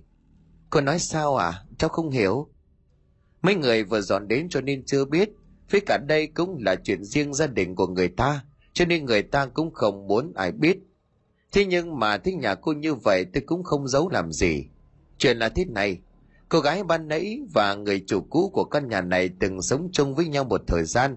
Cô 0.70 0.82
nói 0.82 1.00
sao 1.00 1.36
à? 1.36 1.64
Cháu 1.78 1.90
không 1.90 2.10
hiểu. 2.10 2.48
Mấy 3.42 3.56
người 3.56 3.84
vừa 3.84 4.02
dọn 4.02 4.28
đến 4.28 4.50
cho 4.50 4.62
nên 4.62 4.86
chưa 4.86 5.06
biết. 5.06 5.30
Phía 5.70 5.80
cả 5.86 5.98
đây 6.08 6.28
cũng 6.28 6.58
là 6.66 6.76
chuyện 6.76 7.04
riêng 7.04 7.34
gia 7.34 7.48
đình 7.48 7.76
của 7.76 7.88
người 7.88 8.08
ta. 8.08 8.44
Cho 8.74 8.86
nên 8.86 9.06
người 9.06 9.22
ta 9.22 9.46
cũng 9.46 9.74
không 9.74 10.08
muốn 10.08 10.34
ai 10.36 10.52
biết. 10.52 10.78
Thế 11.52 11.66
nhưng 11.66 12.00
mà 12.00 12.18
thích 12.18 12.36
nhà 12.36 12.56
cô 12.56 12.74
như 12.74 12.96
vậy 12.96 13.26
tôi 13.34 13.44
cũng 13.46 13.64
không 13.64 13.88
giấu 13.88 14.10
làm 14.10 14.32
gì. 14.32 14.68
Chuyện 15.18 15.38
là 15.38 15.50
thế 15.50 15.66
này. 15.66 16.00
Cô 16.50 16.60
gái 16.60 16.84
ban 16.84 17.08
nãy 17.08 17.40
và 17.54 17.76
người 17.76 18.04
chủ 18.08 18.22
cũ 18.30 18.50
của 18.54 18.64
căn 18.64 18.88
nhà 18.90 19.02
này 19.02 19.30
từng 19.40 19.62
sống 19.62 19.90
chung 19.92 20.16
với 20.16 20.28
nhau 20.28 20.44
một 20.44 20.62
thời 20.68 20.84
gian. 20.84 21.16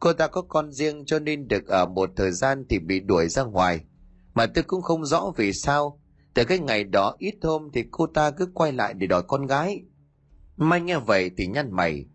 Cô 0.00 0.12
ta 0.12 0.26
có 0.26 0.42
con 0.42 0.72
riêng 0.72 1.04
cho 1.06 1.18
nên 1.18 1.48
được 1.48 1.66
ở 1.66 1.86
một 1.86 2.10
thời 2.16 2.30
gian 2.32 2.64
thì 2.68 2.78
bị 2.78 3.00
đuổi 3.00 3.28
ra 3.28 3.42
ngoài. 3.42 3.80
Mà 4.34 4.46
tôi 4.46 4.64
cũng 4.64 4.82
không 4.82 5.04
rõ 5.04 5.32
vì 5.36 5.52
sao 5.52 6.00
từ 6.34 6.44
cái 6.44 6.58
ngày 6.58 6.84
đó 6.84 7.16
ít 7.18 7.34
hôm 7.42 7.68
thì 7.72 7.84
cô 7.90 8.06
ta 8.06 8.30
cứ 8.30 8.46
quay 8.54 8.72
lại 8.72 8.94
để 8.94 9.06
đòi 9.06 9.22
con 9.22 9.46
gái. 9.46 9.82
Mai 10.56 10.80
nghe 10.80 10.98
vậy 10.98 11.30
thì 11.36 11.46
nhăn 11.46 11.68
mày. 11.72 12.06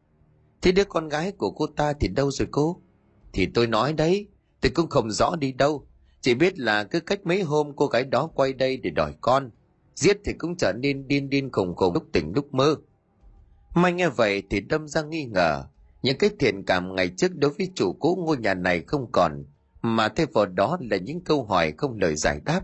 Thế 0.61 0.71
đứa 0.71 0.83
con 0.83 1.09
gái 1.09 1.31
của 1.31 1.51
cô 1.51 1.67
ta 1.67 1.93
thì 1.93 2.07
đâu 2.07 2.31
rồi 2.31 2.47
cô? 2.51 2.81
Thì 3.33 3.47
tôi 3.53 3.67
nói 3.67 3.93
đấy, 3.93 4.27
Tôi 4.65 4.71
cũng 4.75 4.89
không 4.89 5.11
rõ 5.11 5.35
đi 5.35 5.51
đâu. 5.51 5.87
Chỉ 6.21 6.33
biết 6.33 6.59
là 6.59 6.83
cứ 6.83 6.99
cách 6.99 7.25
mấy 7.25 7.41
hôm 7.41 7.75
cô 7.75 7.87
gái 7.87 8.03
đó 8.03 8.29
quay 8.35 8.53
đây 8.53 8.77
để 8.77 8.89
đòi 8.89 9.13
con. 9.21 9.49
Giết 9.95 10.17
thì 10.25 10.33
cũng 10.33 10.57
trở 10.57 10.73
nên 10.73 11.07
điên 11.07 11.29
điên 11.29 11.51
khùng 11.51 11.75
khùng 11.75 11.93
lúc 11.93 12.03
tỉnh 12.13 12.31
lúc 12.35 12.53
mơ. 12.53 12.75
Mai 13.75 13.93
nghe 13.93 14.09
vậy 14.09 14.43
thì 14.49 14.61
đâm 14.61 14.87
ra 14.87 15.01
nghi 15.01 15.25
ngờ. 15.25 15.63
Những 16.05 16.17
cái 16.17 16.29
thiện 16.39 16.63
cảm 16.65 16.95
ngày 16.95 17.11
trước 17.17 17.35
đối 17.35 17.51
với 17.51 17.71
chủ 17.75 17.93
cũ 17.93 18.23
ngôi 18.25 18.37
nhà 18.37 18.53
này 18.53 18.83
không 18.87 19.11
còn. 19.11 19.45
Mà 19.81 20.09
thay 20.09 20.25
vào 20.25 20.45
đó 20.45 20.77
là 20.81 20.97
những 20.97 21.23
câu 21.23 21.45
hỏi 21.45 21.73
không 21.77 21.97
lời 21.99 22.15
giải 22.15 22.39
đáp. 22.45 22.61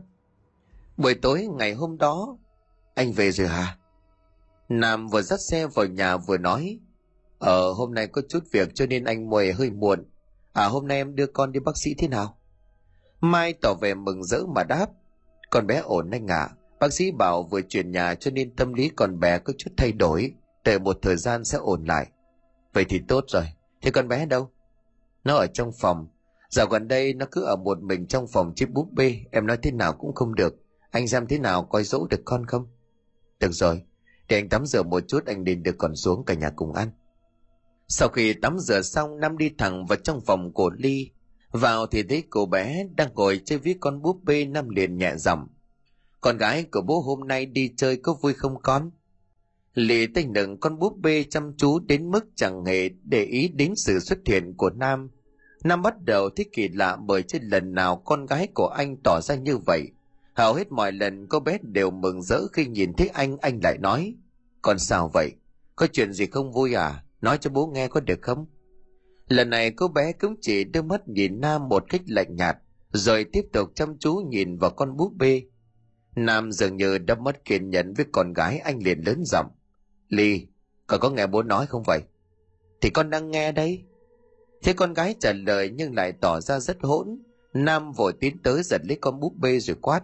Buổi 0.97 1.13
tối 1.13 1.47
ngày 1.57 1.73
hôm 1.73 1.97
đó, 1.97 2.37
anh 2.95 3.11
về 3.11 3.31
rồi 3.31 3.47
hả? 3.47 3.77
Nam 4.69 5.07
vừa 5.07 5.21
dắt 5.21 5.39
xe 5.49 5.67
vào 5.67 5.85
nhà 5.85 6.17
vừa 6.17 6.37
nói, 6.37 6.79
Ờ, 7.39 7.71
hôm 7.71 7.93
nay 7.93 8.07
có 8.07 8.21
chút 8.29 8.43
việc 8.51 8.69
cho 8.75 8.85
nên 8.85 9.03
anh 9.03 9.29
mời 9.29 9.53
hơi 9.53 9.69
muộn. 9.69 10.05
À, 10.53 10.65
hôm 10.65 10.87
nay 10.87 10.97
em 10.97 11.15
đưa 11.15 11.27
con 11.27 11.51
đi 11.51 11.59
bác 11.59 11.77
sĩ 11.77 11.93
thế 11.97 12.07
nào? 12.07 12.37
Mai 13.21 13.53
tỏ 13.61 13.73
vẻ 13.81 13.93
mừng 13.93 14.23
rỡ 14.23 14.39
mà 14.55 14.63
đáp. 14.63 14.85
Con 15.49 15.67
bé 15.67 15.77
ổn 15.77 16.09
anh 16.11 16.27
ạ. 16.27 16.37
À. 16.37 16.55
Bác 16.79 16.93
sĩ 16.93 17.11
bảo 17.11 17.43
vừa 17.43 17.61
chuyển 17.61 17.91
nhà 17.91 18.15
cho 18.15 18.31
nên 18.31 18.55
tâm 18.55 18.73
lý 18.73 18.89
con 18.95 19.19
bé 19.19 19.39
có 19.39 19.53
chút 19.57 19.71
thay 19.77 19.91
đổi. 19.91 20.33
để 20.63 20.79
một 20.79 20.97
thời 21.01 21.15
gian 21.15 21.45
sẽ 21.45 21.57
ổn 21.57 21.85
lại. 21.85 22.07
Vậy 22.73 22.85
thì 22.89 23.01
tốt 23.07 23.25
rồi. 23.27 23.43
Thế 23.81 23.91
con 23.91 24.07
bé 24.07 24.25
đâu? 24.25 24.51
Nó 25.23 25.35
ở 25.35 25.47
trong 25.47 25.71
phòng. 25.71 26.07
Dạo 26.49 26.67
gần 26.67 26.87
đây 26.87 27.13
nó 27.13 27.25
cứ 27.31 27.43
ở 27.43 27.55
một 27.55 27.83
mình 27.83 28.05
trong 28.07 28.27
phòng 28.27 28.53
chiếc 28.55 28.69
búp 28.69 28.87
bê. 28.91 29.19
Em 29.31 29.47
nói 29.47 29.57
thế 29.61 29.71
nào 29.71 29.93
cũng 29.93 30.15
không 30.15 30.35
được. 30.35 30.55
Anh 30.91 31.07
xem 31.07 31.27
thế 31.27 31.39
nào 31.39 31.63
coi 31.63 31.83
dỗ 31.83 32.07
được 32.09 32.21
con 32.25 32.45
không? 32.45 32.67
Được 33.39 33.51
rồi. 33.51 33.81
Để 34.27 34.37
anh 34.37 34.49
tắm 34.49 34.65
rửa 34.65 34.83
một 34.83 35.03
chút, 35.07 35.25
anh 35.25 35.43
đến 35.43 35.63
được 35.63 35.75
còn 35.77 35.95
xuống 35.95 36.25
cả 36.25 36.33
nhà 36.33 36.49
cùng 36.55 36.73
ăn. 36.73 36.91
Sau 37.87 38.09
khi 38.09 38.33
tắm 38.33 38.59
rửa 38.59 38.81
xong, 38.81 39.19
Nam 39.19 39.37
đi 39.37 39.49
thẳng 39.57 39.85
vào 39.85 39.97
trong 40.03 40.21
phòng 40.21 40.53
của 40.53 40.71
Ly. 40.77 41.11
Vào 41.51 41.87
thì 41.87 42.03
thấy 42.03 42.23
cô 42.29 42.45
bé 42.45 42.87
đang 42.95 43.13
ngồi 43.13 43.41
chơi 43.45 43.57
với 43.57 43.75
con 43.79 44.01
búp 44.01 44.23
bê 44.23 44.45
Nam 44.45 44.69
liền 44.69 44.97
nhẹ 44.97 45.15
giọng. 45.15 45.47
Con 46.21 46.37
gái 46.37 46.63
của 46.63 46.81
bố 46.81 46.99
hôm 46.99 47.27
nay 47.27 47.45
đi 47.45 47.73
chơi 47.77 47.97
có 47.97 48.13
vui 48.13 48.33
không 48.33 48.61
con? 48.61 48.91
Lì 49.73 50.07
tay 50.07 50.25
nựng 50.25 50.59
con 50.59 50.79
búp 50.79 50.97
bê 50.97 51.23
chăm 51.23 51.53
chú 51.57 51.79
đến 51.79 52.11
mức 52.11 52.25
chẳng 52.35 52.65
hề 52.65 52.89
để 53.03 53.23
ý 53.23 53.47
đến 53.47 53.75
sự 53.75 53.99
xuất 53.99 54.19
hiện 54.25 54.53
của 54.57 54.69
Nam. 54.69 55.09
Nam 55.63 55.81
bắt 55.81 56.01
đầu 56.05 56.29
thích 56.29 56.49
kỳ 56.53 56.67
lạ 56.67 56.97
bởi 57.05 57.23
trên 57.23 57.43
lần 57.43 57.73
nào 57.73 57.95
con 58.05 58.25
gái 58.25 58.47
của 58.53 58.67
anh 58.67 58.97
tỏ 59.03 59.21
ra 59.21 59.35
như 59.35 59.57
vậy. 59.57 59.91
Hầu 60.33 60.53
hết 60.53 60.71
mọi 60.71 60.91
lần 60.91 61.27
cô 61.27 61.39
bé 61.39 61.57
đều 61.61 61.91
mừng 61.91 62.21
rỡ 62.21 62.47
khi 62.53 62.65
nhìn 62.65 62.93
thấy 62.93 63.07
anh, 63.07 63.37
anh 63.37 63.59
lại 63.63 63.77
nói. 63.77 64.15
Con 64.61 64.79
sao 64.79 65.11
vậy? 65.13 65.31
Có 65.75 65.87
chuyện 65.87 66.13
gì 66.13 66.25
không 66.25 66.51
vui 66.51 66.73
à? 66.73 67.03
Nói 67.21 67.37
cho 67.37 67.49
bố 67.49 67.67
nghe 67.67 67.87
có 67.87 67.99
được 67.99 68.21
không? 68.21 68.45
Lần 69.27 69.49
này 69.49 69.71
cô 69.71 69.87
bé 69.87 70.11
cũng 70.11 70.35
chỉ 70.41 70.63
đưa 70.63 70.81
mắt 70.81 71.07
nhìn 71.07 71.41
Nam 71.41 71.69
một 71.69 71.83
cách 71.89 72.01
lạnh 72.07 72.35
nhạt, 72.35 72.57
rồi 72.91 73.23
tiếp 73.23 73.45
tục 73.53 73.71
chăm 73.75 73.97
chú 73.97 74.15
nhìn 74.15 74.57
vào 74.57 74.71
con 74.71 74.97
búp 74.97 75.13
bê. 75.17 75.43
Nam 76.15 76.51
dường 76.51 76.77
như 76.77 76.97
đã 76.97 77.15
mất 77.15 77.45
kiên 77.45 77.69
nhẫn 77.69 77.93
với 77.93 78.05
con 78.11 78.33
gái 78.33 78.57
anh 78.59 78.83
liền 78.83 78.99
lớn 78.99 79.23
giọng. 79.25 79.47
Ly, 80.11 80.47
con 80.87 80.99
có 80.99 81.09
nghe 81.09 81.27
bố 81.27 81.43
nói 81.43 81.65
không 81.65 81.83
vậy? 81.83 82.01
Thì 82.81 82.89
con 82.89 83.09
đang 83.09 83.31
nghe 83.31 83.51
đấy. 83.51 83.83
Thế 84.63 84.73
con 84.73 84.93
gái 84.93 85.15
trả 85.19 85.33
lời 85.33 85.71
nhưng 85.75 85.95
lại 85.95 86.11
tỏ 86.21 86.39
ra 86.41 86.59
rất 86.59 86.77
hỗn. 86.81 87.19
Nam 87.53 87.91
vội 87.91 88.13
tiến 88.19 88.37
tới 88.43 88.63
giật 88.63 88.81
lấy 88.83 88.97
con 89.01 89.19
búp 89.19 89.33
bê 89.37 89.59
rồi 89.59 89.77
quát. 89.81 90.03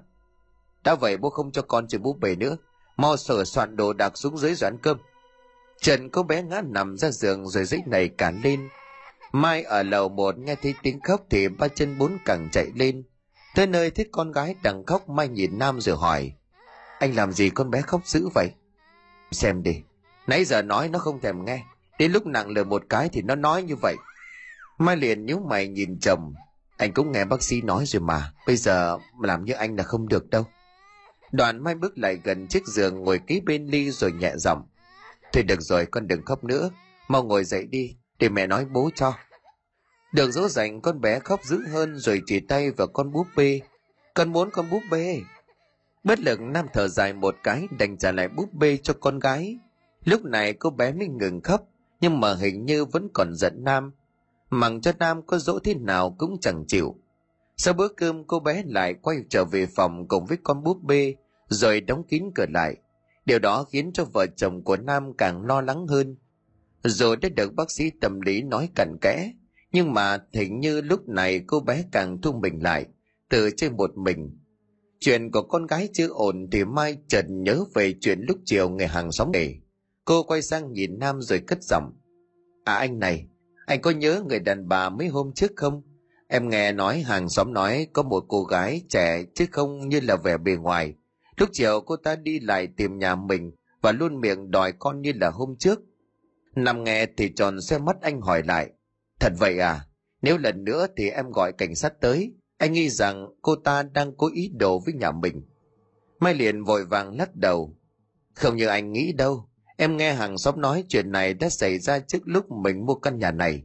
Đã 0.83 0.95
vậy 0.95 1.17
bố 1.17 1.29
không 1.29 1.51
cho 1.51 1.61
con 1.61 1.87
chơi 1.87 1.99
búp 1.99 2.19
bê 2.19 2.35
nữa. 2.35 2.57
Mau 2.97 3.17
sửa 3.17 3.43
soạn 3.43 3.75
đồ 3.75 3.93
đạc 3.93 4.17
xuống 4.17 4.37
dưới 4.37 4.55
rồi 4.55 4.67
ăn 4.67 4.77
cơm. 4.81 4.97
Trần 5.81 6.09
cô 6.09 6.23
bé 6.23 6.43
ngã 6.43 6.61
nằm 6.61 6.97
ra 6.97 7.11
giường 7.11 7.47
rồi 7.47 7.65
dãy 7.65 7.81
này 7.85 8.09
cả 8.09 8.31
lên. 8.43 8.69
Mai 9.31 9.63
ở 9.63 9.83
lầu 9.83 10.09
một 10.09 10.37
nghe 10.37 10.55
thấy 10.55 10.73
tiếng 10.83 10.99
khóc 11.01 11.25
thì 11.29 11.47
ba 11.47 11.67
chân 11.67 11.97
bốn 11.97 12.17
cẳng 12.25 12.49
chạy 12.51 12.71
lên. 12.75 13.03
Tới 13.55 13.67
nơi 13.67 13.91
thấy 13.91 14.05
con 14.11 14.31
gái 14.31 14.55
đang 14.63 14.85
khóc 14.85 15.09
Mai 15.09 15.27
nhìn 15.27 15.59
Nam 15.59 15.81
rồi 15.81 15.97
hỏi. 15.97 16.33
Anh 16.99 17.15
làm 17.15 17.31
gì 17.31 17.49
con 17.49 17.71
bé 17.71 17.81
khóc 17.81 18.01
dữ 18.05 18.27
vậy? 18.35 18.51
Xem 19.31 19.63
đi. 19.63 19.81
Nãy 20.27 20.45
giờ 20.45 20.61
nói 20.61 20.89
nó 20.89 20.99
không 20.99 21.21
thèm 21.21 21.45
nghe. 21.45 21.63
Đến 21.99 22.11
lúc 22.11 22.25
nặng 22.25 22.49
lời 22.49 22.65
một 22.65 22.83
cái 22.89 23.09
thì 23.09 23.21
nó 23.21 23.35
nói 23.35 23.63
như 23.63 23.75
vậy. 23.81 23.95
Mai 24.77 24.97
liền 24.97 25.25
nhíu 25.25 25.39
mày 25.39 25.67
nhìn 25.67 25.99
chồng. 25.99 26.33
Anh 26.77 26.93
cũng 26.93 27.11
nghe 27.11 27.25
bác 27.25 27.43
sĩ 27.43 27.61
nói 27.61 27.85
rồi 27.85 28.01
mà. 28.01 28.33
Bây 28.47 28.55
giờ 28.55 28.97
làm 29.21 29.45
như 29.45 29.53
anh 29.53 29.75
là 29.75 29.83
không 29.83 30.07
được 30.07 30.29
đâu. 30.29 30.45
Đoàn 31.31 31.63
Mai 31.63 31.75
bước 31.75 31.97
lại 31.97 32.19
gần 32.23 32.47
chiếc 32.47 32.67
giường 32.67 33.03
ngồi 33.03 33.19
ký 33.27 33.41
bên 33.45 33.65
Ly 33.65 33.91
rồi 33.91 34.11
nhẹ 34.11 34.33
giọng. 34.35 34.67
Thôi 35.33 35.43
được 35.43 35.61
rồi 35.61 35.85
con 35.85 36.07
đừng 36.07 36.25
khóc 36.25 36.43
nữa, 36.43 36.69
mau 37.07 37.23
ngồi 37.23 37.43
dậy 37.43 37.65
đi, 37.65 37.95
để 38.19 38.29
mẹ 38.29 38.47
nói 38.47 38.65
bố 38.65 38.89
cho. 38.95 39.13
Được 40.13 40.31
dỗ 40.31 40.47
dành 40.47 40.81
con 40.81 41.01
bé 41.01 41.19
khóc 41.19 41.43
dữ 41.43 41.67
hơn 41.67 41.97
rồi 41.97 42.21
chỉ 42.25 42.39
tay 42.39 42.71
vào 42.71 42.87
con 42.87 43.11
búp 43.11 43.27
bê. 43.35 43.59
Con 44.13 44.31
muốn 44.33 44.49
con 44.51 44.69
búp 44.69 44.81
bê. 44.91 45.21
Bất 46.03 46.19
lực 46.19 46.41
Nam 46.41 46.65
thở 46.73 46.87
dài 46.87 47.13
một 47.13 47.35
cái 47.43 47.67
đành 47.79 47.97
trả 47.97 48.11
lại 48.11 48.27
búp 48.27 48.53
bê 48.53 48.77
cho 48.83 48.93
con 48.99 49.19
gái. 49.19 49.57
Lúc 50.07 50.25
này 50.25 50.53
cô 50.53 50.69
bé 50.69 50.93
mới 50.93 51.07
ngừng 51.07 51.41
khóc, 51.41 51.67
nhưng 52.01 52.19
mà 52.19 52.35
hình 52.35 52.65
như 52.65 52.85
vẫn 52.85 53.07
còn 53.13 53.35
giận 53.35 53.63
Nam. 53.63 53.91
Mặc 54.49 54.71
cho 54.81 54.91
Nam 54.99 55.21
có 55.25 55.37
dỗ 55.37 55.59
thế 55.59 55.73
nào 55.73 56.15
cũng 56.17 56.37
chẳng 56.41 56.63
chịu. 56.67 56.95
Sau 57.57 57.73
bữa 57.73 57.87
cơm 57.87 58.23
cô 58.23 58.39
bé 58.39 58.63
lại 58.65 58.93
quay 58.93 59.17
trở 59.29 59.45
về 59.45 59.65
phòng 59.65 60.07
cùng 60.07 60.25
với 60.25 60.37
con 60.43 60.63
búp 60.63 60.83
bê, 60.83 61.15
rồi 61.47 61.81
đóng 61.81 62.03
kín 62.03 62.23
cửa 62.35 62.45
lại. 62.53 62.75
Điều 63.25 63.39
đó 63.39 63.63
khiến 63.63 63.91
cho 63.93 64.05
vợ 64.13 64.25
chồng 64.35 64.63
của 64.63 64.77
Nam 64.77 65.13
càng 65.17 65.45
lo 65.45 65.61
lắng 65.61 65.87
hơn. 65.87 66.15
Rồi 66.83 67.17
đã 67.17 67.29
được 67.29 67.53
bác 67.53 67.71
sĩ 67.71 67.89
tâm 68.01 68.21
lý 68.21 68.41
nói 68.41 68.69
cặn 68.75 68.97
kẽ, 69.01 69.33
nhưng 69.71 69.93
mà 69.93 70.17
hình 70.33 70.59
như 70.59 70.81
lúc 70.81 71.09
này 71.09 71.39
cô 71.47 71.59
bé 71.59 71.83
càng 71.91 72.21
thu 72.21 72.33
mình 72.33 72.63
lại, 72.63 72.85
từ 73.29 73.49
trên 73.57 73.77
một 73.77 73.97
mình. 73.97 74.37
Chuyện 74.99 75.31
của 75.31 75.41
con 75.41 75.65
gái 75.65 75.89
chưa 75.93 76.07
ổn 76.07 76.47
thì 76.51 76.65
Mai 76.65 76.97
chợt 77.07 77.25
nhớ 77.29 77.63
về 77.73 77.93
chuyện 78.01 78.19
lúc 78.27 78.37
chiều 78.45 78.69
người 78.69 78.87
hàng 78.87 79.11
xóm 79.11 79.31
để. 79.31 79.55
Cô 80.07 80.23
quay 80.23 80.41
sang 80.41 80.73
nhìn 80.73 80.99
Nam 80.99 81.21
rồi 81.21 81.39
cất 81.39 81.63
giọng. 81.63 81.93
À 82.63 82.73
anh 82.73 82.99
này, 82.99 83.27
anh 83.65 83.81
có 83.81 83.91
nhớ 83.91 84.23
người 84.27 84.39
đàn 84.39 84.67
bà 84.67 84.89
mấy 84.89 85.07
hôm 85.07 85.33
trước 85.33 85.51
không? 85.55 85.81
Em 86.27 86.49
nghe 86.49 86.71
nói 86.71 87.01
hàng 87.01 87.29
xóm 87.29 87.53
nói 87.53 87.87
có 87.93 88.03
một 88.03 88.25
cô 88.27 88.43
gái 88.43 88.81
trẻ 88.89 89.23
chứ 89.35 89.45
không 89.51 89.89
như 89.89 89.99
là 89.99 90.15
vẻ 90.15 90.37
bề 90.37 90.55
ngoài 90.55 90.93
Lúc 91.37 91.49
chiều 91.51 91.81
cô 91.81 91.95
ta 91.95 92.15
đi 92.15 92.39
lại 92.39 92.67
tìm 92.77 92.99
nhà 92.99 93.15
mình 93.15 93.51
và 93.81 93.91
luôn 93.91 94.21
miệng 94.21 94.51
đòi 94.51 94.73
con 94.79 95.01
như 95.01 95.11
là 95.15 95.29
hôm 95.29 95.55
trước. 95.59 95.79
Nằm 96.55 96.83
nghe 96.83 97.05
thì 97.17 97.33
tròn 97.35 97.61
xe 97.61 97.77
mắt 97.77 98.01
anh 98.01 98.21
hỏi 98.21 98.43
lại. 98.43 98.69
Thật 99.19 99.33
vậy 99.39 99.59
à? 99.59 99.85
Nếu 100.21 100.37
lần 100.37 100.63
nữa 100.63 100.87
thì 100.97 101.09
em 101.09 101.31
gọi 101.31 101.51
cảnh 101.51 101.75
sát 101.75 101.93
tới. 102.01 102.33
Anh 102.57 102.73
nghĩ 102.73 102.89
rằng 102.89 103.27
cô 103.41 103.55
ta 103.55 103.83
đang 103.83 104.17
có 104.17 104.29
ý 104.33 104.51
đồ 104.53 104.79
với 104.79 104.93
nhà 104.93 105.11
mình. 105.11 105.41
Mai 106.19 106.33
liền 106.33 106.63
vội 106.63 106.85
vàng 106.85 107.17
lắc 107.17 107.35
đầu. 107.35 107.77
Không 108.33 108.55
như 108.55 108.67
anh 108.67 108.91
nghĩ 108.91 109.13
đâu. 109.13 109.46
Em 109.79 109.97
nghe 109.97 110.13
hàng 110.13 110.37
xóm 110.37 110.61
nói 110.61 110.83
chuyện 110.89 111.11
này 111.11 111.33
đã 111.33 111.49
xảy 111.49 111.79
ra 111.79 111.99
trước 111.99 112.19
lúc 112.25 112.51
mình 112.51 112.85
mua 112.85 112.95
căn 112.95 113.19
nhà 113.19 113.31
này. 113.31 113.63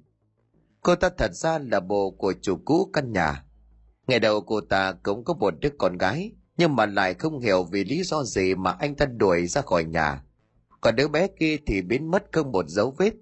Cô 0.80 0.94
ta 0.94 1.10
thật 1.18 1.34
ra 1.34 1.58
là 1.58 1.80
bồ 1.80 2.10
của 2.10 2.32
chủ 2.42 2.56
cũ 2.64 2.90
căn 2.92 3.12
nhà. 3.12 3.44
Ngày 4.06 4.20
đầu 4.20 4.40
cô 4.40 4.60
ta 4.60 4.92
cũng 5.02 5.24
có 5.24 5.34
một 5.34 5.54
đứa 5.60 5.68
con 5.78 5.98
gái, 5.98 6.32
nhưng 6.56 6.76
mà 6.76 6.86
lại 6.86 7.14
không 7.14 7.40
hiểu 7.40 7.64
vì 7.64 7.84
lý 7.84 8.02
do 8.02 8.24
gì 8.24 8.54
mà 8.54 8.70
anh 8.70 8.94
ta 8.94 9.06
đuổi 9.06 9.46
ra 9.46 9.62
khỏi 9.62 9.84
nhà. 9.84 10.22
Còn 10.80 10.96
đứa 10.96 11.08
bé 11.08 11.28
kia 11.40 11.56
thì 11.66 11.82
biến 11.82 12.10
mất 12.10 12.24
không 12.32 12.52
một 12.52 12.64
dấu 12.68 12.94
vết. 12.98 13.12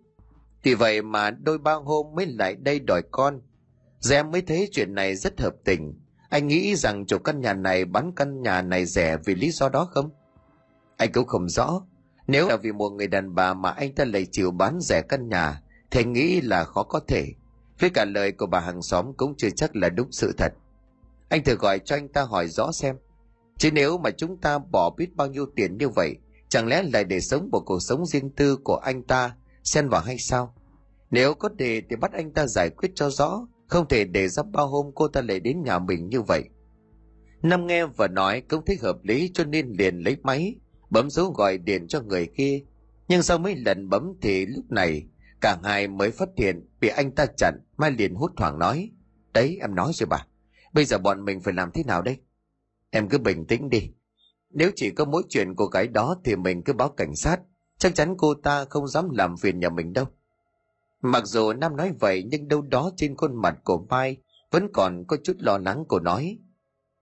Vì 0.62 0.74
vậy 0.74 1.03
mà 1.03 1.31
đôi 1.31 1.59
ba 1.59 1.74
hôm 1.74 2.07
mới 2.14 2.26
lại 2.26 2.55
đây 2.55 2.81
đòi 2.81 3.03
con. 3.11 3.40
Rồi 4.00 4.16
em 4.16 4.31
mới 4.31 4.42
thấy 4.42 4.68
chuyện 4.72 4.94
này 4.94 5.16
rất 5.16 5.40
hợp 5.40 5.55
tình. 5.64 6.00
Anh 6.29 6.48
nghĩ 6.48 6.76
rằng 6.76 7.07
chủ 7.07 7.18
căn 7.18 7.40
nhà 7.40 7.55
này 7.55 7.85
bán 7.85 8.12
căn 8.16 8.42
nhà 8.42 8.62
này 8.62 8.87
rẻ 8.87 9.16
vì 9.24 9.35
lý 9.35 9.50
do 9.50 9.68
đó 9.68 9.85
không? 9.85 10.11
Anh 10.96 11.12
cũng 11.12 11.26
không 11.26 11.48
rõ. 11.48 11.83
Nếu 12.30 12.48
là 12.48 12.56
vì 12.56 12.72
một 12.72 12.90
người 12.90 13.06
đàn 13.06 13.34
bà 13.34 13.54
mà 13.54 13.70
anh 13.70 13.94
ta 13.94 14.04
lại 14.04 14.26
chịu 14.32 14.50
bán 14.50 14.78
rẻ 14.80 15.02
căn 15.08 15.28
nhà, 15.28 15.62
thì 15.90 16.00
anh 16.00 16.12
nghĩ 16.12 16.40
là 16.40 16.64
khó 16.64 16.82
có 16.82 17.00
thể. 17.08 17.26
Với 17.80 17.90
cả 17.90 18.04
lời 18.04 18.32
của 18.32 18.46
bà 18.46 18.60
hàng 18.60 18.82
xóm 18.82 19.12
cũng 19.16 19.34
chưa 19.36 19.50
chắc 19.50 19.76
là 19.76 19.88
đúng 19.88 20.12
sự 20.12 20.33
thật. 20.38 20.52
Anh 21.28 21.44
thử 21.44 21.54
gọi 21.54 21.78
cho 21.78 21.96
anh 21.96 22.08
ta 22.08 22.22
hỏi 22.22 22.48
rõ 22.48 22.72
xem. 22.72 22.96
Chứ 23.58 23.70
nếu 23.72 23.98
mà 23.98 24.10
chúng 24.10 24.37
ta 24.37 24.58
bỏ 24.58 24.90
biết 24.90 25.16
bao 25.16 25.26
nhiêu 25.26 25.46
tiền 25.56 25.78
như 25.78 25.88
vậy, 25.88 26.16
chẳng 26.48 26.66
lẽ 26.66 26.83
lại 26.83 27.04
để 27.04 27.20
sống 27.20 27.48
một 27.52 27.62
cuộc 27.66 27.81
sống 27.81 28.06
riêng 28.06 28.31
tư 28.31 28.56
của 28.56 28.76
anh 28.76 29.02
ta 29.02 29.37
xen 29.64 29.88
vào 29.88 30.00
hay 30.00 30.18
sao? 30.18 30.54
Nếu 31.10 31.35
có 31.35 31.48
đề 31.48 31.83
thì 31.90 31.96
bắt 31.96 32.12
anh 32.12 32.33
ta 32.33 32.46
giải 32.46 32.70
quyết 32.70 32.90
cho 32.94 33.10
rõ, 33.10 33.46
không 33.66 33.88
thể 33.88 34.04
để 34.04 34.28
ra 34.28 34.42
bao 34.42 34.66
hôm 34.66 34.90
cô 34.94 35.08
ta 35.08 35.22
lại 35.22 35.40
đến 35.40 35.62
nhà 35.62 35.78
mình 35.78 36.08
như 36.08 36.22
vậy. 36.22 36.44
Nam 37.42 37.66
nghe 37.66 37.87
và 37.87 38.08
nói 38.08 38.42
cũng 38.48 38.64
thích 38.64 38.83
hợp 38.83 38.96
lý 39.02 39.31
cho 39.35 39.44
nên 39.44 39.72
liền 39.78 39.98
lấy 39.98 40.16
máy, 40.22 40.56
bấm 40.90 41.10
số 41.10 41.32
gọi 41.36 41.58
điện 41.58 41.88
cho 41.88 42.00
người 42.00 42.28
kia. 42.36 42.60
Nhưng 43.08 43.22
sau 43.22 43.38
mấy 43.38 43.56
lần 43.56 43.88
bấm 43.88 44.12
thì 44.22 44.46
lúc 44.46 44.70
này 44.70 45.06
cả 45.40 45.58
hai 45.64 45.88
mới 45.88 46.10
phát 46.10 46.28
hiện 46.36 46.68
bị 46.80 46.88
anh 46.88 47.14
ta 47.14 47.26
chặn, 47.36 47.54
Mai 47.76 47.90
liền 47.90 48.14
hút 48.14 48.32
thoảng 48.36 48.58
nói. 48.58 48.90
Đấy 49.32 49.58
em 49.60 49.74
nói 49.74 49.92
rồi 49.94 50.06
bà, 50.06 50.26
bây 50.72 50.84
giờ 50.84 50.98
bọn 50.98 51.24
mình 51.24 51.40
phải 51.40 51.54
làm 51.54 51.70
thế 51.70 51.82
nào 51.86 52.02
đây? 52.02 52.16
Em 52.90 53.08
cứ 53.08 53.18
bình 53.18 53.46
tĩnh 53.46 53.70
đi. 53.70 53.90
Nếu 54.50 54.70
chỉ 54.76 54.90
có 54.90 55.04
mỗi 55.04 55.22
chuyện 55.28 55.54
cô 55.56 55.66
gái 55.66 55.86
đó 55.86 56.16
thì 56.24 56.36
mình 56.36 56.62
cứ 56.62 56.72
báo 56.72 56.88
cảnh 56.88 57.16
sát. 57.16 57.40
Chắc 57.78 57.94
chắn 57.94 58.14
cô 58.18 58.34
ta 58.34 58.64
không 58.64 58.88
dám 58.88 59.10
làm 59.10 59.36
phiền 59.36 59.60
nhà 59.60 59.68
mình 59.68 59.92
đâu. 59.92 60.06
Mặc 61.02 61.26
dù 61.26 61.52
Nam 61.52 61.76
nói 61.76 61.92
vậy 62.00 62.24
nhưng 62.30 62.48
đâu 62.48 62.62
đó 62.62 62.90
trên 62.96 63.16
khuôn 63.16 63.42
mặt 63.42 63.58
của 63.64 63.86
Mai 63.88 64.16
vẫn 64.50 64.68
còn 64.72 65.04
có 65.08 65.16
chút 65.24 65.36
lo 65.38 65.58
lắng 65.58 65.84
cô 65.88 66.00
nói. 66.00 66.38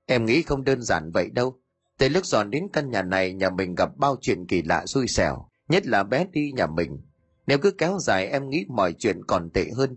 Em 0.07 0.27
nghĩ 0.27 0.43
không 0.43 0.65
đơn 0.65 0.83
giản 0.83 1.11
vậy 1.11 1.31
đâu. 1.31 1.61
Từ 1.99 2.09
lúc 2.09 2.27
dọn 2.27 2.51
đến 2.51 2.69
căn 2.73 2.91
nhà 2.91 3.03
này 3.03 3.33
nhà 3.33 3.51
mình 3.51 3.75
gặp 3.75 3.97
bao 3.97 4.17
chuyện 4.21 4.47
kỳ 4.47 4.63
lạ 4.63 4.87
xui 4.87 5.09
xẻo, 5.09 5.49
nhất 5.69 5.87
là 5.87 6.05
bé 6.05 6.27
đi 6.33 6.53
nhà 6.53 6.67
mình. 6.67 7.01
Nếu 7.47 7.59
cứ 7.59 7.71
kéo 7.71 7.99
dài 8.01 8.27
em 8.27 8.49
nghĩ 8.49 8.65
mọi 8.69 8.93
chuyện 8.93 9.25
còn 9.25 9.51
tệ 9.51 9.67
hơn. 9.77 9.97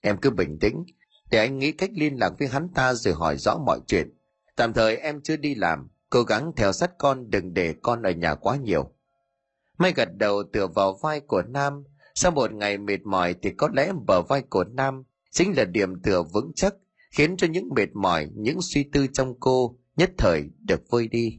Em 0.00 0.16
cứ 0.16 0.30
bình 0.30 0.58
tĩnh, 0.58 0.84
để 1.30 1.38
anh 1.38 1.58
nghĩ 1.58 1.72
cách 1.72 1.90
liên 1.94 2.16
lạc 2.16 2.32
với 2.38 2.48
hắn 2.48 2.68
ta 2.74 2.94
rồi 2.94 3.14
hỏi 3.14 3.36
rõ 3.36 3.58
mọi 3.66 3.80
chuyện. 3.86 4.10
Tạm 4.56 4.72
thời 4.72 4.96
em 4.96 5.20
chưa 5.20 5.36
đi 5.36 5.54
làm, 5.54 5.88
cố 6.10 6.22
gắng 6.22 6.52
theo 6.56 6.72
sát 6.72 6.90
con 6.98 7.30
đừng 7.30 7.54
để 7.54 7.74
con 7.82 8.02
ở 8.02 8.10
nhà 8.10 8.34
quá 8.34 8.56
nhiều. 8.56 8.90
May 9.78 9.92
gật 9.92 10.08
đầu 10.16 10.42
tựa 10.52 10.66
vào 10.66 10.98
vai 11.02 11.20
của 11.20 11.42
Nam, 11.42 11.84
sau 12.14 12.30
một 12.30 12.52
ngày 12.52 12.78
mệt 12.78 13.00
mỏi 13.04 13.34
thì 13.42 13.50
có 13.50 13.68
lẽ 13.72 13.92
bờ 14.06 14.22
vai 14.22 14.42
của 14.42 14.64
Nam 14.64 15.02
chính 15.30 15.56
là 15.56 15.64
điểm 15.64 16.02
tựa 16.02 16.22
vững 16.22 16.52
chắc, 16.54 16.74
khiến 17.10 17.36
cho 17.36 17.46
những 17.46 17.68
mệt 17.76 17.88
mỏi, 17.94 18.28
những 18.34 18.58
suy 18.62 18.82
tư 18.92 19.06
trong 19.12 19.34
cô 19.40 19.78
nhất 19.98 20.10
thời 20.18 20.50
được 20.60 20.90
vơi 20.90 21.08
đi. 21.08 21.38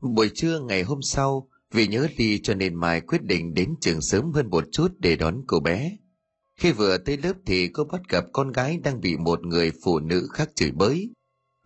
Buổi 0.00 0.30
trưa 0.34 0.60
ngày 0.60 0.82
hôm 0.82 1.02
sau, 1.02 1.48
vì 1.72 1.86
nhớ 1.86 2.06
Ly 2.16 2.38
cho 2.42 2.54
nên 2.54 2.74
Mai 2.74 3.00
quyết 3.00 3.22
định 3.22 3.54
đến 3.54 3.74
trường 3.80 4.00
sớm 4.00 4.32
hơn 4.32 4.50
một 4.50 4.64
chút 4.72 4.92
để 4.98 5.16
đón 5.16 5.42
cô 5.46 5.60
bé. 5.60 5.96
Khi 6.56 6.72
vừa 6.72 6.98
tới 6.98 7.16
lớp 7.16 7.32
thì 7.46 7.68
cô 7.68 7.84
bắt 7.84 8.00
gặp 8.08 8.24
con 8.32 8.52
gái 8.52 8.78
đang 8.84 9.00
bị 9.00 9.16
một 9.16 9.46
người 9.46 9.72
phụ 9.84 9.98
nữ 9.98 10.28
khác 10.32 10.50
chửi 10.54 10.70
bới. 10.70 11.10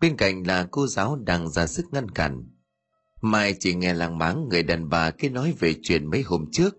Bên 0.01 0.17
cạnh 0.17 0.47
là 0.47 0.67
cô 0.71 0.87
giáo 0.87 1.15
đang 1.15 1.49
ra 1.49 1.67
sức 1.67 1.85
ngăn 1.91 2.11
cản. 2.11 2.47
Mai 3.21 3.55
chỉ 3.59 3.73
nghe 3.73 3.93
làng 3.93 4.17
máng 4.17 4.47
người 4.49 4.63
đàn 4.63 4.89
bà 4.89 5.11
kia 5.11 5.29
nói 5.29 5.53
về 5.59 5.75
chuyện 5.81 6.09
mấy 6.09 6.21
hôm 6.21 6.45
trước. 6.51 6.75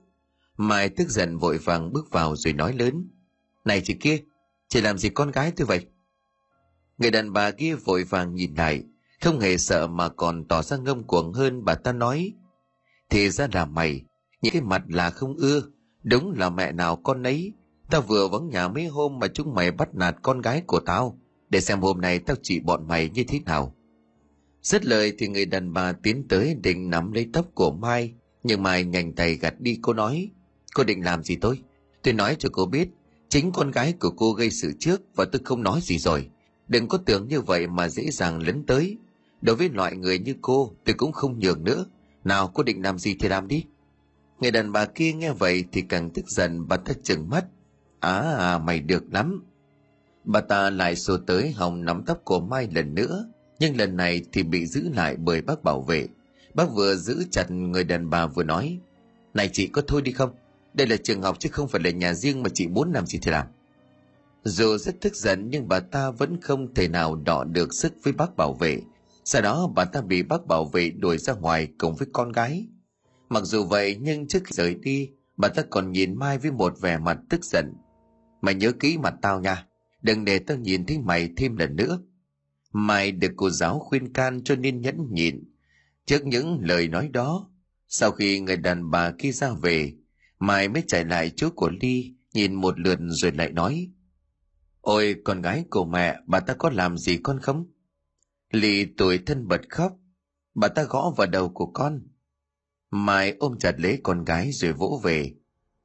Mai 0.57 0.89
tức 0.89 1.09
giận 1.09 1.39
vội 1.39 1.59
vàng 1.59 1.93
bước 1.93 2.11
vào 2.11 2.37
rồi 2.37 2.53
nói 2.53 2.73
lớn. 2.73 3.09
Này 3.65 3.81
chị 3.85 3.95
kia, 4.01 4.19
chị 4.69 4.81
làm 4.81 4.99
gì 4.99 5.09
con 5.09 5.31
gái 5.31 5.53
tôi 5.57 5.67
vậy? 5.67 5.87
Người 6.99 7.11
đàn 7.11 7.33
bà 7.33 7.51
kia 7.51 7.75
vội 7.75 8.05
vàng 8.05 8.35
nhìn 8.35 8.55
lại, 8.55 8.83
không 9.27 9.41
hề 9.41 9.59
sợ 9.59 9.87
mà 9.87 10.09
còn 10.09 10.45
tỏ 10.45 10.63
ra 10.63 10.77
ngông 10.77 11.05
cuồng 11.05 11.33
hơn 11.33 11.65
bà 11.65 11.75
ta 11.75 11.93
nói. 11.93 12.33
Thì 13.11 13.31
ra 13.31 13.49
là 13.53 13.65
mày, 13.65 14.03
những 14.43 14.53
cái 14.53 14.63
mặt 14.63 14.83
là 14.89 15.11
không 15.11 15.37
ưa, 15.37 15.63
đúng 16.03 16.33
là 16.33 16.51
mẹ 16.51 16.73
nào 16.73 16.97
con 16.97 17.23
ấy. 17.23 17.53
Tao 17.91 18.01
vừa 18.01 18.29
vắng 18.29 18.49
nhà 18.49 18.69
mấy 18.69 18.87
hôm 18.87 19.19
mà 19.19 19.29
chúng 19.29 19.55
mày 19.55 19.71
bắt 19.71 19.95
nạt 19.95 20.17
con 20.23 20.41
gái 20.41 20.63
của 20.67 20.81
tao, 20.81 21.19
để 21.49 21.61
xem 21.61 21.81
hôm 21.81 22.01
nay 22.01 22.19
tao 22.19 22.37
trị 22.43 22.61
bọn 22.61 22.89
mày 22.89 23.09
như 23.09 23.25
thế 23.29 23.41
nào. 23.41 23.75
Dứt 24.63 24.85
lời 24.85 25.13
thì 25.19 25.29
người 25.29 25.47
đàn 25.47 25.73
bà 25.73 25.93
tiến 25.93 26.29
tới 26.29 26.57
định 26.63 26.91
nắm 26.91 27.13
lấy 27.13 27.29
tóc 27.33 27.47
của 27.55 27.71
Mai, 27.71 28.15
nhưng 28.43 28.63
Mai 28.63 28.85
nhanh 28.85 29.13
tay 29.13 29.35
gạt 29.35 29.55
đi 29.61 29.79
cô 29.83 29.93
nói, 29.93 30.31
cô 30.75 30.85
định 30.85 31.05
làm 31.05 31.23
gì 31.23 31.37
tôi? 31.37 31.59
Tôi 32.03 32.15
nói 32.15 32.37
cho 32.39 32.49
cô 32.53 32.67
biết, 32.67 32.89
chính 33.29 33.53
con 33.53 33.71
gái 33.71 33.93
của 34.01 34.11
cô 34.11 34.33
gây 34.33 34.51
sự 34.51 34.73
trước 34.79 35.03
và 35.15 35.25
tôi 35.33 35.41
không 35.45 35.63
nói 35.63 35.81
gì 35.83 35.99
rồi. 35.99 36.29
Đừng 36.69 36.89
có 36.89 36.99
tưởng 36.99 37.29
như 37.29 37.41
vậy 37.41 37.67
mà 37.67 37.89
dễ 37.89 38.11
dàng 38.11 38.43
lấn 38.43 38.67
tới. 38.67 38.99
Đối 39.47 39.57
với 39.57 39.69
loại 39.69 39.97
người 39.97 40.19
như 40.19 40.35
cô, 40.43 40.73
tôi 40.85 40.95
cũng 40.95 41.13
không 41.13 41.39
nhường 41.39 41.65
nữa. 41.65 41.85
Nào 42.25 42.51
cô 42.55 42.63
định 42.63 42.83
làm 42.83 42.99
gì 42.99 43.17
thì 43.21 43.29
làm 43.29 43.49
đi. 43.49 43.65
Người 44.41 44.51
đàn 44.51 44.73
bà 44.73 44.85
kia 44.85 45.13
nghe 45.13 45.33
vậy 45.33 45.65
thì 45.73 45.83
càng 45.83 46.11
tức 46.11 46.29
giận 46.29 46.69
bà 46.69 46.77
ta 46.77 46.93
chừng 47.03 47.29
mắt. 47.29 47.45
À, 48.01 48.21
à 48.39 48.59
mày 48.59 48.81
được 48.81 49.05
lắm. 49.13 49.45
Bà 50.25 50.41
ta 50.41 50.71
lại 50.71 50.97
xô 50.97 51.17
tới 51.27 51.53
hòng 51.53 51.85
nắm 51.85 52.03
tóc 52.07 52.21
của 52.25 52.41
Mai 52.41 52.69
lần 52.75 52.95
nữa 52.95 53.27
nhưng 53.59 53.77
lần 53.77 53.97
này 53.97 54.23
thì 54.33 54.43
bị 54.43 54.67
giữ 54.67 54.89
lại 54.95 55.17
bởi 55.17 55.43
bác 55.43 55.65
bảo 55.65 55.83
vệ 55.83 56.09
bác 56.55 56.73
vừa 56.75 56.95
giữ 56.95 57.25
chặt 57.31 57.51
người 57.51 57.85
đàn 57.85 58.11
bà 58.11 58.27
vừa 58.27 58.43
nói 58.43 58.79
này 59.35 59.51
chị 59.53 59.67
có 59.67 59.83
thôi 59.87 60.03
đi 60.03 60.13
không 60.13 60.31
đây 60.75 60.87
là 60.87 60.97
trường 60.97 61.23
học 61.23 61.37
chứ 61.39 61.49
không 61.53 61.69
phải 61.69 61.81
là 61.85 61.91
nhà 61.91 62.15
riêng 62.15 62.43
mà 62.43 62.49
chị 62.55 62.67
muốn 62.67 62.93
làm 62.93 63.07
gì 63.07 63.19
thì 63.23 63.31
làm 63.31 63.47
dù 64.45 64.79
rất 64.79 65.01
tức 65.01 65.17
giận 65.17 65.49
nhưng 65.51 65.69
bà 65.69 65.81
ta 65.81 66.11
vẫn 66.11 66.41
không 66.41 66.75
thể 66.75 66.89
nào 66.89 67.17
đọ 67.17 67.45
được 67.45 67.75
sức 67.75 67.93
với 68.03 68.13
bác 68.13 68.37
bảo 68.37 68.55
vệ 68.55 68.81
sau 69.27 69.43
đó 69.43 69.73
bà 69.75 69.85
ta 69.85 70.01
bị 70.01 70.23
bác 70.23 70.47
bảo 70.47 70.65
vệ 70.65 70.91
đuổi 70.91 71.19
ra 71.19 71.33
ngoài 71.33 71.69
cùng 71.79 71.95
với 71.95 72.09
con 72.13 72.33
gái 72.33 72.69
mặc 73.29 73.43
dù 73.45 73.65
vậy 73.65 73.97
nhưng 74.01 74.29
trước 74.29 74.43
khi 74.45 74.53
rời 74.55 74.75
đi 74.75 75.11
bà 75.37 75.49
ta 75.49 75.63
còn 75.71 75.93
nhìn 75.93 76.19
mai 76.19 76.39
với 76.39 76.51
một 76.51 76.81
vẻ 76.81 76.99
mặt 76.99 77.19
tức 77.31 77.45
giận 77.45 77.73
mày 78.41 78.55
nhớ 78.55 78.73
kỹ 78.73 78.99
mặt 78.99 79.15
tao 79.23 79.41
nha 79.41 79.67
đừng 80.03 80.25
để 80.25 80.39
tao 80.39 80.57
nhìn 80.57 80.87
thấy 80.87 80.99
mày 80.99 81.31
thêm 81.37 81.57
lần 81.57 81.77
nữa 81.77 81.99
Mai 82.79 83.13
được 83.13 83.33
cô 83.37 83.51
giáo 83.51 83.79
khuyên 83.79 84.13
can 84.13 84.45
cho 84.45 84.57
nên 84.57 84.81
nhẫn 84.81 85.07
nhịn. 85.11 85.45
Trước 86.07 86.27
những 86.27 86.59
lời 86.63 86.89
nói 86.89 87.09
đó, 87.09 87.51
sau 87.89 88.11
khi 88.11 88.41
người 88.41 88.57
đàn 88.57 88.91
bà 88.91 89.11
kia 89.19 89.33
ra 89.33 89.51
về, 89.63 89.93
Mai 90.39 90.69
mới 90.69 90.83
chạy 90.87 91.05
lại 91.05 91.33
chỗ 91.37 91.51
của 91.51 91.71
Ly, 91.81 92.15
nhìn 92.35 92.55
một 92.55 92.81
lượt 92.81 92.99
rồi 93.09 93.33
lại 93.33 93.53
nói. 93.53 93.91
Ôi, 94.81 95.17
con 95.25 95.43
gái 95.43 95.65
của 95.71 95.85
mẹ, 95.85 96.17
bà 96.27 96.41
ta 96.41 96.55
có 96.55 96.71
làm 96.71 96.99
gì 96.99 97.17
con 97.23 97.41
không? 97.41 97.67
Lì 98.51 98.87
tuổi 98.97 99.19
thân 99.27 99.49
bật 99.49 99.61
khóc, 99.71 99.97
bà 100.55 100.69
ta 100.69 100.83
gõ 100.83 101.15
vào 101.17 101.27
đầu 101.27 101.49
của 101.49 101.67
con. 101.67 102.01
Mai 102.91 103.37
ôm 103.39 103.59
chặt 103.59 103.81
lấy 103.81 104.01
con 104.03 104.25
gái 104.25 104.51
rồi 104.53 104.73
vỗ 104.73 105.01
về. 105.03 105.35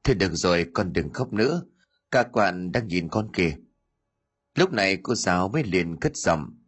Thôi 0.04 0.14
được 0.14 0.32
rồi, 0.32 0.66
con 0.74 0.92
đừng 0.92 1.12
khóc 1.12 1.32
nữa, 1.32 1.62
ca 2.10 2.22
quạn 2.22 2.72
đang 2.72 2.88
nhìn 2.88 3.08
con 3.08 3.32
kìa. 3.32 3.56
Lúc 4.54 4.72
này 4.72 4.98
cô 5.02 5.14
giáo 5.14 5.48
mới 5.48 5.64
liền 5.64 5.96
cất 6.00 6.16
giọng. 6.16 6.58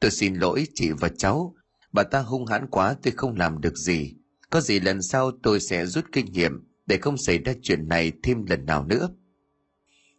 Tôi 0.00 0.10
xin 0.10 0.34
lỗi 0.34 0.66
chị 0.74 0.90
và 0.90 1.08
cháu. 1.08 1.54
Bà 1.92 2.02
ta 2.02 2.20
hung 2.20 2.46
hãn 2.46 2.66
quá 2.70 2.96
tôi 3.02 3.12
không 3.16 3.36
làm 3.36 3.60
được 3.60 3.76
gì. 3.76 4.14
Có 4.50 4.60
gì 4.60 4.80
lần 4.80 5.02
sau 5.02 5.30
tôi 5.42 5.60
sẽ 5.60 5.86
rút 5.86 6.04
kinh 6.12 6.32
nghiệm 6.32 6.52
để 6.86 6.98
không 6.98 7.16
xảy 7.16 7.38
ra 7.38 7.52
chuyện 7.62 7.88
này 7.88 8.12
thêm 8.22 8.46
lần 8.46 8.66
nào 8.66 8.84
nữa. 8.84 9.08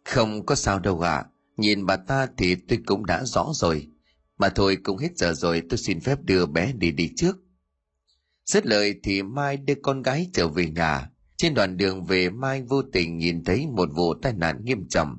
Không 0.04 0.46
có 0.46 0.54
sao 0.54 0.78
đâu 0.78 1.00
ạ. 1.00 1.16
À. 1.16 1.26
Nhìn 1.56 1.86
bà 1.86 1.96
ta 1.96 2.28
thì 2.36 2.54
tôi 2.54 2.78
cũng 2.86 3.06
đã 3.06 3.24
rõ 3.24 3.46
rồi. 3.54 3.88
Mà 4.38 4.48
thôi 4.48 4.78
cũng 4.82 4.98
hết 4.98 5.16
giờ 5.16 5.32
rồi 5.32 5.62
tôi 5.68 5.78
xin 5.78 6.00
phép 6.00 6.18
đưa 6.22 6.46
bé 6.46 6.72
đi 6.72 6.90
đi 6.90 7.12
trước. 7.16 7.36
Dứt 8.46 8.66
lời 8.66 8.94
thì 9.02 9.22
Mai 9.22 9.56
đưa 9.56 9.74
con 9.82 10.02
gái 10.02 10.30
trở 10.32 10.48
về 10.48 10.70
nhà. 10.70 11.10
Trên 11.36 11.54
đoạn 11.54 11.76
đường 11.76 12.04
về 12.04 12.30
Mai 12.30 12.62
vô 12.62 12.82
tình 12.82 13.18
nhìn 13.18 13.44
thấy 13.44 13.66
một 13.66 13.88
vụ 13.94 14.14
tai 14.14 14.32
nạn 14.32 14.64
nghiêm 14.64 14.88
trọng. 14.88 15.18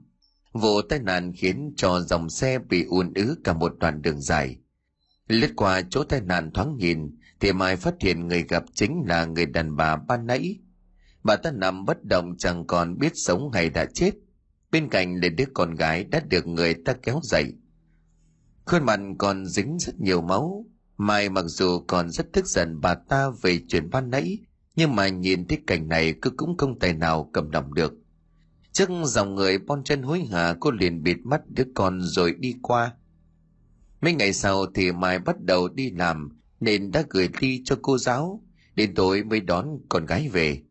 Vụ 0.53 0.81
tai 0.81 0.99
nạn 0.99 1.33
khiến 1.35 1.73
cho 1.77 1.99
dòng 1.99 2.29
xe 2.29 2.59
bị 2.59 2.83
ùn 2.83 3.13
ứ 3.13 3.35
cả 3.43 3.53
một 3.53 3.73
đoạn 3.79 4.01
đường 4.01 4.21
dài. 4.21 4.57
Lướt 5.27 5.49
qua 5.55 5.81
chỗ 5.89 6.03
tai 6.03 6.21
nạn 6.21 6.51
thoáng 6.53 6.77
nhìn, 6.77 7.17
thì 7.39 7.53
Mai 7.53 7.75
phát 7.75 7.93
hiện 7.99 8.27
người 8.27 8.43
gặp 8.43 8.63
chính 8.73 9.03
là 9.07 9.25
người 9.25 9.45
đàn 9.45 9.75
bà 9.75 9.95
ban 9.95 10.25
nãy. 10.25 10.59
Bà 11.23 11.35
ta 11.35 11.51
nằm 11.51 11.85
bất 11.85 12.03
động 12.03 12.35
chẳng 12.37 12.67
còn 12.67 12.97
biết 12.97 13.11
sống 13.15 13.51
hay 13.51 13.69
đã 13.69 13.85
chết. 13.93 14.11
Bên 14.71 14.89
cạnh 14.89 15.21
là 15.21 15.29
đứa 15.29 15.45
con 15.53 15.75
gái 15.75 16.03
đã 16.03 16.19
được 16.29 16.47
người 16.47 16.73
ta 16.73 16.93
kéo 16.93 17.19
dậy. 17.23 17.53
Khuôn 18.67 18.85
mặt 18.85 18.99
còn 19.17 19.45
dính 19.45 19.77
rất 19.79 19.99
nhiều 19.99 20.21
máu. 20.21 20.65
Mai 20.97 21.29
mặc 21.29 21.45
dù 21.47 21.79
còn 21.87 22.09
rất 22.09 22.33
tức 22.33 22.45
giận 22.45 22.81
bà 22.81 22.95
ta 22.95 23.29
về 23.41 23.59
chuyện 23.67 23.89
ban 23.89 24.09
nãy, 24.09 24.37
nhưng 24.75 24.95
mà 24.95 25.07
nhìn 25.07 25.47
thấy 25.47 25.59
cảnh 25.67 25.89
này 25.89 26.13
cứ 26.21 26.29
cũng 26.29 26.57
không 26.57 26.79
tài 26.79 26.93
nào 26.93 27.29
cầm 27.33 27.51
lòng 27.51 27.73
được. 27.73 27.93
Trước 28.71 28.89
dòng 29.03 29.35
người 29.35 29.57
bon 29.57 29.83
chân 29.83 30.01
hối 30.01 30.21
hả 30.31 30.55
cô 30.59 30.71
liền 30.71 31.03
bịt 31.03 31.17
mắt 31.23 31.41
đứa 31.47 31.63
con 31.75 32.01
rồi 32.01 32.33
đi 32.39 32.55
qua. 32.61 32.93
Mấy 34.01 34.13
ngày 34.13 34.33
sau 34.33 34.65
thì 34.75 34.91
Mai 34.91 35.19
bắt 35.19 35.41
đầu 35.41 35.67
đi 35.67 35.91
làm 35.91 36.29
nên 36.59 36.91
đã 36.91 37.03
gửi 37.09 37.29
ly 37.39 37.61
cho 37.65 37.77
cô 37.81 37.97
giáo. 37.97 38.43
Đến 38.75 38.95
tối 38.95 39.23
mới 39.23 39.39
đón 39.39 39.79
con 39.89 40.05
gái 40.05 40.29
về. 40.29 40.61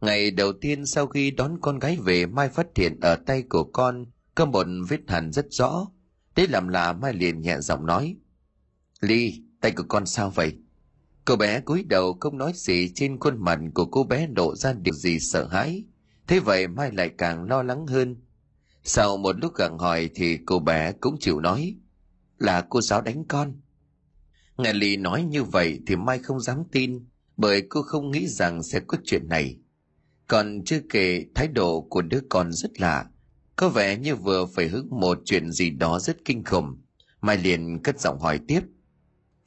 Ngày 0.00 0.30
đầu 0.30 0.52
tiên 0.52 0.86
sau 0.86 1.06
khi 1.06 1.30
đón 1.30 1.58
con 1.60 1.78
gái 1.78 1.98
về 2.04 2.26
Mai 2.26 2.48
phát 2.48 2.66
hiện 2.76 3.00
ở 3.00 3.16
tay 3.26 3.42
của 3.42 3.64
con 3.64 4.06
có 4.34 4.46
một 4.46 4.66
vết 4.88 5.00
hẳn 5.08 5.32
rất 5.32 5.46
rõ. 5.50 5.86
Thế 6.40 6.46
làm 6.46 6.68
lạ 6.68 6.92
Mai 6.92 7.14
liền 7.14 7.40
nhẹ 7.40 7.60
giọng 7.60 7.86
nói. 7.86 8.16
Ly, 9.00 9.42
tay 9.60 9.72
của 9.72 9.84
con 9.88 10.06
sao 10.06 10.30
vậy? 10.30 10.52
Cô 11.24 11.36
bé 11.36 11.60
cúi 11.60 11.84
đầu 11.88 12.16
không 12.20 12.38
nói 12.38 12.52
gì 12.54 12.92
trên 12.94 13.20
khuôn 13.20 13.44
mặt 13.44 13.58
của 13.74 13.86
cô 13.86 14.04
bé 14.04 14.28
lộ 14.36 14.54
ra 14.54 14.72
điều 14.72 14.94
gì 14.94 15.18
sợ 15.18 15.48
hãi. 15.48 15.84
Thế 16.26 16.40
vậy 16.40 16.68
Mai 16.68 16.92
lại 16.92 17.10
càng 17.18 17.44
lo 17.44 17.62
lắng 17.62 17.86
hơn. 17.86 18.16
Sau 18.84 19.16
một 19.16 19.36
lúc 19.38 19.54
gặng 19.54 19.78
hỏi 19.78 20.10
thì 20.14 20.38
cô 20.46 20.58
bé 20.58 20.92
cũng 20.92 21.16
chịu 21.20 21.40
nói 21.40 21.76
là 22.38 22.66
cô 22.70 22.80
giáo 22.80 23.00
đánh 23.00 23.24
con. 23.28 23.60
Nghe 24.56 24.72
Ly 24.72 24.96
nói 24.96 25.22
như 25.22 25.44
vậy 25.44 25.80
thì 25.86 25.96
Mai 25.96 26.18
không 26.18 26.40
dám 26.40 26.62
tin 26.72 27.06
bởi 27.36 27.62
cô 27.68 27.82
không 27.82 28.10
nghĩ 28.10 28.26
rằng 28.26 28.62
sẽ 28.62 28.80
có 28.80 28.98
chuyện 29.04 29.28
này. 29.28 29.58
Còn 30.26 30.64
chưa 30.64 30.80
kể 30.90 31.26
thái 31.34 31.48
độ 31.48 31.80
của 31.80 32.02
đứa 32.02 32.20
con 32.28 32.52
rất 32.52 32.80
lạ, 32.80 33.06
có 33.60 33.68
vẻ 33.68 33.96
như 33.96 34.16
vừa 34.16 34.46
phải 34.46 34.68
hứng 34.68 34.88
một 34.90 35.18
chuyện 35.24 35.52
gì 35.52 35.70
đó 35.70 35.98
rất 35.98 36.24
kinh 36.24 36.44
khủng. 36.44 36.82
Mai 37.20 37.36
liền 37.36 37.82
cất 37.82 38.00
giọng 38.00 38.20
hỏi 38.20 38.40
tiếp. 38.48 38.60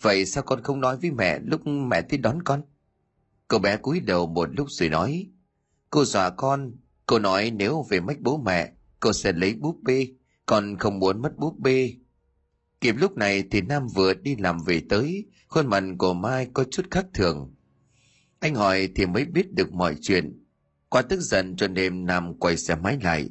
Vậy 0.01 0.25
sao 0.25 0.43
con 0.43 0.63
không 0.63 0.81
nói 0.81 0.97
với 0.97 1.11
mẹ 1.11 1.39
lúc 1.39 1.67
mẹ 1.67 2.01
tới 2.01 2.17
đón 2.17 2.43
con? 2.43 2.61
Cô 3.47 3.59
bé 3.59 3.77
cúi 3.77 3.99
đầu 3.99 4.27
một 4.27 4.49
lúc 4.51 4.71
rồi 4.71 4.89
nói. 4.89 5.31
Cô 5.89 6.05
dọa 6.05 6.29
con, 6.29 6.71
cô 7.05 7.19
nói 7.19 7.51
nếu 7.51 7.85
về 7.89 7.99
mất 7.99 8.13
bố 8.19 8.37
mẹ, 8.37 8.71
cô 8.99 9.13
sẽ 9.13 9.31
lấy 9.31 9.53
búp 9.53 9.77
bê, 9.81 10.07
con 10.45 10.77
không 10.77 10.99
muốn 10.99 11.21
mất 11.21 11.37
búp 11.37 11.59
bê. 11.59 11.93
Kịp 12.81 12.95
lúc 12.97 13.17
này 13.17 13.43
thì 13.51 13.61
Nam 13.61 13.87
vừa 13.87 14.13
đi 14.13 14.35
làm 14.35 14.57
về 14.65 14.81
tới, 14.89 15.25
khuôn 15.47 15.67
mặt 15.67 15.83
của 15.97 16.13
Mai 16.13 16.47
có 16.53 16.63
chút 16.71 16.85
khác 16.91 17.05
thường. 17.13 17.55
Anh 18.39 18.55
hỏi 18.55 18.89
thì 18.95 19.05
mới 19.05 19.25
biết 19.25 19.53
được 19.53 19.73
mọi 19.73 19.95
chuyện. 20.01 20.43
Quá 20.89 21.01
tức 21.01 21.19
giận 21.19 21.55
cho 21.55 21.67
nên 21.67 22.05
Nam 22.05 22.39
quay 22.39 22.57
xe 22.57 22.75
máy 22.75 22.97
lại, 23.03 23.29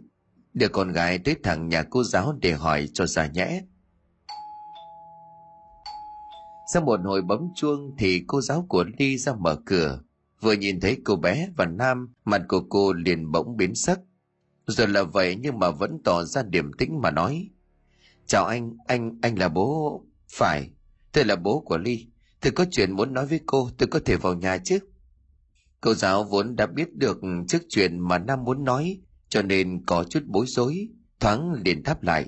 đưa 0.55 0.69
con 0.69 0.93
gái 0.93 1.19
tới 1.19 1.37
thẳng 1.43 1.69
nhà 1.69 1.83
cô 1.83 2.05
giáo 2.05 2.39
để 2.41 2.53
hỏi 2.53 2.89
cho 2.95 3.07
ra 3.07 3.27
nhẽ. 3.27 3.63
sau 6.73 6.83
một 6.83 7.01
hồi 7.05 7.23
bấm 7.23 7.49
chuông 7.55 7.95
thì 7.99 8.25
cô 8.27 8.41
giáo 8.41 8.67
của 8.69 8.85
ly 8.99 9.19
ra 9.19 9.33
mở 9.35 9.57
cửa. 9.67 10.01
Vừa 10.41 10.53
nhìn 10.53 10.81
thấy 10.81 11.01
cô 11.05 11.17
bé 11.17 11.49
và 11.57 11.67
nam, 11.67 12.15
mặt 12.25 12.43
của 12.49 12.61
cô 12.69 12.93
liền 12.93 13.33
bỗng 13.33 13.57
biến 13.57 13.75
sắc. 13.75 14.01
Rồi 14.67 14.89
là 14.89 15.03
vậy 15.03 15.37
nhưng 15.41 15.59
mà 15.59 15.71
vẫn 15.71 15.99
tỏ 16.05 16.25
ra 16.25 16.43
điềm 16.43 16.73
tĩnh 16.73 17.01
mà 17.01 17.11
nói. 17.11 17.51
Chào 18.27 18.45
anh 18.45 18.77
anh 18.87 19.19
anh 19.23 19.39
là 19.39 19.49
bố, 19.49 20.03
phải. 20.29 20.71
Tôi 21.13 21.25
là 21.25 21.37
bố 21.37 21.61
của 21.61 21.79
ly. 21.79 22.07
Tôi 22.41 22.53
có 22.53 22.65
chuyện 22.71 22.93
muốn 22.93 23.15
nói 23.15 23.27
với 23.27 23.41
cô, 23.47 23.71
tôi 23.79 23.87
có 23.87 24.01
thể 24.05 24.17
vào 24.17 24.35
nhà 24.35 24.59
chứ? 24.59 24.79
Cô 25.81 25.95
giáo 25.95 26.25
vốn 26.25 26.57
đã 26.57 26.67
biết 26.67 26.95
được 26.95 27.21
trước 27.49 27.63
chuyện 27.69 27.99
mà 27.99 28.19
nam 28.19 28.45
muốn 28.45 28.65
nói 28.65 29.01
cho 29.33 29.43
nên 29.43 29.85
có 29.87 30.05
chút 30.05 30.23
bối 30.27 30.47
rối, 30.47 30.89
thoáng 31.21 31.53
liền 31.65 31.83
đáp 31.83 32.03
lại. 32.03 32.27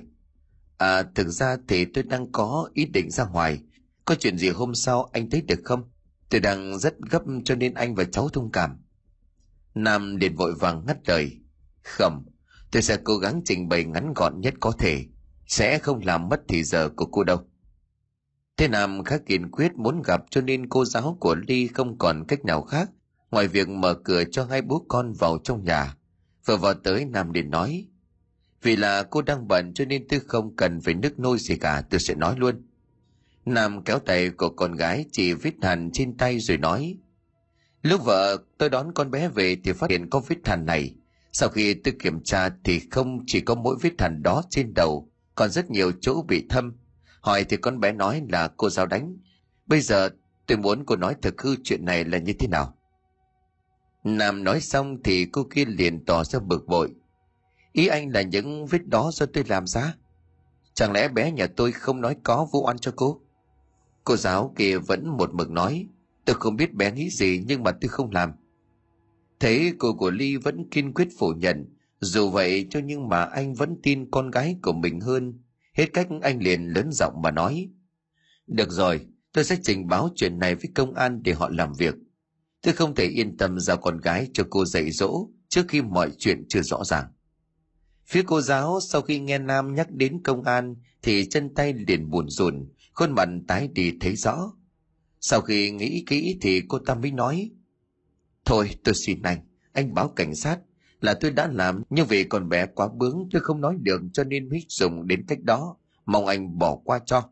À 0.77 1.03
thực 1.15 1.27
ra 1.27 1.57
thì 1.67 1.85
tôi 1.85 2.03
đang 2.03 2.31
có 2.31 2.69
ý 2.73 2.85
định 2.85 3.11
ra 3.11 3.25
ngoài. 3.25 3.59
Có 4.05 4.15
chuyện 4.15 4.37
gì 4.37 4.49
hôm 4.49 4.75
sau 4.75 5.09
anh 5.13 5.29
thấy 5.29 5.41
được 5.41 5.59
không? 5.63 5.83
Tôi 6.29 6.41
đang 6.41 6.79
rất 6.79 6.95
gấp 7.09 7.21
cho 7.45 7.55
nên 7.55 7.73
anh 7.73 7.95
và 7.95 8.03
cháu 8.03 8.29
thông 8.29 8.51
cảm. 8.51 8.77
Nam 9.75 10.15
liền 10.15 10.35
vội 10.35 10.53
vàng 10.55 10.83
ngắt 10.87 11.09
lời. 11.09 11.39
Không, 11.83 12.25
tôi 12.71 12.81
sẽ 12.81 12.97
cố 13.03 13.17
gắng 13.17 13.41
trình 13.45 13.69
bày 13.69 13.83
ngắn 13.83 14.13
gọn 14.13 14.41
nhất 14.41 14.53
có 14.59 14.71
thể. 14.71 15.05
Sẽ 15.47 15.79
không 15.79 16.01
làm 16.03 16.29
mất 16.29 16.41
thì 16.47 16.63
giờ 16.63 16.89
của 16.89 17.05
cô 17.05 17.23
đâu. 17.23 17.39
Thế 18.57 18.67
nam 18.67 19.03
khá 19.03 19.17
kiên 19.17 19.51
quyết 19.51 19.73
muốn 19.75 20.01
gặp 20.01 20.21
cho 20.31 20.41
nên 20.41 20.69
cô 20.69 20.85
giáo 20.85 21.17
của 21.19 21.35
ly 21.47 21.67
không 21.67 21.97
còn 21.97 22.25
cách 22.27 22.45
nào 22.45 22.61
khác. 22.61 22.89
Ngoài 23.31 23.47
việc 23.47 23.69
mở 23.69 23.93
cửa 23.93 24.23
cho 24.31 24.45
hai 24.45 24.61
bố 24.61 24.85
con 24.87 25.13
vào 25.13 25.37
trong 25.43 25.63
nhà 25.63 25.95
vừa 26.45 26.57
vào 26.57 26.73
tới 26.73 27.05
nam 27.05 27.33
liền 27.33 27.49
nói, 27.49 27.87
vì 28.61 28.75
là 28.75 29.03
cô 29.03 29.21
đang 29.21 29.47
bận 29.47 29.73
cho 29.73 29.85
nên 29.85 30.07
tôi 30.07 30.19
không 30.19 30.55
cần 30.55 30.81
phải 30.81 30.93
nước 30.93 31.19
nôi 31.19 31.39
gì 31.39 31.57
cả, 31.57 31.81
tôi 31.89 31.99
sẽ 31.99 32.15
nói 32.15 32.35
luôn. 32.37 32.67
Nam 33.45 33.83
kéo 33.83 33.99
tay 33.99 34.29
của 34.29 34.49
con 34.49 34.75
gái 34.75 35.05
chỉ 35.11 35.33
vết 35.33 35.53
hằn 35.61 35.89
trên 35.93 36.17
tay 36.17 36.39
rồi 36.39 36.57
nói, 36.57 36.97
lúc 37.81 38.03
vợ 38.03 38.37
tôi 38.57 38.69
đón 38.69 38.91
con 38.93 39.11
bé 39.11 39.27
về 39.27 39.57
thì 39.63 39.73
phát 39.73 39.89
hiện 39.89 40.09
có 40.09 40.19
vết 40.19 40.47
hằn 40.47 40.65
này. 40.65 40.95
Sau 41.31 41.49
khi 41.49 41.73
tôi 41.73 41.93
kiểm 41.99 42.23
tra 42.23 42.49
thì 42.63 42.79
không 42.91 43.23
chỉ 43.27 43.41
có 43.41 43.55
mỗi 43.55 43.77
vết 43.81 44.01
hằn 44.01 44.23
đó 44.23 44.43
trên 44.49 44.73
đầu, 44.73 45.11
còn 45.35 45.49
rất 45.49 45.71
nhiều 45.71 45.91
chỗ 46.01 46.21
bị 46.27 46.45
thâm. 46.49 46.73
Hỏi 47.21 47.43
thì 47.43 47.57
con 47.57 47.79
bé 47.79 47.91
nói 47.91 48.21
là, 48.29 48.47
cô 48.57 48.69
giáo 48.69 48.85
đánh? 48.85 49.17
Bây 49.65 49.81
giờ 49.81 50.09
tôi 50.47 50.57
muốn 50.57 50.85
cô 50.85 50.95
nói 50.95 51.15
thực 51.21 51.41
hư 51.41 51.55
chuyện 51.63 51.85
này 51.85 52.05
là 52.05 52.17
như 52.17 52.33
thế 52.33 52.47
nào? 52.47 52.77
Nam 54.05 54.43
nói 54.43 54.61
xong 54.61 55.03
thì 55.03 55.25
cô 55.25 55.43
kia 55.43 55.65
liền 55.65 56.05
tỏ 56.05 56.23
ra 56.23 56.39
bực 56.39 56.67
bội. 56.67 56.89
Ý 57.71 57.87
anh 57.87 58.09
là 58.09 58.21
những 58.21 58.65
vết 58.65 58.87
đó 58.87 59.11
do 59.13 59.25
tôi 59.25 59.43
làm 59.47 59.67
ra. 59.67 59.95
Chẳng 60.73 60.91
lẽ 60.91 61.07
bé 61.07 61.31
nhà 61.31 61.47
tôi 61.47 61.71
không 61.71 62.01
nói 62.01 62.15
có 62.23 62.47
vụ 62.51 62.65
ăn 62.65 62.77
cho 62.77 62.93
cô? 62.95 63.21
Cô 64.03 64.15
giáo 64.15 64.53
kia 64.57 64.77
vẫn 64.77 65.17
một 65.17 65.33
mực 65.33 65.49
nói, 65.49 65.87
tôi 66.25 66.35
không 66.35 66.55
biết 66.55 66.73
bé 66.73 66.91
nghĩ 66.91 67.09
gì 67.09 67.43
nhưng 67.47 67.63
mà 67.63 67.71
tôi 67.71 67.89
không 67.89 68.11
làm. 68.11 68.31
Thấy 69.39 69.73
cô 69.77 69.93
của 69.93 70.11
ly 70.11 70.37
vẫn 70.37 70.69
kiên 70.69 70.93
quyết 70.93 71.07
phủ 71.19 71.33
nhận, 71.37 71.65
dù 71.99 72.29
vậy 72.29 72.67
cho 72.69 72.79
nhưng 72.83 73.09
mà 73.09 73.23
anh 73.23 73.53
vẫn 73.53 73.77
tin 73.83 74.11
con 74.11 74.31
gái 74.31 74.57
của 74.61 74.73
mình 74.73 74.99
hơn. 74.99 75.39
Hết 75.73 75.85
cách 75.93 76.07
anh 76.21 76.39
liền 76.43 76.67
lớn 76.67 76.91
giọng 76.91 77.21
mà 77.21 77.31
nói, 77.31 77.69
được 78.47 78.71
rồi, 78.71 79.05
tôi 79.33 79.43
sẽ 79.43 79.57
trình 79.63 79.87
báo 79.87 80.09
chuyện 80.15 80.39
này 80.39 80.55
với 80.55 80.71
công 80.75 80.93
an 80.93 81.23
để 81.23 81.33
họ 81.33 81.49
làm 81.49 81.73
việc 81.73 81.95
tôi 82.65 82.73
không 82.73 82.95
thể 82.95 83.07
yên 83.07 83.37
tâm 83.37 83.59
giao 83.59 83.77
con 83.77 83.97
gái 83.97 84.27
cho 84.33 84.43
cô 84.49 84.65
dạy 84.65 84.91
dỗ 84.91 85.27
trước 85.49 85.65
khi 85.67 85.81
mọi 85.81 86.11
chuyện 86.17 86.45
chưa 86.49 86.61
rõ 86.61 86.83
ràng. 86.83 87.05
Phía 88.05 88.23
cô 88.27 88.41
giáo 88.41 88.79
sau 88.89 89.01
khi 89.01 89.19
nghe 89.19 89.37
nam 89.39 89.75
nhắc 89.75 89.91
đến 89.91 90.23
công 90.23 90.43
an 90.43 90.75
thì 91.01 91.29
chân 91.29 91.53
tay 91.53 91.73
liền 91.73 92.09
buồn 92.09 92.29
rùn, 92.29 92.69
khuôn 92.93 93.11
mặt 93.11 93.29
tái 93.47 93.67
đi 93.67 93.91
thấy 93.99 94.15
rõ. 94.15 94.51
Sau 95.21 95.41
khi 95.41 95.71
nghĩ 95.71 96.03
kỹ 96.07 96.37
thì 96.41 96.61
cô 96.67 96.79
ta 96.79 96.95
mới 96.95 97.11
nói, 97.11 97.51
thôi, 98.45 98.69
tôi 98.83 98.95
xin 98.95 99.21
anh 99.21 99.39
anh 99.73 99.93
báo 99.93 100.09
cảnh 100.09 100.35
sát 100.35 100.59
là 101.01 101.13
tôi 101.13 101.31
đã 101.31 101.47
làm, 101.47 101.83
nhưng 101.89 102.07
vì 102.07 102.23
con 102.23 102.49
bé 102.49 102.65
quá 102.65 102.87
bướng, 102.97 103.29
tôi 103.31 103.41
không 103.41 103.61
nói 103.61 103.75
được 103.79 104.01
cho 104.13 104.23
nên 104.23 104.49
mới 104.49 104.65
dùng 104.69 105.07
đến 105.07 105.25
cách 105.27 105.43
đó, 105.43 105.77
mong 106.05 106.25
anh 106.25 106.57
bỏ 106.57 106.75
qua 106.75 106.99
cho. 107.05 107.29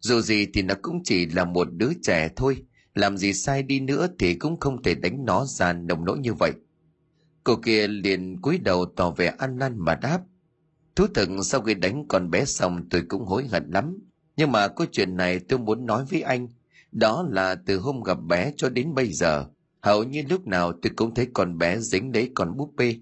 Dù 0.00 0.20
gì 0.20 0.46
thì 0.54 0.62
nó 0.62 0.74
cũng 0.82 1.00
chỉ 1.04 1.26
là 1.26 1.44
một 1.44 1.68
đứa 1.72 1.90
trẻ 2.02 2.28
thôi 2.36 2.64
làm 2.98 3.16
gì 3.16 3.32
sai 3.32 3.62
đi 3.62 3.80
nữa 3.80 4.06
thì 4.18 4.34
cũng 4.34 4.60
không 4.60 4.82
thể 4.82 4.94
đánh 4.94 5.24
nó 5.24 5.44
ra 5.44 5.72
nồng 5.72 6.04
nỗi 6.04 6.18
như 6.18 6.34
vậy. 6.34 6.52
Cô 7.44 7.56
kia 7.56 7.86
liền 7.88 8.40
cúi 8.42 8.58
đầu 8.58 8.86
tỏ 8.96 9.10
vẻ 9.10 9.34
ăn 9.38 9.58
năn 9.58 9.74
mà 9.78 9.94
đáp. 9.94 10.20
Thú 10.96 11.06
thực, 11.14 11.28
sau 11.42 11.60
khi 11.60 11.74
đánh 11.74 12.08
con 12.08 12.30
bé 12.30 12.44
xong, 12.44 12.88
tôi 12.90 13.02
cũng 13.08 13.24
hối 13.24 13.46
hận 13.46 13.70
lắm. 13.70 13.98
Nhưng 14.36 14.52
mà 14.52 14.68
có 14.68 14.86
chuyện 14.92 15.16
này 15.16 15.38
tôi 15.38 15.58
muốn 15.58 15.86
nói 15.86 16.04
với 16.10 16.22
anh. 16.22 16.48
Đó 16.92 17.26
là 17.30 17.54
từ 17.54 17.78
hôm 17.78 18.02
gặp 18.02 18.18
bé 18.28 18.52
cho 18.56 18.68
đến 18.68 18.94
bây 18.94 19.12
giờ. 19.12 19.46
Hầu 19.80 20.04
như 20.04 20.22
lúc 20.28 20.46
nào 20.46 20.72
tôi 20.72 20.92
cũng 20.96 21.14
thấy 21.14 21.28
con 21.34 21.58
bé 21.58 21.78
dính 21.78 22.12
đấy 22.12 22.30
con 22.34 22.56
búp 22.56 22.72
bê. 22.76 22.96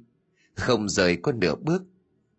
Không 0.55 0.88
rời 0.88 1.16
có 1.16 1.32
nửa 1.32 1.55
bước. 1.55 1.82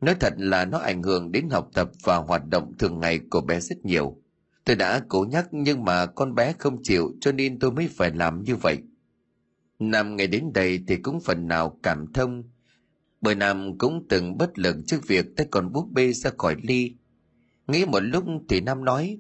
Nói 0.02 0.16
thật 0.20 0.34
là 0.38 0.66
nó 0.66 0.78
ảnh 0.78 1.04
hưởng 1.04 1.32
đến 1.32 1.50
học 1.50 1.70
tập 1.74 1.92
và 2.04 2.16
hoạt 2.16 2.48
động 2.50 2.74
thường 2.80 3.00
ngày 3.00 3.20
của 3.30 3.42
bé 3.42 3.60
rất 3.60 3.86
nhiều 3.86 4.18
tôi 4.68 4.76
đã 4.76 5.02
cố 5.10 5.26
nhắc 5.30 5.48
nhưng 5.52 5.84
mà 5.84 6.06
con 6.06 6.36
bé 6.36 6.54
không 6.60 6.84
chịu 6.84 7.12
cho 7.22 7.32
nên 7.32 7.60
tôi 7.60 7.72
mới 7.72 7.88
phải 7.88 8.12
làm 8.12 8.44
như 8.44 8.56
vậy. 8.56 8.78
Nam 9.80 10.16
ngày 10.16 10.28
đến 10.28 10.54
đây 10.54 10.80
thì 10.88 10.96
cũng 10.96 11.20
phần 11.20 11.48
nào 11.48 11.80
cảm 11.84 12.14
thông. 12.14 12.44
Bởi 13.22 13.36
nam 13.36 13.78
cũng 13.78 14.06
từng 14.10 14.38
bất 14.38 14.60
lực 14.60 14.76
trước 14.88 15.08
việc 15.08 15.26
tay 15.36 15.48
con 15.52 15.72
búp 15.72 15.88
bê 15.92 16.14
ra 16.14 16.32
khỏi 16.38 16.56
ly. 16.62 16.96
Nghĩ 17.68 17.86
một 17.86 18.00
lúc 18.00 18.24
thì 18.50 18.62
nam 18.62 18.86
nói, 18.86 19.20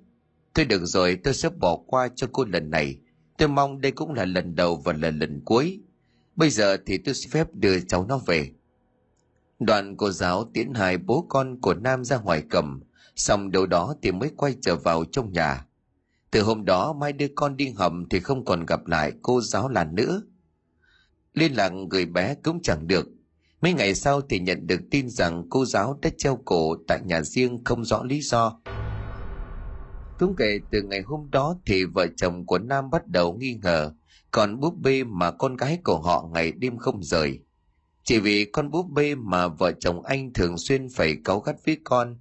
thôi 0.53 0.65
được 0.65 0.85
rồi, 0.85 1.15
tôi 1.23 1.33
sẽ 1.33 1.49
bỏ 1.49 1.77
qua 1.87 2.07
cho 2.15 2.27
cô 2.31 2.45
lần 2.45 2.69
này. 2.69 2.97
Tôi 3.37 3.47
mong 3.47 3.81
đây 3.81 3.91
cũng 3.91 4.13
là 4.13 4.25
lần 4.25 4.55
đầu 4.55 4.81
và 4.85 4.93
là 4.93 5.11
lần 5.11 5.41
cuối. 5.45 5.81
Bây 6.35 6.49
giờ 6.49 6.77
thì 6.85 6.97
tôi 6.97 7.13
xin 7.13 7.31
phép 7.31 7.47
đưa 7.53 7.79
cháu 7.79 8.05
nó 8.05 8.17
về. 8.17 8.51
Đoàn 9.59 9.97
cô 9.97 10.11
giáo 10.11 10.49
tiến 10.53 10.73
hai 10.73 10.97
bố 10.97 11.25
con 11.29 11.61
của 11.61 11.73
nam 11.73 12.03
ra 12.03 12.17
ngoài 12.17 12.43
cầm 12.49 12.81
xong 13.19 13.51
đâu 13.51 13.65
đó 13.65 13.95
thì 14.01 14.11
mới 14.11 14.31
quay 14.37 14.55
trở 14.61 14.75
vào 14.75 15.05
trong 15.05 15.31
nhà. 15.31 15.65
Từ 16.31 16.41
hôm 16.41 16.65
đó 16.65 16.93
mai 16.93 17.13
đưa 17.13 17.27
con 17.35 17.57
đi 17.57 17.69
hầm 17.69 18.09
thì 18.09 18.19
không 18.19 18.45
còn 18.45 18.65
gặp 18.65 18.87
lại 18.87 19.11
cô 19.21 19.41
giáo 19.41 19.69
là 19.69 19.83
nữa 19.83 20.21
liên 21.37 21.53
lạc 21.53 21.71
gửi 21.89 22.05
bé 22.05 22.35
cũng 22.43 22.61
chẳng 22.61 22.87
được. 22.87 23.07
Mấy 23.61 23.73
ngày 23.73 23.95
sau 23.95 24.21
thì 24.21 24.39
nhận 24.39 24.67
được 24.67 24.81
tin 24.91 25.09
rằng 25.09 25.43
cô 25.49 25.65
giáo 25.65 25.99
đã 26.01 26.09
treo 26.17 26.39
cổ 26.45 26.75
tại 26.87 26.99
nhà 27.05 27.21
riêng 27.21 27.63
không 27.65 27.85
rõ 27.85 28.03
lý 28.03 28.21
do. 28.21 28.59
Cũng 30.19 30.35
kể 30.37 30.59
từ 30.71 30.81
ngày 30.81 31.01
hôm 31.01 31.31
đó 31.31 31.55
thì 31.65 31.83
vợ 31.83 32.07
chồng 32.17 32.45
của 32.45 32.59
nam 32.59 32.89
bắt 32.89 33.07
đầu 33.07 33.33
nghi 33.33 33.59
ngờ, 33.63 33.91
còn 34.31 34.59
búp 34.59 34.73
bê 34.81 35.03
mà 35.03 35.31
con 35.31 35.57
gái 35.57 35.79
của 35.83 35.99
họ 35.99 36.29
ngày 36.33 36.51
đêm 36.51 36.77
không 36.77 37.03
rời. 37.03 37.39
Chỉ 38.03 38.19
vì 38.19 38.45
con 38.45 38.71
búp 38.71 38.85
bê 38.89 39.15
mà 39.15 39.47
vợ 39.47 39.71
chồng 39.79 40.01
anh 40.01 40.33
thường 40.33 40.57
xuyên 40.57 40.87
phải 40.95 41.17
cáu 41.23 41.39
gắt 41.39 41.55
với 41.65 41.77
con 41.83 42.17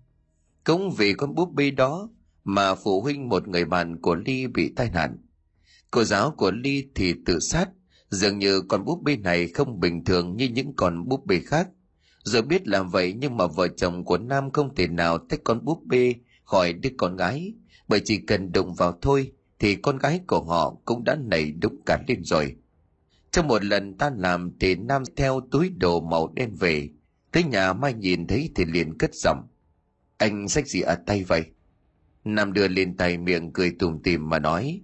cũng 0.67 0.91
vì 0.91 1.15
con 1.15 1.35
búp 1.35 1.53
bê 1.55 1.71
đó 1.71 2.09
mà 2.45 2.75
phụ 2.75 3.01
huynh 3.01 3.29
một 3.29 3.49
người 3.49 3.65
bạn 3.65 4.01
của 4.01 4.15
ly 4.15 4.47
bị 4.47 4.73
tai 4.77 4.91
nạn. 4.91 5.19
Cô 5.91 6.05
giáo 6.05 6.31
của 6.31 6.51
ly 6.51 6.89
thì 6.95 7.15
tự 7.27 7.39
sát, 7.41 7.69
dường 8.11 8.39
như 8.39 8.61
con 8.61 8.85
búp 8.85 9.03
bê 9.03 9.17
này 9.17 9.49
không 9.49 9.81
bình 9.81 10.05
thường 10.05 10.37
như 10.37 10.49
những 10.49 10.73
con 10.77 11.09
búp 11.09 11.27
bê 11.27 11.41
khác. 11.47 11.69
Rồi 12.23 12.43
biết 12.43 12.69
làm 12.69 12.89
vậy 12.89 13.15
nhưng 13.19 13.37
mà 13.37 13.47
vợ 13.47 13.69
chồng 13.69 14.05
của 14.05 14.19
nam 14.19 14.51
không 14.51 14.75
thể 14.75 14.87
nào 14.87 15.19
tách 15.19 15.41
con 15.45 15.65
búp 15.65 15.83
bê 15.85 16.15
khỏi 16.45 16.73
đứa 16.73 16.91
con 16.97 17.17
gái. 17.17 17.55
Bởi 17.89 18.01
chỉ 18.05 18.19
cần 18.19 18.53
đụng 18.53 18.75
vào 18.75 18.99
thôi 19.03 19.33
thì 19.59 19.77
con 19.77 19.99
gái 19.99 20.21
của 20.27 20.41
họ 20.41 20.77
cũng 20.85 21.05
đã 21.05 21.17
nảy 21.17 21.53
đúng 21.53 21.83
cả 21.87 21.99
lên 22.09 22.25
rồi. 22.25 22.57
Trong 23.31 23.49
một 23.49 23.65
lần 23.65 23.99
ta 23.99 24.11
làm 24.17 24.51
thì 24.61 24.75
nam 24.75 25.03
theo 25.17 25.41
túi 25.51 25.69
đồ 25.69 26.01
màu 26.01 26.33
đen 26.35 26.55
về. 26.55 26.89
Tới 27.33 27.45
nhà 27.45 27.73
mai 27.73 27.95
nhìn 27.95 28.27
thấy 28.27 28.51
thì 28.55 28.65
liền 28.65 28.99
cất 28.99 29.15
giọng 29.15 29.47
anh 30.19 30.49
xách 30.49 30.67
gì 30.67 30.81
ở 30.81 30.97
tay 31.07 31.25
vậy? 31.25 31.45
Nam 32.25 32.53
đưa 32.53 32.69
lên 32.69 32.97
tay 32.97 33.19
miệng 33.19 33.53
cười 33.53 33.77
tùm 33.79 33.99
tìm 34.03 34.29
mà 34.29 34.39
nói 34.39 34.83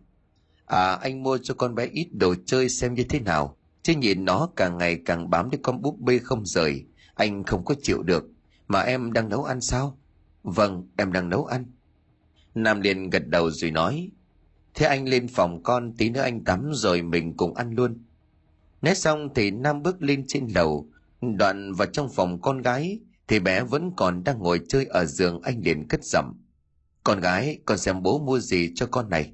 à 0.72 0.92
anh 0.92 1.22
mua 1.22 1.38
cho 1.38 1.54
con 1.54 1.74
bé 1.74 1.86
ít 1.86 2.08
đồ 2.12 2.34
chơi 2.46 2.68
xem 2.68 2.94
như 2.94 3.04
thế 3.04 3.20
nào. 3.20 3.56
Chứ 3.82 3.94
nhìn 3.94 4.24
nó 4.24 4.48
càng 4.56 4.78
ngày 4.78 4.98
càng 5.04 5.30
bám 5.30 5.50
đến 5.50 5.60
con 5.62 5.82
búp 5.82 6.00
bê 6.00 6.18
không 6.18 6.46
rời, 6.46 6.84
anh 7.14 7.44
không 7.44 7.64
có 7.64 7.74
chịu 7.82 8.02
được. 8.02 8.24
Mà 8.68 8.80
em 8.80 9.12
đang 9.12 9.28
nấu 9.28 9.44
ăn 9.44 9.60
sao? 9.60 9.98
Vâng 10.42 10.88
em 10.96 11.12
đang 11.12 11.28
nấu 11.28 11.44
ăn. 11.44 11.64
Nam 12.54 12.80
liền 12.80 13.10
gật 13.10 13.28
đầu 13.28 13.50
rồi 13.50 13.70
nói, 13.70 14.10
thế 14.74 14.86
anh 14.86 15.08
lên 15.08 15.28
phòng 15.28 15.62
con 15.62 15.92
tí 15.96 16.10
nữa 16.10 16.20
anh 16.20 16.44
tắm 16.44 16.70
rồi 16.72 17.02
mình 17.02 17.36
cùng 17.36 17.54
ăn 17.54 17.74
luôn. 17.74 18.04
Nói 18.82 18.94
xong 18.94 19.28
thì 19.34 19.50
nam 19.50 19.82
bước 19.82 20.02
lên 20.02 20.24
trên 20.28 20.46
lầu, 20.54 20.88
đoạn 21.20 21.72
vào 21.72 21.88
trong 21.92 22.08
phòng 22.08 22.40
con 22.40 22.62
gái 22.62 23.00
thì 23.32 23.38
bé 23.38 23.62
vẫn 23.62 23.90
còn 23.96 24.24
đang 24.24 24.38
ngồi 24.38 24.60
chơi 24.68 24.84
ở 24.84 25.04
giường 25.04 25.40
anh 25.42 25.60
liền 25.64 25.88
cất 25.88 26.04
giọng. 26.04 26.34
Con 27.04 27.20
gái, 27.20 27.58
con 27.64 27.78
xem 27.78 28.02
bố 28.02 28.18
mua 28.18 28.38
gì 28.40 28.72
cho 28.74 28.86
con 28.86 29.10
này. 29.10 29.32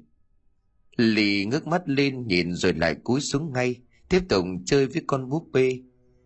Lì 0.97 1.45
ngước 1.45 1.67
mắt 1.67 1.81
lên 1.85 2.27
nhìn 2.27 2.53
rồi 2.53 2.73
lại 2.73 2.95
cúi 3.03 3.21
xuống 3.21 3.53
ngay, 3.53 3.75
tiếp 4.09 4.21
tục 4.29 4.45
chơi 4.65 4.87
với 4.87 5.01
con 5.07 5.29
búp 5.29 5.47
bê. 5.51 5.79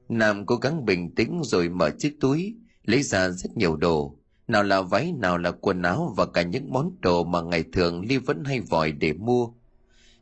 Nam 0.09 0.45
cố 0.45 0.55
gắng 0.55 0.85
bình 0.85 1.15
tĩnh 1.15 1.41
rồi 1.43 1.69
mở 1.69 1.89
chiếc 1.99 2.17
túi, 2.19 2.55
lấy 2.83 3.03
ra 3.03 3.29
rất 3.29 3.57
nhiều 3.57 3.75
đồ. 3.75 4.17
Nào 4.47 4.63
là 4.63 4.81
váy, 4.81 5.11
nào 5.11 5.37
là 5.37 5.51
quần 5.51 5.81
áo 5.81 6.13
và 6.17 6.25
cả 6.25 6.41
những 6.41 6.71
món 6.71 6.95
đồ 7.01 7.23
mà 7.23 7.41
ngày 7.41 7.63
thường 7.73 8.01
ly 8.01 8.17
vẫn 8.17 8.43
hay 8.43 8.59
vòi 8.59 8.91
để 8.91 9.13
mua. 9.13 9.49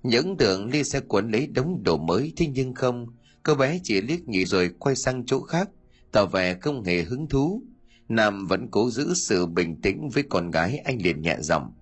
Những 0.04 0.38
tưởng 0.38 0.70
ly 0.70 0.84
sẽ 0.84 1.00
cuốn 1.00 1.32
lấy 1.32 1.48
đống 1.48 1.84
đồ 1.84 1.98
mới, 1.98 2.34
thế 2.38 2.48
nhưng 2.48 2.74
không. 2.74 3.08
Cô 3.44 3.56
bé 3.56 3.80
chỉ 3.84 4.02
liếc 4.02 4.28
nhị 4.28 4.46
rồi 4.46 4.70
quay 4.80 4.96
sang 4.96 5.26
chỗ 5.26 5.42
khác 5.42 5.70
tỏ 6.12 6.26
vẻ 6.26 6.54
không 6.62 6.84
hề 6.84 7.04
hứng 7.04 7.28
thú. 7.28 7.64
Nam 8.10 8.48
vẫn 8.48 8.68
cố 8.72 8.90
giữ 8.90 9.14
sự 9.14 9.46
bình 9.46 9.82
tĩnh 9.82 10.10
với 10.10 10.24
con 10.30 10.52
gái 10.52 10.78
anh 10.78 11.02
liền 11.02 11.22
nhẹ 11.22 11.38
giọng. 11.40 11.74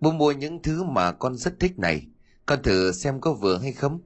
Bố 0.00 0.12
mua 0.12 0.32
những 0.32 0.62
thứ 0.62 0.84
mà 0.84 1.12
con 1.12 1.36
rất 1.36 1.60
thích 1.60 1.78
này, 1.78 2.06
con 2.46 2.62
thử 2.62 2.92
xem 2.92 3.20
có 3.20 3.34
vừa 3.34 3.58
hay 3.58 3.72
không. 3.72 4.00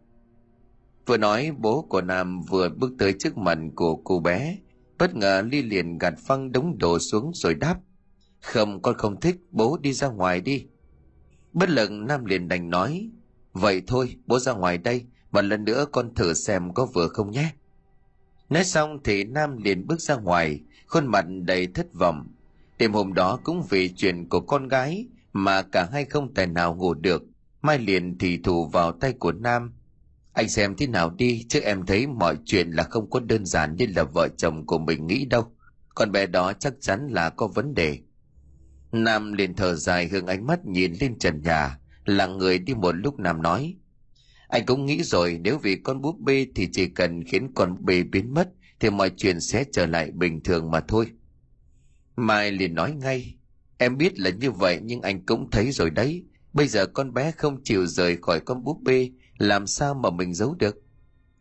Vừa 1.06 1.16
nói, 1.16 1.52
bố 1.58 1.82
của 1.82 2.00
nam 2.00 2.40
vừa 2.42 2.68
bước 2.68 2.92
tới 2.98 3.14
trước 3.18 3.38
mặt 3.38 3.58
của 3.74 3.96
cô 3.96 4.20
bé. 4.20 4.58
Bất 4.98 5.14
ngờ 5.14 5.42
ly 5.50 5.62
liền 5.62 5.98
gạt 5.98 6.14
phăng 6.18 6.52
đống 6.52 6.78
đồ 6.78 6.98
xuống 6.98 7.30
rồi 7.34 7.54
đáp. 7.54 7.80
Không, 8.40 8.82
con 8.82 8.94
không 8.98 9.20
thích, 9.20 9.36
bố 9.50 9.78
đi 9.80 9.92
ra 9.92 10.08
ngoài 10.08 10.40
đi. 10.40 10.66
Bất 11.52 11.70
lực, 11.70 11.90
nam 11.90 12.24
liền 12.24 12.48
đành 12.48 12.70
nói. 12.70 13.10
Vậy 13.52 13.82
thôi, 13.86 14.16
bố 14.26 14.38
ra 14.38 14.52
ngoài 14.52 14.78
đây, 14.78 15.04
một 15.30 15.42
lần 15.42 15.64
nữa 15.64 15.86
con 15.92 16.14
thử 16.14 16.34
xem 16.34 16.74
có 16.74 16.86
vừa 16.86 17.08
không 17.08 17.30
nhé 17.30 17.52
nói 18.52 18.64
xong 18.64 18.98
thì 19.04 19.24
nam 19.24 19.56
liền 19.56 19.86
bước 19.86 20.00
ra 20.00 20.16
ngoài, 20.16 20.60
khuôn 20.86 21.06
mặt 21.06 21.24
đầy 21.28 21.66
thất 21.66 21.94
vọng. 21.94 22.28
Đêm 22.78 22.92
hôm 22.92 23.14
đó 23.14 23.38
cũng 23.44 23.62
vì 23.70 23.92
chuyện 23.96 24.28
của 24.28 24.40
con 24.40 24.68
gái 24.68 25.06
mà 25.32 25.62
cả 25.62 25.88
hai 25.92 26.04
không 26.04 26.34
tài 26.34 26.46
nào 26.46 26.74
ngủ 26.74 26.94
được. 26.94 27.22
Mai 27.62 27.78
liền 27.78 28.18
thì 28.18 28.38
thủ 28.38 28.66
vào 28.66 28.92
tay 28.92 29.12
của 29.12 29.32
nam. 29.32 29.72
Anh 30.32 30.48
xem 30.48 30.74
thế 30.76 30.86
nào 30.86 31.10
đi, 31.10 31.46
chứ 31.48 31.60
em 31.60 31.86
thấy 31.86 32.06
mọi 32.06 32.36
chuyện 32.44 32.70
là 32.70 32.82
không 32.82 33.10
có 33.10 33.20
đơn 33.20 33.46
giản 33.46 33.76
như 33.76 33.86
là 33.96 34.04
vợ 34.04 34.28
chồng 34.28 34.66
của 34.66 34.78
mình 34.78 35.06
nghĩ 35.06 35.24
đâu. 35.24 35.52
Con 35.94 36.12
bé 36.12 36.26
đó 36.26 36.52
chắc 36.52 36.74
chắn 36.80 37.08
là 37.10 37.30
có 37.30 37.46
vấn 37.46 37.74
đề. 37.74 37.98
Nam 38.92 39.32
liền 39.32 39.54
thở 39.56 39.74
dài 39.74 40.08
hướng 40.08 40.26
ánh 40.26 40.46
mắt 40.46 40.66
nhìn 40.66 40.92
lên 41.00 41.18
trần 41.18 41.42
nhà. 41.42 41.78
Là 42.04 42.26
người 42.26 42.58
đi 42.58 42.74
một 42.74 42.92
lúc 42.92 43.18
nam 43.18 43.42
nói 43.42 43.76
anh 44.52 44.66
cũng 44.66 44.86
nghĩ 44.86 45.02
rồi, 45.02 45.40
nếu 45.44 45.58
vì 45.58 45.76
con 45.76 46.00
búp 46.00 46.18
bê 46.20 46.46
thì 46.54 46.68
chỉ 46.72 46.88
cần 46.88 47.24
khiến 47.24 47.52
con 47.54 47.84
bê 47.84 48.02
biến 48.02 48.34
mất, 48.34 48.48
thì 48.80 48.90
mọi 48.90 49.10
chuyện 49.16 49.40
sẽ 49.40 49.64
trở 49.72 49.86
lại 49.86 50.10
bình 50.10 50.42
thường 50.42 50.70
mà 50.70 50.80
thôi. 50.88 51.06
Mai 52.16 52.50
liền 52.50 52.74
nói 52.74 52.92
ngay, 52.92 53.34
em 53.78 53.98
biết 53.98 54.18
là 54.18 54.30
như 54.30 54.50
vậy, 54.50 54.80
nhưng 54.82 55.00
anh 55.00 55.26
cũng 55.26 55.50
thấy 55.50 55.72
rồi 55.72 55.90
đấy. 55.90 56.24
Bây 56.52 56.68
giờ 56.68 56.86
con 56.86 57.14
bé 57.14 57.30
không 57.30 57.62
chịu 57.64 57.86
rời 57.86 58.16
khỏi 58.22 58.40
con 58.40 58.64
búp 58.64 58.78
bê, 58.82 59.10
làm 59.38 59.66
sao 59.66 59.94
mà 59.94 60.10
mình 60.10 60.34
giấu 60.34 60.54
được? 60.54 60.76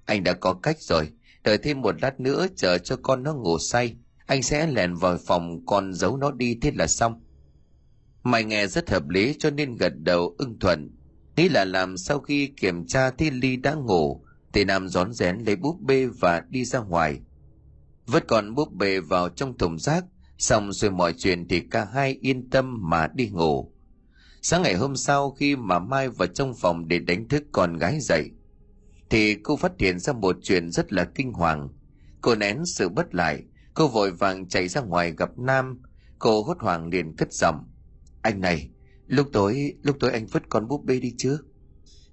Anh 0.06 0.24
đã 0.24 0.34
có 0.34 0.54
cách 0.54 0.82
rồi, 0.82 1.10
đợi 1.44 1.58
thêm 1.58 1.82
một 1.82 2.02
lát 2.02 2.20
nữa 2.20 2.48
chờ 2.56 2.78
cho 2.78 2.96
con 3.04 3.24
nó 3.24 3.34
ngủ 3.34 3.58
say, 3.60 3.96
anh 4.26 4.42
sẽ 4.44 4.68
lèn 4.68 4.96
vào 4.96 5.18
phòng 5.18 5.66
con 5.66 5.94
giấu 5.94 6.18
nó 6.18 6.32
đi 6.32 6.58
thế 6.62 6.72
là 6.76 6.88
xong. 6.88 7.22
Mày 8.24 8.44
nghe 8.44 8.68
rất 8.68 8.90
hợp 8.90 9.10
lý 9.10 9.36
cho 9.40 9.50
nên 9.50 9.76
gật 9.76 9.94
đầu 9.96 10.36
ưng 10.38 10.60
thuận 10.60 11.01
nghĩ 11.42 11.50
là 11.50 11.66
làm 11.66 11.98
sau 11.98 12.20
khi 12.20 12.48
kiểm 12.48 12.88
tra 12.88 13.10
thi 13.12 13.30
ly 13.30 13.56
đã 13.56 13.74
ngủ, 13.74 14.26
thì 14.54 14.66
nam 14.66 14.88
rón 14.88 15.14
rén 15.14 15.38
lấy 15.38 15.56
búp 15.56 15.78
bê 15.82 16.06
và 16.06 16.44
đi 16.50 16.66
ra 16.66 16.80
ngoài. 16.80 17.20
Vứt 18.08 18.28
còn 18.28 18.56
búp 18.56 18.74
bê 18.74 19.00
vào 19.00 19.30
trong 19.30 19.58
thùng 19.58 19.80
rác, 19.80 20.06
xong 20.38 20.72
rồi 20.72 20.92
mọi 20.92 21.14
chuyện 21.14 21.48
thì 21.48 21.60
cả 21.60 21.88
hai 21.94 22.18
yên 22.22 22.50
tâm 22.50 22.78
mà 22.90 23.08
đi 23.14 23.30
ngủ. 23.30 23.72
Sáng 24.42 24.62
ngày 24.62 24.76
hôm 24.76 24.96
sau 24.96 25.32
khi 25.32 25.56
mà 25.56 25.80
mai 25.80 26.10
vào 26.10 26.28
trong 26.28 26.54
phòng 26.56 26.88
để 26.88 27.00
đánh 27.00 27.28
thức 27.28 27.44
con 27.52 27.78
gái 27.78 28.00
dậy, 28.00 28.30
thì 29.10 29.36
cô 29.44 29.56
phát 29.56 29.72
hiện 29.80 30.00
ra 30.00 30.14
một 30.14 30.38
chuyện 30.44 30.72
rất 30.72 30.94
là 30.94 31.06
kinh 31.16 31.34
hoàng. 31.34 31.70
Cô 32.22 32.36
nén 32.36 32.66
sự 32.66 32.90
bất 32.90 33.16
lại, 33.16 33.44
cô 33.74 33.88
vội 33.88 34.12
vàng 34.12 34.48
chạy 34.48 34.68
ra 34.68 34.82
ngoài 34.82 35.14
gặp 35.18 35.30
nam. 35.38 35.82
Cô 36.20 36.44
hốt 36.44 36.58
hoảng 36.60 36.88
liền 36.88 37.16
cất 37.16 37.34
giọng, 37.34 37.64
anh 38.22 38.42
này 38.42 38.70
lúc 39.12 39.28
tối 39.34 39.74
lúc 39.82 39.98
tối 40.00 40.12
anh 40.12 40.26
vứt 40.26 40.44
con 40.50 40.68
búp 40.68 40.86
bê 40.86 41.00
đi 41.00 41.14
chưa 41.18 41.38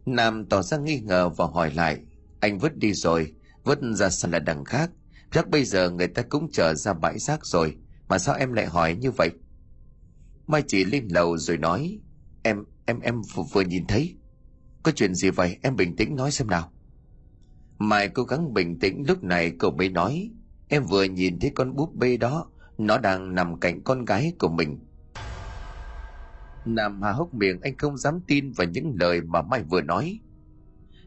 nam 0.07 0.45
tỏ 0.45 0.63
ra 0.63 0.77
nghi 0.77 1.01
ngờ 1.01 1.29
và 1.29 1.47
hỏi 1.47 1.75
lại 1.75 2.01
anh 2.41 2.59
vứt 2.59 2.77
đi 2.77 2.93
rồi 2.93 3.33
vứt 3.65 3.79
ra 3.95 4.11
sân 4.11 4.31
là 4.31 4.39
đằng 4.39 4.65
khác. 4.65 4.91
Chắc 5.31 5.49
bây 5.49 5.65
giờ 5.65 5.91
người 5.91 6.09
ta 6.09 6.23
cũng 6.23 6.49
trở 6.53 6.75
ra 6.75 6.93
bãi 6.93 7.19
rác 7.19 7.47
rồi 7.47 7.77
mà 8.09 8.19
sao 8.19 8.35
em 8.35 8.53
lại 8.53 8.67
hỏi 8.67 8.95
như 8.95 9.11
vậy? 9.11 9.31
Mai 10.47 10.63
chỉ 10.67 10.85
lên 10.85 11.09
lầu 11.11 11.39
rồi 11.39 11.59
nói 11.59 11.99
em 12.43 12.65
em 12.87 13.01
em 13.01 13.23
vừa, 13.35 13.43
vừa 13.53 13.61
nhìn 13.61 13.87
thấy. 13.87 14.17
Có 14.83 14.93
chuyện 14.93 15.15
gì 15.15 15.31
vậy? 15.31 15.57
Em 15.63 15.77
bình 15.77 15.97
tĩnh 15.97 16.17
nói 16.17 16.31
xem 16.31 16.49
nào. 16.49 16.73
Mai 17.79 18.09
cố 18.09 18.23
gắng 18.23 18.55
bình 18.55 18.79
tĩnh 18.79 19.05
lúc 19.09 19.25
này 19.25 19.53
cậu 19.59 19.71
mới 19.71 19.89
nói 19.89 20.31
em 20.69 20.85
vừa 20.85 21.05
nhìn 21.05 21.39
thấy 21.41 21.51
con 21.55 21.77
búp 21.77 21.95
bê 21.95 22.17
đó 22.17 22.51
nó 22.79 22.99
đang 22.99 23.35
nằm 23.35 23.61
cạnh 23.61 23.83
con 23.85 24.05
gái 24.05 24.33
của 24.39 24.49
mình 24.49 24.79
nam 26.75 27.03
hà 27.03 27.13
hốc 27.13 27.35
miệng, 27.35 27.61
anh 27.61 27.77
không 27.77 27.97
dám 27.97 28.21
tin 28.27 28.53
vào 28.53 28.67
những 28.67 28.97
lời 29.01 29.21
mà 29.21 29.43
mai 29.43 29.63
vừa 29.63 29.81
nói. 29.81 30.21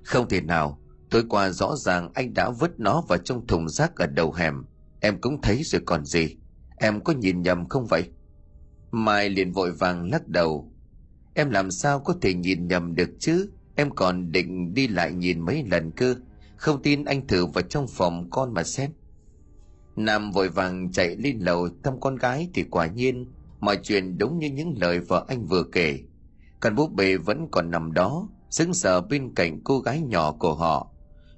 Không 0.04 0.30
thể 0.30 0.42
nào, 0.42 0.80
tối 1.10 1.24
qua 1.30 1.50
rõ 1.50 1.76
ràng 1.76 2.12
anh 2.14 2.34
đã 2.34 2.50
vứt 2.50 2.80
nó 2.80 3.02
vào 3.08 3.18
trong 3.18 3.48
thùng 3.48 3.70
rác 3.70 3.96
ở 3.96 4.08
đầu 4.08 4.34
hẻm. 4.34 4.64
Em 5.00 5.22
cũng 5.22 5.42
thấy 5.42 5.62
rồi 5.64 5.82
còn 5.86 6.06
gì. 6.06 6.38
Em 6.78 7.04
có 7.04 7.14
nhìn 7.14 7.42
nhầm 7.42 7.68
không 7.70 7.86
vậy? 7.90 8.10
Mai 8.92 9.30
liền 9.30 9.52
vội 9.52 9.72
vàng 9.72 10.12
lắc 10.12 10.28
đầu. 10.28 10.72
Em 11.34 11.50
làm 11.50 11.72
sao 11.72 12.00
có 12.00 12.16
thể 12.22 12.34
nhìn 12.34 12.68
nhầm 12.68 12.96
được 12.96 13.10
chứ? 13.20 13.52
Em 13.76 13.96
còn 13.96 14.32
định 14.32 14.74
đi 14.74 14.88
lại 14.88 15.12
nhìn 15.12 15.40
mấy 15.40 15.64
lần 15.72 15.92
cơ. 15.92 16.16
Không 16.56 16.82
tin 16.82 17.06
anh 17.06 17.28
thử 17.28 17.46
vào 17.46 17.62
trong 17.62 17.88
phòng 17.88 18.30
con 18.30 18.54
mà 18.54 18.64
xem. 18.64 18.92
Nam 19.96 20.32
vội 20.32 20.50
vàng 20.50 20.92
chạy 20.92 21.16
lên 21.16 21.40
lầu, 21.40 21.70
thăm 21.84 22.00
con 22.00 22.16
gái 22.16 22.50
thì 22.54 22.64
quả 22.64 22.88
nhiên 22.88 23.26
mọi 23.62 23.78
chuyện 23.84 24.18
đúng 24.18 24.40
như 24.40 24.50
những 24.50 24.76
lời 24.82 25.00
vợ 25.00 25.26
anh 25.28 25.46
vừa 25.46 25.64
kể. 25.72 26.00
Con 26.60 26.76
búp 26.76 26.92
bê 26.94 27.18
vẫn 27.18 27.48
còn 27.52 27.72
nằm 27.72 27.94
đó 27.94 28.30
sững 28.50 28.74
sờ 28.74 29.02
bên 29.02 29.36
cạnh 29.36 29.62
cô 29.64 29.80
gái 29.80 30.02
nhỏ 30.02 30.32
của 30.32 30.56
họ. 30.56 30.92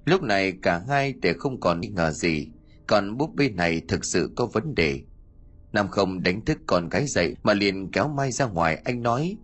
Lúc 0.05 0.21
này 0.21 0.53
cả 0.61 0.81
hai 0.89 1.13
đều 1.13 1.33
không 1.39 1.59
còn 1.59 1.81
nghi 1.81 1.87
ngờ 1.87 2.11
gì, 2.11 2.47
còn 2.87 3.17
búp 3.17 3.35
bê 3.35 3.49
này 3.49 3.81
thực 3.87 4.05
sự 4.05 4.31
có 4.35 4.45
vấn 4.45 4.75
đề. 4.75 5.01
Nam 5.73 5.87
không 5.87 6.23
đánh 6.23 6.45
thức 6.45 6.57
con 6.67 6.89
gái 6.89 7.07
dậy 7.07 7.35
mà 7.43 7.53
liền 7.53 7.91
kéo 7.91 8.07
mai 8.07 8.31
ra 8.31 8.45
ngoài, 8.45 8.81
anh 8.85 9.01
nói, 9.01 9.37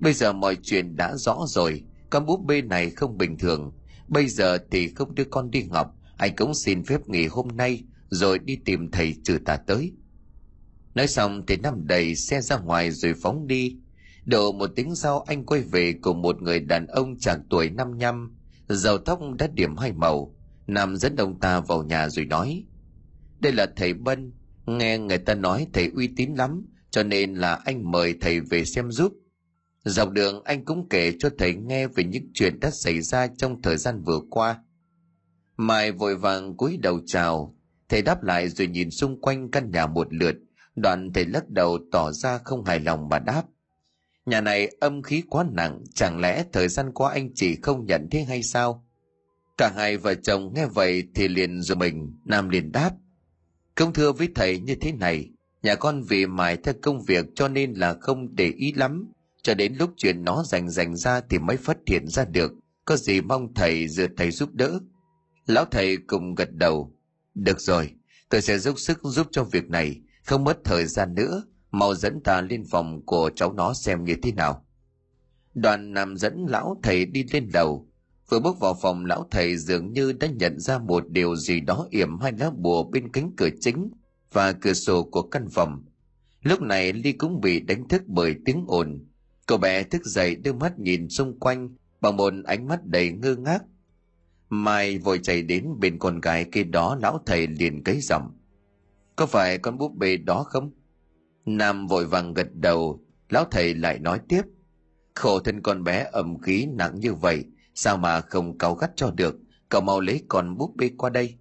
bây 0.00 0.12
giờ 0.12 0.32
mọi 0.32 0.56
chuyện 0.62 0.96
đã 0.96 1.16
rõ 1.16 1.38
rồi, 1.46 1.82
con 2.10 2.26
búp 2.26 2.40
bê 2.46 2.62
này 2.62 2.90
không 2.90 3.18
bình 3.18 3.38
thường. 3.38 3.72
Bây 4.08 4.28
giờ 4.28 4.58
thì 4.70 4.88
không 4.88 5.14
đưa 5.14 5.24
con 5.24 5.50
đi 5.50 5.62
học, 5.70 5.94
anh 6.16 6.36
cũng 6.36 6.54
xin 6.54 6.84
phép 6.84 7.08
nghỉ 7.08 7.26
hôm 7.26 7.48
nay, 7.48 7.84
rồi 8.10 8.38
đi 8.38 8.56
tìm 8.56 8.90
thầy 8.90 9.14
trừ 9.24 9.38
tà 9.44 9.56
tới 9.56 9.92
nói 10.94 11.06
xong 11.06 11.46
thì 11.46 11.56
năm 11.56 11.86
đầy 11.86 12.14
xe 12.14 12.40
ra 12.40 12.58
ngoài 12.58 12.90
rồi 12.90 13.14
phóng 13.22 13.46
đi. 13.46 13.76
Độ 14.24 14.52
một 14.52 14.70
tiếng 14.76 14.94
sau 14.94 15.20
anh 15.20 15.46
quay 15.46 15.60
về 15.60 15.94
cùng 16.02 16.22
một 16.22 16.42
người 16.42 16.60
đàn 16.60 16.86
ông 16.86 17.18
chàng 17.18 17.42
tuổi 17.50 17.70
năm 17.70 17.98
nhăm. 17.98 18.36
Dầu 18.68 18.98
tóc 18.98 19.20
đã 19.38 19.46
điểm 19.46 19.76
hai 19.76 19.92
màu. 19.92 20.34
Nam 20.66 20.96
dẫn 20.96 21.16
ông 21.16 21.40
ta 21.40 21.60
vào 21.60 21.82
nhà 21.82 22.08
rồi 22.08 22.24
nói, 22.24 22.64
đây 23.40 23.52
là 23.52 23.66
thầy 23.76 23.94
bân. 23.94 24.32
Nghe 24.66 24.98
người 24.98 25.18
ta 25.18 25.34
nói 25.34 25.66
thầy 25.72 25.90
uy 25.94 26.08
tín 26.16 26.34
lắm, 26.34 26.66
cho 26.90 27.02
nên 27.02 27.34
là 27.34 27.54
anh 27.64 27.90
mời 27.90 28.14
thầy 28.20 28.40
về 28.40 28.64
xem 28.64 28.90
giúp. 28.90 29.12
Dọc 29.84 30.10
đường 30.10 30.42
anh 30.44 30.64
cũng 30.64 30.88
kể 30.88 31.12
cho 31.18 31.30
thầy 31.38 31.54
nghe 31.54 31.86
về 31.86 32.04
những 32.04 32.30
chuyện 32.34 32.60
đã 32.60 32.70
xảy 32.70 33.00
ra 33.00 33.26
trong 33.26 33.62
thời 33.62 33.76
gian 33.76 34.02
vừa 34.02 34.20
qua. 34.30 34.58
Mai 35.56 35.92
vội 35.92 36.16
vàng 36.16 36.56
cúi 36.56 36.76
đầu 36.76 37.00
chào. 37.06 37.56
Thầy 37.88 38.02
đáp 38.02 38.22
lại 38.22 38.48
rồi 38.48 38.66
nhìn 38.66 38.90
xung 38.90 39.20
quanh 39.20 39.50
căn 39.50 39.70
nhà 39.70 39.86
một 39.86 40.14
lượt 40.14 40.36
đoạn 40.76 41.12
thầy 41.14 41.24
lắc 41.24 41.48
đầu 41.48 41.78
tỏ 41.92 42.12
ra 42.12 42.38
không 42.38 42.64
hài 42.64 42.80
lòng 42.80 43.08
mà 43.08 43.18
đáp. 43.18 43.42
Nhà 44.26 44.40
này 44.40 44.76
âm 44.80 45.02
khí 45.02 45.22
quá 45.30 45.44
nặng, 45.52 45.80
chẳng 45.94 46.20
lẽ 46.20 46.44
thời 46.52 46.68
gian 46.68 46.92
qua 46.92 47.12
anh 47.12 47.34
chị 47.34 47.56
không 47.62 47.86
nhận 47.86 48.08
thế 48.10 48.24
hay 48.24 48.42
sao? 48.42 48.86
Cả 49.58 49.72
hai 49.76 49.96
vợ 49.96 50.14
chồng 50.14 50.52
nghe 50.54 50.66
vậy 50.66 51.04
thì 51.14 51.28
liền 51.28 51.62
rồi 51.62 51.76
mình, 51.76 52.18
nam 52.24 52.48
liền 52.48 52.72
đáp. 52.72 52.90
Công 53.74 53.92
thưa 53.92 54.12
với 54.12 54.28
thầy 54.34 54.60
như 54.60 54.74
thế 54.74 54.92
này, 54.92 55.30
nhà 55.62 55.74
con 55.74 56.02
vì 56.02 56.26
mài 56.26 56.56
theo 56.56 56.74
công 56.82 57.02
việc 57.02 57.26
cho 57.34 57.48
nên 57.48 57.72
là 57.72 57.96
không 58.00 58.34
để 58.34 58.52
ý 58.56 58.72
lắm. 58.72 59.12
Cho 59.42 59.54
đến 59.54 59.74
lúc 59.74 59.90
chuyện 59.96 60.24
nó 60.24 60.44
rành 60.46 60.70
rành 60.70 60.96
ra 60.96 61.20
thì 61.30 61.38
mới 61.38 61.56
phát 61.56 61.76
hiện 61.86 62.08
ra 62.08 62.24
được, 62.24 62.52
có 62.84 62.96
gì 62.96 63.20
mong 63.20 63.54
thầy 63.54 63.88
dựa 63.88 64.06
thầy 64.16 64.30
giúp 64.30 64.52
đỡ. 64.52 64.78
Lão 65.46 65.64
thầy 65.64 65.96
cùng 65.96 66.34
gật 66.34 66.52
đầu. 66.52 66.94
Được 67.34 67.60
rồi, 67.60 67.90
tôi 68.28 68.42
sẽ 68.42 68.58
dốc 68.58 68.78
sức 68.78 68.98
giúp 69.02 69.26
cho 69.30 69.44
việc 69.44 69.70
này 69.70 70.00
không 70.32 70.44
mất 70.44 70.64
thời 70.64 70.86
gian 70.86 71.14
nữa, 71.14 71.42
mau 71.70 71.94
dẫn 71.94 72.20
ta 72.20 72.40
lên 72.40 72.64
phòng 72.70 73.06
của 73.06 73.30
cháu 73.36 73.52
nó 73.52 73.74
xem 73.74 74.04
như 74.04 74.16
thế 74.22 74.32
nào. 74.32 74.66
Đoàn 75.54 75.92
nằm 75.92 76.16
dẫn 76.16 76.46
lão 76.48 76.80
thầy 76.82 77.04
đi 77.04 77.24
lên 77.32 77.48
đầu. 77.52 77.88
Vừa 78.28 78.40
bước 78.40 78.60
vào 78.60 78.76
phòng, 78.82 79.04
lão 79.04 79.26
thầy 79.30 79.56
dường 79.56 79.92
như 79.92 80.12
đã 80.12 80.26
nhận 80.26 80.60
ra 80.60 80.78
một 80.78 81.08
điều 81.08 81.36
gì 81.36 81.60
đó 81.60 81.86
yểm 81.90 82.18
hai 82.18 82.32
lá 82.32 82.50
bùa 82.50 82.84
bên 82.84 83.12
cánh 83.12 83.30
cửa 83.36 83.48
chính 83.60 83.90
và 84.32 84.52
cửa 84.52 84.72
sổ 84.72 85.02
của 85.02 85.22
căn 85.22 85.48
phòng. 85.50 85.84
Lúc 86.42 86.62
này 86.62 86.92
ly 86.92 87.12
cũng 87.12 87.40
bị 87.40 87.60
đánh 87.60 87.88
thức 87.88 88.02
bởi 88.06 88.34
tiếng 88.44 88.64
ồn. 88.66 89.04
Cậu 89.46 89.58
bé 89.58 89.82
thức 89.82 90.04
dậy 90.04 90.34
đưa 90.34 90.52
mắt 90.52 90.78
nhìn 90.78 91.08
xung 91.08 91.38
quanh 91.38 91.68
bằng 92.00 92.16
một 92.16 92.32
ánh 92.44 92.68
mắt 92.68 92.84
đầy 92.84 93.10
ngơ 93.10 93.36
ngác. 93.36 93.62
Mai 94.48 94.98
vội 94.98 95.18
chạy 95.22 95.42
đến 95.42 95.66
bên 95.80 95.98
con 95.98 96.20
gái 96.20 96.44
kia 96.52 96.64
đó, 96.64 96.98
lão 97.02 97.22
thầy 97.26 97.46
liền 97.46 97.84
cấy 97.84 98.00
giọng 98.00 98.41
có 99.16 99.26
phải 99.26 99.58
con 99.58 99.78
búp 99.78 99.92
bê 99.94 100.16
đó 100.16 100.42
không 100.42 100.70
Nam 101.46 101.86
vội 101.86 102.06
vàng 102.06 102.34
gật 102.34 102.54
đầu, 102.54 103.00
lão 103.28 103.44
thầy 103.50 103.74
lại 103.74 103.98
nói 103.98 104.20
tiếp. 104.28 104.42
Khổ 105.14 105.40
thân 105.40 105.62
con 105.62 105.84
bé 105.84 106.06
ẩm 106.12 106.38
khí 106.38 106.66
nặng 106.66 107.00
như 107.00 107.14
vậy, 107.14 107.44
sao 107.74 107.96
mà 107.96 108.20
không 108.20 108.58
cáu 108.58 108.74
gắt 108.74 108.90
cho 108.96 109.10
được, 109.10 109.36
cậu 109.68 109.80
mau 109.80 110.00
lấy 110.00 110.22
con 110.28 110.56
búp 110.58 110.76
bê 110.76 110.90
qua 110.98 111.10
đây. 111.10 111.34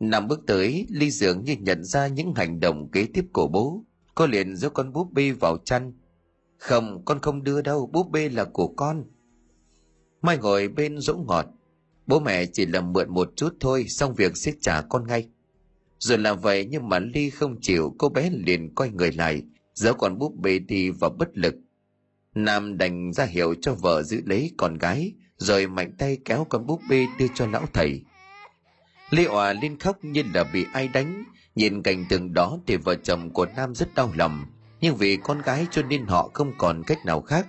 Nam 0.00 0.28
bước 0.28 0.40
tới, 0.46 0.86
Ly 0.90 1.10
dường 1.10 1.44
như 1.44 1.56
nhận 1.60 1.84
ra 1.84 2.06
những 2.06 2.34
hành 2.34 2.60
động 2.60 2.90
kế 2.90 3.06
tiếp 3.14 3.24
của 3.32 3.48
bố. 3.48 3.84
Cô 4.14 4.26
liền 4.26 4.56
giơ 4.56 4.70
con 4.70 4.92
búp 4.92 5.12
bê 5.12 5.30
vào 5.30 5.56
chăn. 5.64 5.92
Không, 6.58 7.04
con 7.04 7.18
không 7.20 7.44
đưa 7.44 7.62
đâu, 7.62 7.90
búp 7.92 8.10
bê 8.10 8.28
là 8.28 8.44
của 8.44 8.68
con. 8.68 9.04
Mai 10.22 10.38
ngồi 10.38 10.68
bên 10.68 10.98
dỗ 10.98 11.16
ngọt. 11.16 11.46
Bố 12.06 12.20
mẹ 12.20 12.46
chỉ 12.46 12.66
là 12.66 12.80
mượn 12.80 13.10
một 13.10 13.32
chút 13.36 13.56
thôi, 13.60 13.84
xong 13.88 14.14
việc 14.14 14.36
sẽ 14.36 14.52
trả 14.60 14.80
con 14.80 15.06
ngay. 15.06 15.28
Rồi 16.02 16.18
làm 16.18 16.40
vậy 16.40 16.66
nhưng 16.70 16.88
mà 16.88 16.98
Ly 16.98 17.30
không 17.30 17.60
chịu, 17.60 17.94
cô 17.98 18.08
bé 18.08 18.30
liền 18.30 18.74
quay 18.74 18.90
người 18.90 19.12
lại, 19.12 19.42
giấu 19.74 19.94
con 19.94 20.18
búp 20.18 20.34
bê 20.36 20.58
đi 20.58 20.90
và 20.90 21.08
bất 21.08 21.28
lực. 21.34 21.54
Nam 22.34 22.78
đành 22.78 23.12
ra 23.12 23.24
hiệu 23.24 23.54
cho 23.62 23.74
vợ 23.74 24.02
giữ 24.02 24.22
lấy 24.26 24.50
con 24.56 24.78
gái, 24.78 25.12
rồi 25.36 25.66
mạnh 25.66 25.92
tay 25.98 26.18
kéo 26.24 26.46
con 26.48 26.66
búp 26.66 26.80
bê 26.90 27.06
đưa 27.18 27.26
cho 27.34 27.46
lão 27.46 27.66
thầy. 27.72 28.02
ly 29.10 29.24
Hòa 29.26 29.52
lên 29.52 29.78
khóc 29.78 30.04
như 30.04 30.22
là 30.34 30.44
bị 30.52 30.66
ai 30.72 30.88
đánh, 30.88 31.24
nhìn 31.54 31.82
cảnh 31.82 32.04
tượng 32.08 32.34
đó 32.34 32.58
thì 32.66 32.76
vợ 32.76 32.94
chồng 32.94 33.30
của 33.30 33.46
Nam 33.56 33.74
rất 33.74 33.94
đau 33.94 34.12
lòng, 34.16 34.44
nhưng 34.80 34.96
vì 34.96 35.16
con 35.16 35.42
gái 35.42 35.66
cho 35.70 35.82
nên 35.82 36.06
họ 36.06 36.30
không 36.34 36.52
còn 36.58 36.82
cách 36.86 37.06
nào 37.06 37.20
khác. 37.20 37.46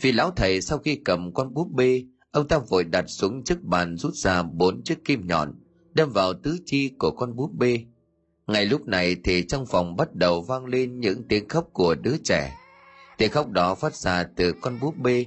Vì 0.00 0.12
lão 0.12 0.30
thầy 0.30 0.60
sau 0.60 0.78
khi 0.78 1.00
cầm 1.04 1.34
con 1.34 1.54
búp 1.54 1.68
bê, 1.72 2.04
ông 2.30 2.48
ta 2.48 2.58
vội 2.58 2.84
đặt 2.84 3.04
xuống 3.08 3.44
trước 3.44 3.62
bàn 3.62 3.96
rút 3.96 4.14
ra 4.14 4.42
bốn 4.42 4.82
chiếc 4.82 5.04
kim 5.04 5.26
nhọn, 5.26 5.54
đâm 5.96 6.10
vào 6.12 6.34
tứ 6.34 6.58
chi 6.66 6.90
của 6.98 7.10
con 7.10 7.36
búp 7.36 7.50
bê. 7.58 7.84
Ngay 8.46 8.66
lúc 8.66 8.86
này 8.86 9.16
thì 9.24 9.44
trong 9.48 9.66
phòng 9.66 9.96
bắt 9.96 10.14
đầu 10.14 10.42
vang 10.42 10.66
lên 10.66 11.00
những 11.00 11.22
tiếng 11.28 11.48
khóc 11.48 11.68
của 11.72 11.94
đứa 11.94 12.16
trẻ. 12.24 12.56
Tiếng 13.18 13.30
khóc 13.30 13.50
đó 13.50 13.74
phát 13.74 13.94
ra 13.94 14.24
từ 14.36 14.52
con 14.52 14.80
búp 14.80 14.96
bê. 14.96 15.26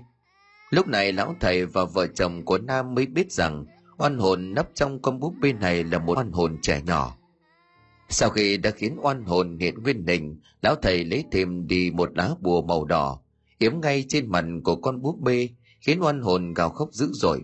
Lúc 0.69 0.87
này 0.87 1.11
lão 1.11 1.35
thầy 1.39 1.65
và 1.65 1.85
vợ 1.85 2.07
chồng 2.07 2.45
của 2.45 2.57
Nam 2.57 2.95
mới 2.95 3.05
biết 3.05 3.31
rằng 3.31 3.65
oan 3.97 4.17
hồn 4.17 4.53
nấp 4.53 4.69
trong 4.73 5.01
con 5.01 5.19
búp 5.19 5.33
bê 5.41 5.53
này 5.53 5.83
là 5.83 5.99
một 5.99 6.17
oan 6.17 6.31
hồn 6.31 6.57
trẻ 6.61 6.81
nhỏ. 6.85 7.17
Sau 8.09 8.29
khi 8.29 8.57
đã 8.57 8.71
khiến 8.71 8.95
oan 9.01 9.23
hồn 9.23 9.57
hiện 9.59 9.83
nguyên 9.83 10.07
hình, 10.07 10.39
lão 10.61 10.75
thầy 10.75 11.03
lấy 11.03 11.23
thêm 11.31 11.67
đi 11.67 11.91
một 11.91 12.17
lá 12.17 12.29
bùa 12.39 12.61
màu 12.61 12.85
đỏ, 12.85 13.19
yếm 13.57 13.79
ngay 13.81 14.05
trên 14.07 14.31
mặt 14.31 14.45
của 14.63 14.75
con 14.75 15.01
búp 15.01 15.19
bê, 15.19 15.49
khiến 15.81 15.99
oan 16.01 16.21
hồn 16.21 16.53
gào 16.53 16.69
khóc 16.69 16.89
dữ 16.91 17.09
dội. 17.13 17.41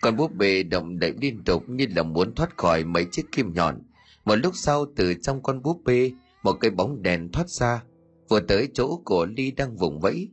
Con 0.00 0.16
búp 0.16 0.34
bê 0.34 0.62
động 0.62 0.98
đậy 0.98 1.14
liên 1.20 1.44
tục 1.44 1.68
như 1.68 1.86
là 1.96 2.02
muốn 2.02 2.34
thoát 2.34 2.56
khỏi 2.56 2.84
mấy 2.84 3.06
chiếc 3.12 3.32
kim 3.32 3.52
nhọn. 3.52 3.82
Một 4.24 4.34
lúc 4.34 4.52
sau 4.56 4.86
từ 4.96 5.14
trong 5.14 5.42
con 5.42 5.62
búp 5.62 5.80
bê, 5.84 6.12
một 6.42 6.52
cái 6.52 6.70
bóng 6.70 7.02
đèn 7.02 7.32
thoát 7.32 7.48
ra, 7.48 7.82
vừa 8.28 8.40
tới 8.40 8.68
chỗ 8.74 9.02
của 9.04 9.26
Ly 9.26 9.50
đang 9.50 9.76
vùng 9.76 10.00
vẫy. 10.00 10.28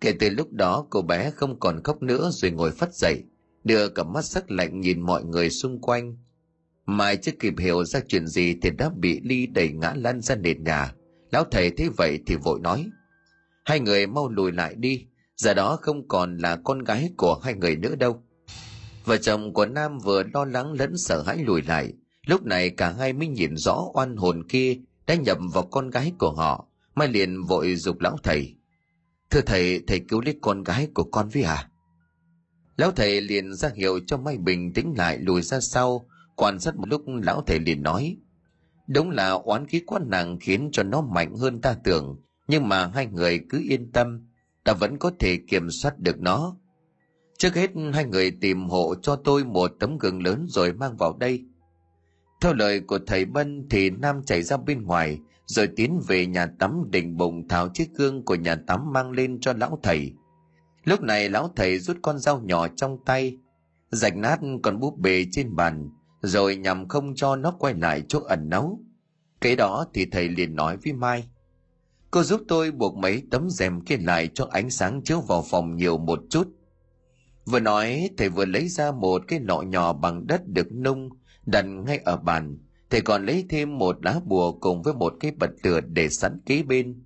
Kể 0.00 0.12
từ 0.20 0.30
lúc 0.30 0.52
đó 0.52 0.86
cô 0.90 1.02
bé 1.02 1.30
không 1.30 1.60
còn 1.60 1.82
khóc 1.82 2.02
nữa 2.02 2.30
rồi 2.32 2.50
ngồi 2.50 2.70
phát 2.70 2.94
dậy, 2.94 3.24
đưa 3.64 3.88
cả 3.88 4.02
mắt 4.02 4.24
sắc 4.24 4.50
lạnh 4.50 4.80
nhìn 4.80 5.00
mọi 5.00 5.24
người 5.24 5.50
xung 5.50 5.80
quanh. 5.80 6.16
Mai 6.86 7.16
chưa 7.16 7.32
kịp 7.32 7.54
hiểu 7.58 7.84
ra 7.84 8.00
chuyện 8.08 8.26
gì 8.26 8.56
thì 8.62 8.70
đã 8.70 8.90
bị 8.96 9.20
Ly 9.24 9.46
đẩy 9.46 9.68
ngã 9.72 9.94
lăn 9.96 10.20
ra 10.20 10.34
nền 10.34 10.64
nhà. 10.64 10.94
Lão 11.30 11.44
thầy 11.44 11.70
thấy 11.70 11.88
vậy 11.96 12.20
thì 12.26 12.36
vội 12.36 12.60
nói. 12.60 12.90
Hai 13.64 13.80
người 13.80 14.06
mau 14.06 14.28
lùi 14.28 14.52
lại 14.52 14.74
đi, 14.74 15.06
giờ 15.36 15.54
đó 15.54 15.78
không 15.82 16.08
còn 16.08 16.38
là 16.38 16.56
con 16.64 16.84
gái 16.84 17.10
của 17.16 17.38
hai 17.42 17.54
người 17.54 17.76
nữa 17.76 17.94
đâu. 17.94 18.22
Vợ 19.06 19.16
chồng 19.16 19.52
của 19.52 19.66
Nam 19.66 19.98
vừa 19.98 20.22
lo 20.34 20.44
lắng 20.44 20.72
lẫn 20.72 20.98
sợ 20.98 21.22
hãi 21.22 21.38
lùi 21.38 21.62
lại. 21.62 21.92
Lúc 22.26 22.44
này 22.44 22.70
cả 22.70 22.92
hai 22.98 23.12
mới 23.12 23.28
nhìn 23.28 23.56
rõ 23.56 23.84
oan 23.94 24.16
hồn 24.16 24.48
kia 24.48 24.76
đã 25.06 25.14
nhập 25.14 25.38
vào 25.52 25.64
con 25.66 25.90
gái 25.90 26.12
của 26.18 26.32
họ. 26.32 26.68
Mai 26.94 27.08
liền 27.08 27.42
vội 27.44 27.76
dục 27.76 28.00
lão 28.00 28.16
thầy. 28.22 28.54
Thưa 29.30 29.40
thầy, 29.40 29.80
thầy 29.86 30.00
cứu 30.00 30.20
lấy 30.20 30.38
con 30.42 30.62
gái 30.62 30.88
của 30.94 31.04
con 31.04 31.28
với 31.28 31.42
à? 31.42 31.68
Lão 32.76 32.90
thầy 32.92 33.20
liền 33.20 33.54
ra 33.54 33.70
hiệu 33.74 34.00
cho 34.06 34.16
Mai 34.16 34.38
bình 34.38 34.72
tĩnh 34.72 34.94
lại 34.96 35.18
lùi 35.18 35.42
ra 35.42 35.60
sau. 35.60 36.08
Quan 36.36 36.60
sát 36.60 36.76
một 36.76 36.88
lúc 36.88 37.02
lão 37.06 37.42
thầy 37.46 37.58
liền 37.58 37.82
nói. 37.82 38.16
Đúng 38.86 39.10
là 39.10 39.30
oán 39.30 39.66
khí 39.66 39.82
quá 39.86 40.00
nặng 40.06 40.38
khiến 40.40 40.68
cho 40.72 40.82
nó 40.82 41.00
mạnh 41.00 41.34
hơn 41.36 41.60
ta 41.60 41.76
tưởng. 41.84 42.20
Nhưng 42.48 42.68
mà 42.68 42.86
hai 42.86 43.06
người 43.06 43.40
cứ 43.48 43.62
yên 43.68 43.92
tâm. 43.92 44.28
Ta 44.64 44.72
vẫn 44.72 44.98
có 44.98 45.10
thể 45.18 45.38
kiểm 45.48 45.70
soát 45.70 45.98
được 45.98 46.20
nó 46.20 46.56
Trước 47.38 47.54
hết 47.54 47.70
hai 47.92 48.04
người 48.04 48.30
tìm 48.30 48.68
hộ 48.68 48.94
cho 49.02 49.16
tôi 49.16 49.44
một 49.44 49.72
tấm 49.80 49.98
gương 49.98 50.22
lớn 50.22 50.46
rồi 50.48 50.72
mang 50.72 50.96
vào 50.96 51.16
đây. 51.20 51.44
Theo 52.40 52.54
lời 52.54 52.80
của 52.80 52.98
thầy 53.06 53.24
Bân 53.24 53.68
thì 53.70 53.90
Nam 53.90 54.22
chạy 54.26 54.42
ra 54.42 54.56
bên 54.56 54.82
ngoài 54.82 55.18
rồi 55.46 55.68
tiến 55.76 56.00
về 56.06 56.26
nhà 56.26 56.46
tắm 56.46 56.84
định 56.90 57.16
bụng 57.16 57.48
tháo 57.48 57.68
chiếc 57.68 57.94
gương 57.94 58.24
của 58.24 58.34
nhà 58.34 58.56
tắm 58.66 58.92
mang 58.92 59.10
lên 59.10 59.40
cho 59.40 59.52
lão 59.52 59.78
thầy. 59.82 60.12
Lúc 60.84 61.00
này 61.00 61.30
lão 61.30 61.52
thầy 61.56 61.78
rút 61.78 61.96
con 62.02 62.18
dao 62.18 62.40
nhỏ 62.40 62.68
trong 62.68 63.04
tay, 63.04 63.38
rạch 63.90 64.16
nát 64.16 64.40
con 64.62 64.80
búp 64.80 64.98
bê 64.98 65.26
trên 65.32 65.56
bàn, 65.56 65.90
rồi 66.22 66.56
nhằm 66.56 66.88
không 66.88 67.14
cho 67.14 67.36
nó 67.36 67.50
quay 67.50 67.74
lại 67.74 68.02
chỗ 68.08 68.20
ẩn 68.20 68.48
nấu. 68.48 68.80
Kế 69.40 69.56
đó 69.56 69.86
thì 69.94 70.06
thầy 70.12 70.28
liền 70.28 70.56
nói 70.56 70.76
với 70.76 70.92
Mai. 70.92 71.28
Cô 72.10 72.22
giúp 72.22 72.40
tôi 72.48 72.70
buộc 72.70 72.96
mấy 72.96 73.22
tấm 73.30 73.50
rèm 73.50 73.80
kia 73.80 73.96
lại 73.96 74.28
cho 74.34 74.48
ánh 74.50 74.70
sáng 74.70 75.02
chiếu 75.04 75.20
vào 75.20 75.44
phòng 75.50 75.76
nhiều 75.76 75.98
một 75.98 76.20
chút. 76.30 76.48
Vừa 77.46 77.60
nói, 77.60 78.10
thầy 78.16 78.28
vừa 78.28 78.44
lấy 78.44 78.68
ra 78.68 78.92
một 78.92 79.22
cái 79.28 79.38
nọ 79.38 79.60
nhỏ 79.60 79.92
bằng 79.92 80.26
đất 80.26 80.48
được 80.48 80.72
nung, 80.72 81.08
đặt 81.46 81.62
ngay 81.62 81.98
ở 82.04 82.16
bàn. 82.16 82.58
Thầy 82.90 83.00
còn 83.00 83.26
lấy 83.26 83.46
thêm 83.48 83.78
một 83.78 84.04
lá 84.04 84.20
bùa 84.24 84.52
cùng 84.52 84.82
với 84.82 84.94
một 84.94 85.14
cái 85.20 85.30
bật 85.30 85.50
lửa 85.62 85.80
để 85.80 86.08
sẵn 86.08 86.40
kế 86.46 86.62
bên. 86.62 87.04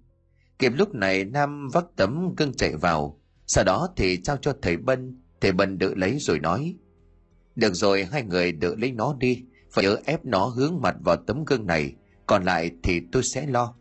Kịp 0.58 0.72
lúc 0.76 0.94
này 0.94 1.24
Nam 1.24 1.68
vắt 1.72 1.84
tấm 1.96 2.34
gương 2.36 2.54
chạy 2.54 2.76
vào. 2.76 3.20
Sau 3.46 3.64
đó 3.64 3.88
thì 3.96 4.22
trao 4.22 4.36
cho 4.36 4.54
thầy 4.62 4.76
Bân, 4.76 5.22
thầy 5.40 5.52
Bân 5.52 5.78
đỡ 5.78 5.90
lấy 5.96 6.18
rồi 6.20 6.40
nói. 6.40 6.74
Được 7.56 7.74
rồi, 7.74 8.04
hai 8.04 8.22
người 8.22 8.52
đỡ 8.52 8.74
lấy 8.78 8.92
nó 8.92 9.16
đi, 9.18 9.44
phải 9.70 9.84
nhớ 9.84 9.96
ép 10.04 10.24
nó 10.24 10.46
hướng 10.46 10.80
mặt 10.80 10.96
vào 11.04 11.16
tấm 11.16 11.44
gương 11.44 11.66
này, 11.66 11.94
còn 12.26 12.44
lại 12.44 12.70
thì 12.82 13.00
tôi 13.12 13.22
sẽ 13.22 13.46
lo. 13.46 13.74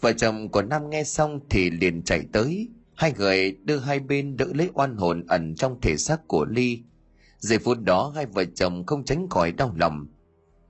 Vợ 0.00 0.12
chồng 0.12 0.48
của 0.48 0.62
Nam 0.62 0.90
nghe 0.90 1.04
xong 1.04 1.40
thì 1.50 1.70
liền 1.70 2.02
chạy 2.02 2.24
tới, 2.32 2.68
Hai 3.02 3.12
người 3.18 3.56
đưa 3.64 3.78
hai 3.78 4.00
bên 4.00 4.36
đỡ 4.36 4.46
lấy 4.54 4.70
oan 4.74 4.96
hồn 4.96 5.24
ẩn 5.28 5.54
trong 5.54 5.80
thể 5.80 5.96
xác 5.96 6.28
của 6.28 6.44
Ly. 6.44 6.82
Giây 7.38 7.58
phút 7.58 7.78
đó 7.80 8.12
hai 8.14 8.26
vợ 8.26 8.44
chồng 8.44 8.86
không 8.86 9.04
tránh 9.04 9.28
khỏi 9.30 9.52
đau 9.52 9.74
lòng. 9.76 10.06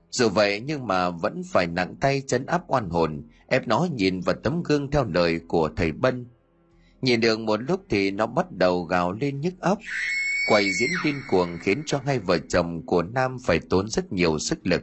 Dù 0.09 0.29
vậy 0.29 0.61
nhưng 0.65 0.87
mà 0.87 1.09
vẫn 1.09 1.41
phải 1.51 1.67
nặng 1.67 1.95
tay 2.01 2.21
chấn 2.27 2.45
áp 2.45 2.63
oan 2.67 2.89
hồn, 2.89 3.27
ép 3.47 3.67
nó 3.67 3.87
nhìn 3.93 4.19
vào 4.19 4.35
tấm 4.43 4.63
gương 4.63 4.91
theo 4.91 5.03
lời 5.03 5.39
của 5.47 5.69
thầy 5.75 5.91
Bân. 5.91 6.25
Nhìn 7.01 7.21
được 7.21 7.39
một 7.39 7.61
lúc 7.61 7.81
thì 7.89 8.11
nó 8.11 8.27
bắt 8.27 8.51
đầu 8.51 8.83
gào 8.83 9.11
lên 9.11 9.41
nhức 9.41 9.53
óc. 9.59 9.79
Quay 10.49 10.71
diễn 10.79 10.89
điên 11.05 11.15
cuồng 11.29 11.57
khiến 11.61 11.83
cho 11.85 12.01
hai 12.05 12.19
vợ 12.19 12.37
chồng 12.49 12.85
của 12.85 13.03
Nam 13.03 13.37
phải 13.45 13.59
tốn 13.69 13.89
rất 13.89 14.13
nhiều 14.13 14.39
sức 14.39 14.67
lực. 14.67 14.81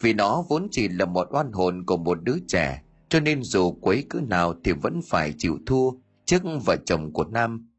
Vì 0.00 0.12
nó 0.12 0.44
vốn 0.48 0.68
chỉ 0.70 0.88
là 0.88 1.04
một 1.04 1.28
oan 1.30 1.52
hồn 1.52 1.84
của 1.86 1.96
một 1.96 2.22
đứa 2.22 2.36
trẻ, 2.48 2.82
cho 3.08 3.20
nên 3.20 3.42
dù 3.42 3.72
quấy 3.72 4.04
cứ 4.10 4.20
nào 4.28 4.54
thì 4.64 4.72
vẫn 4.72 5.00
phải 5.08 5.34
chịu 5.38 5.58
thua 5.66 5.90
trước 6.30 6.42
vợ 6.64 6.76
chồng 6.86 7.12
của 7.12 7.24
Nam. 7.24 7.70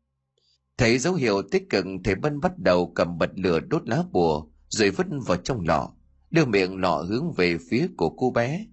Thấy 0.77 0.97
dấu 0.97 1.13
hiệu 1.13 1.41
tích 1.51 1.69
cực 1.69 1.85
thầy 2.03 2.15
Bân 2.15 2.39
bắt 2.39 2.57
đầu 2.57 2.91
cầm 2.95 3.17
bật 3.17 3.29
lửa 3.35 3.59
đốt 3.59 3.87
lá 3.87 4.03
bùa 4.11 4.45
rồi 4.67 4.89
vứt 4.89 5.07
vào 5.25 5.37
trong 5.37 5.67
lọ, 5.67 5.93
đưa 6.31 6.45
miệng 6.45 6.77
lọ 6.77 7.05
hướng 7.09 7.31
về 7.31 7.57
phía 7.69 7.87
của 7.97 8.09
cô 8.09 8.31
bé. 8.31 8.65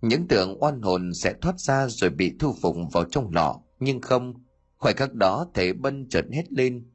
Những 0.00 0.28
tưởng 0.28 0.62
oan 0.62 0.82
hồn 0.82 1.14
sẽ 1.14 1.34
thoát 1.40 1.60
ra 1.60 1.88
rồi 1.88 2.10
bị 2.10 2.32
thu 2.38 2.54
phục 2.62 2.76
vào 2.92 3.04
trong 3.04 3.34
lọ, 3.34 3.60
nhưng 3.80 4.00
không. 4.00 4.34
Khoảnh 4.78 4.96
khắc 4.96 5.14
đó 5.14 5.46
thầy 5.54 5.72
Bân 5.72 6.08
chợt 6.08 6.24
hét 6.32 6.52
lên. 6.52 6.90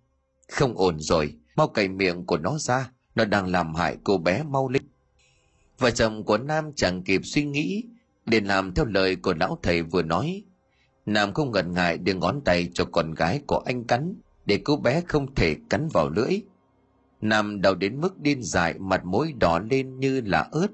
Không 0.52 0.78
ổn 0.78 1.00
rồi, 1.00 1.34
mau 1.56 1.68
cày 1.68 1.88
miệng 1.88 2.26
của 2.26 2.38
nó 2.38 2.58
ra, 2.58 2.92
nó 3.16 3.26
đang 3.26 3.48
làm 3.48 3.76
hại 3.76 3.98
cô 4.04 4.18
bé 4.18 4.44
mau 4.44 4.70
lên. 4.70 4.84
Vợ 5.80 5.92
chồng 5.92 6.24
của 6.24 6.38
Nam 6.38 6.72
chẳng 6.76 7.04
kịp 7.04 7.22
suy 7.24 7.46
nghĩ, 7.46 7.84
liền 8.26 8.46
làm 8.46 8.74
theo 8.74 8.86
lời 8.86 9.16
của 9.16 9.34
lão 9.34 9.60
thầy 9.64 9.82
vừa 9.82 10.02
nói, 10.02 10.44
Nam 11.06 11.34
không 11.34 11.52
ngần 11.52 11.74
ngại 11.74 11.98
đưa 11.98 12.14
ngón 12.14 12.42
tay 12.42 12.70
cho 12.74 12.86
con 12.86 13.14
gái 13.14 13.42
của 13.48 13.64
anh 13.66 13.84
cắn, 13.84 14.16
để 14.46 14.60
cô 14.64 14.78
bé 14.78 15.02
không 15.02 15.36
thể 15.36 15.56
cắn 15.70 15.88
vào 15.94 16.10
lưỡi. 16.10 16.42
Nam 17.22 17.62
đau 17.62 17.76
đến 17.76 18.02
mức 18.02 18.20
điên 18.20 18.44
dại, 18.44 18.74
mặt 18.80 19.06
mũi 19.06 19.34
đỏ 19.40 19.60
lên 19.60 20.00
như 20.00 20.22
là 20.22 20.40
ớt. 20.52 20.68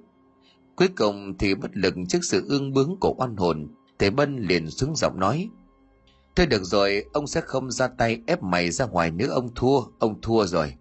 Cuối 0.76 0.88
cùng 0.98 1.38
thì 1.38 1.56
bất 1.56 1.78
lực 1.78 1.96
trước 2.10 2.20
sự 2.24 2.46
ương 2.48 2.74
bướng 2.74 2.96
của 3.00 3.16
oan 3.18 3.36
hồn, 3.36 3.68
Thế 4.00 4.10
Bân 4.10 4.38
liền 4.38 4.70
xuống 4.70 4.96
giọng 4.96 5.20
nói. 5.20 5.50
Thôi 6.36 6.46
được 6.46 6.64
rồi, 6.64 7.06
ông 7.14 7.28
sẽ 7.28 7.42
không 7.42 7.72
ra 7.72 7.88
tay 7.88 8.22
ép 8.28 8.44
mày 8.44 8.72
ra 8.72 8.86
ngoài 8.86 9.12
nữa 9.12 9.28
ông 9.28 9.56
thua, 9.56 9.82
ông 10.00 10.22
thua 10.22 10.46
rồi. 10.46 10.74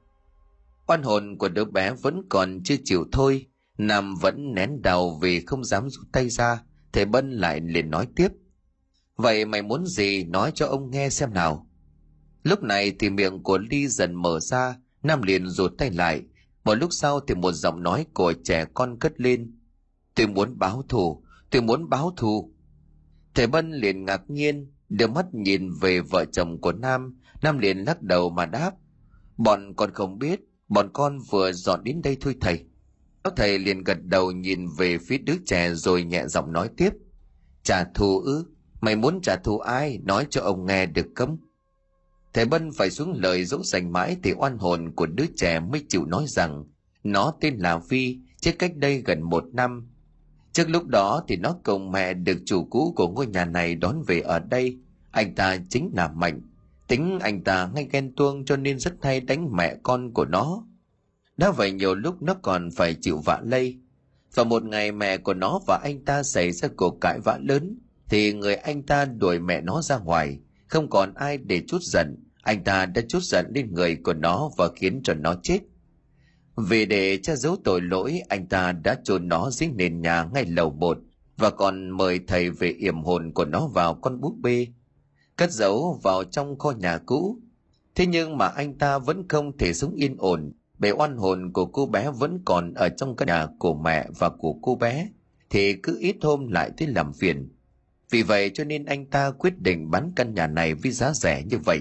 Oan 0.86 1.02
hồn 1.02 1.36
của 1.38 1.48
đứa 1.48 1.64
bé 1.64 1.92
vẫn 1.92 2.22
còn 2.28 2.60
chưa 2.64 2.76
chịu 2.84 3.04
thôi, 3.12 3.46
Nam 3.78 4.14
vẫn 4.14 4.54
nén 4.54 4.82
đau 4.82 5.18
vì 5.22 5.40
không 5.40 5.64
dám 5.64 5.90
rút 5.90 6.06
tay 6.12 6.28
ra, 6.28 6.62
Thế 6.92 7.04
Bân 7.04 7.30
lại 7.30 7.60
liền 7.60 7.90
nói 7.90 8.08
tiếp. 8.16 8.28
Vậy 9.22 9.44
mày 9.44 9.62
muốn 9.62 9.86
gì 9.86 10.24
nói 10.24 10.52
cho 10.54 10.66
ông 10.66 10.90
nghe 10.90 11.10
xem 11.10 11.34
nào. 11.34 11.66
Lúc 12.42 12.62
này 12.62 12.92
thì 12.98 13.10
miệng 13.10 13.42
của 13.42 13.58
Ly 13.58 13.88
dần 13.88 14.14
mở 14.14 14.40
ra, 14.40 14.76
Nam 15.02 15.22
liền 15.22 15.48
rụt 15.48 15.72
tay 15.78 15.90
lại. 15.90 16.22
Một 16.64 16.74
lúc 16.74 16.92
sau 16.92 17.20
thì 17.20 17.34
một 17.34 17.52
giọng 17.52 17.82
nói 17.82 18.06
của 18.14 18.32
trẻ 18.44 18.64
con 18.74 18.98
cất 18.98 19.20
lên. 19.20 19.58
Tôi 20.14 20.26
muốn 20.26 20.58
báo 20.58 20.82
thù, 20.88 21.24
tôi 21.50 21.62
muốn 21.62 21.88
báo 21.88 22.14
thù. 22.16 22.54
thầy 23.34 23.46
bân 23.46 23.72
liền 23.72 24.04
ngạc 24.04 24.30
nhiên 24.30 24.72
đưa 24.88 25.06
mắt 25.06 25.26
nhìn 25.34 25.70
về 25.80 26.00
vợ 26.00 26.24
chồng 26.24 26.60
của 26.60 26.72
nam 26.72 27.18
nam 27.42 27.58
liền 27.58 27.78
lắc 27.78 28.02
đầu 28.02 28.30
mà 28.30 28.46
đáp 28.46 28.70
bọn 29.36 29.74
con 29.76 29.90
không 29.94 30.18
biết 30.18 30.40
bọn 30.68 30.90
con 30.92 31.18
vừa 31.30 31.52
dọn 31.52 31.84
đến 31.84 32.02
đây 32.02 32.16
thôi 32.20 32.36
thầy 32.40 32.64
Các 33.24 33.32
thầy 33.36 33.58
liền 33.58 33.84
gật 33.84 33.98
đầu 34.02 34.32
nhìn 34.32 34.66
về 34.78 34.98
phía 34.98 35.18
đứa 35.18 35.36
trẻ 35.46 35.74
rồi 35.74 36.04
nhẹ 36.04 36.26
giọng 36.26 36.52
nói 36.52 36.70
tiếp 36.76 36.90
trả 37.62 37.84
thù 37.84 38.20
ư 38.20 38.46
mày 38.80 38.96
muốn 38.96 39.20
trả 39.22 39.36
thù 39.36 39.58
ai? 39.58 39.98
Nói 40.04 40.26
cho 40.30 40.40
ông 40.42 40.66
nghe 40.66 40.86
được 40.86 41.06
không 41.14 41.38
thầy 42.32 42.44
bân 42.44 42.72
phải 42.72 42.90
xuống 42.90 43.12
lời 43.16 43.44
dỗ 43.44 43.62
dành 43.62 43.92
mãi 43.92 44.16
thì 44.22 44.32
oan 44.32 44.58
hồn 44.58 44.92
của 44.96 45.06
đứa 45.06 45.26
trẻ 45.36 45.60
mới 45.60 45.84
chịu 45.88 46.04
nói 46.04 46.24
rằng, 46.28 46.64
nó 47.04 47.32
tên 47.40 47.56
là 47.56 47.78
phi 47.78 48.18
chết 48.40 48.58
cách 48.58 48.76
đây 48.76 49.02
gần 49.06 49.22
một 49.22 49.44
năm. 49.52 49.88
Trước 50.52 50.68
lúc 50.70 50.86
đó 50.86 51.24
thì 51.28 51.36
nó 51.36 51.56
cùng 51.64 51.92
mẹ 51.92 52.14
được 52.14 52.38
chủ 52.46 52.64
cũ 52.64 52.92
của 52.96 53.08
ngôi 53.08 53.26
nhà 53.26 53.44
này 53.44 53.74
đón 53.74 54.02
về 54.06 54.20
ở 54.20 54.38
đây. 54.38 54.78
Anh 55.10 55.34
ta 55.34 55.56
chính 55.70 55.90
là 55.94 56.08
mạnh. 56.08 56.40
Tính 56.88 57.18
anh 57.20 57.44
ta 57.44 57.70
ngay 57.74 57.88
ghen 57.92 58.14
tuông 58.14 58.44
cho 58.44 58.56
nên 58.56 58.78
rất 58.78 58.94
hay 59.02 59.20
đánh 59.20 59.56
mẹ 59.56 59.76
con 59.82 60.12
của 60.12 60.24
nó. 60.24 60.64
Đã 61.36 61.50
vậy 61.50 61.72
nhiều 61.72 61.94
lúc 61.94 62.22
nó 62.22 62.34
còn 62.42 62.70
phải 62.70 62.96
chịu 63.00 63.18
vạ 63.18 63.40
lây. 63.44 63.78
Và 64.34 64.44
một 64.44 64.64
ngày 64.64 64.92
mẹ 64.92 65.16
của 65.16 65.34
nó 65.34 65.60
và 65.66 65.80
anh 65.82 66.04
ta 66.04 66.22
xảy 66.22 66.52
ra 66.52 66.68
cuộc 66.76 66.98
cãi 67.00 67.18
vã 67.24 67.38
lớn 67.42 67.78
thì 68.10 68.32
người 68.32 68.54
anh 68.54 68.82
ta 68.82 69.04
đuổi 69.04 69.38
mẹ 69.38 69.60
nó 69.60 69.82
ra 69.82 69.98
ngoài. 69.98 70.38
Không 70.66 70.90
còn 70.90 71.14
ai 71.14 71.38
để 71.38 71.62
chút 71.68 71.82
giận. 71.82 72.16
Anh 72.42 72.64
ta 72.64 72.86
đã 72.86 73.02
chút 73.08 73.22
giận 73.22 73.46
lên 73.54 73.74
người 73.74 73.96
của 73.96 74.14
nó 74.14 74.50
và 74.56 74.68
khiến 74.76 75.00
cho 75.04 75.14
nó 75.14 75.34
chết. 75.42 75.58
Vì 76.56 76.86
để 76.86 77.16
che 77.16 77.36
giấu 77.36 77.56
tội 77.64 77.80
lỗi, 77.80 78.22
anh 78.28 78.46
ta 78.46 78.72
đã 78.72 78.96
chôn 79.04 79.28
nó 79.28 79.50
dưới 79.50 79.68
nền 79.68 80.00
nhà 80.00 80.24
ngay 80.34 80.44
lầu 80.44 80.70
bột 80.70 80.98
và 81.36 81.50
còn 81.50 81.90
mời 81.90 82.20
thầy 82.26 82.50
về 82.50 82.68
yểm 82.68 83.02
hồn 83.02 83.32
của 83.32 83.44
nó 83.44 83.66
vào 83.66 83.94
con 83.94 84.20
búp 84.20 84.34
bê, 84.42 84.66
cất 85.36 85.52
giấu 85.52 86.00
vào 86.02 86.24
trong 86.24 86.58
kho 86.58 86.70
nhà 86.70 86.98
cũ. 86.98 87.38
Thế 87.94 88.06
nhưng 88.06 88.38
mà 88.38 88.46
anh 88.46 88.78
ta 88.78 88.98
vẫn 88.98 89.28
không 89.28 89.58
thể 89.58 89.72
sống 89.72 89.94
yên 89.94 90.16
ổn. 90.18 90.52
Bởi 90.78 90.90
oan 90.90 91.16
hồn 91.16 91.52
của 91.52 91.66
cô 91.66 91.86
bé 91.86 92.10
vẫn 92.10 92.40
còn 92.44 92.74
ở 92.74 92.88
trong 92.88 93.16
căn 93.16 93.28
nhà 93.28 93.46
của 93.58 93.74
mẹ 93.74 94.06
và 94.18 94.30
của 94.30 94.52
cô 94.62 94.74
bé. 94.74 95.08
Thì 95.50 95.72
cứ 95.82 95.98
ít 96.00 96.16
hôm 96.22 96.48
lại 96.48 96.70
tới 96.76 96.88
làm 96.88 97.12
phiền 97.12 97.48
vì 98.10 98.22
vậy 98.22 98.50
cho 98.54 98.64
nên 98.64 98.84
anh 98.84 99.06
ta 99.06 99.30
quyết 99.30 99.60
định 99.60 99.90
bán 99.90 100.12
căn 100.16 100.34
nhà 100.34 100.46
này 100.46 100.74
với 100.74 100.92
giá 100.92 101.12
rẻ 101.12 101.42
như 101.42 101.58
vậy. 101.58 101.80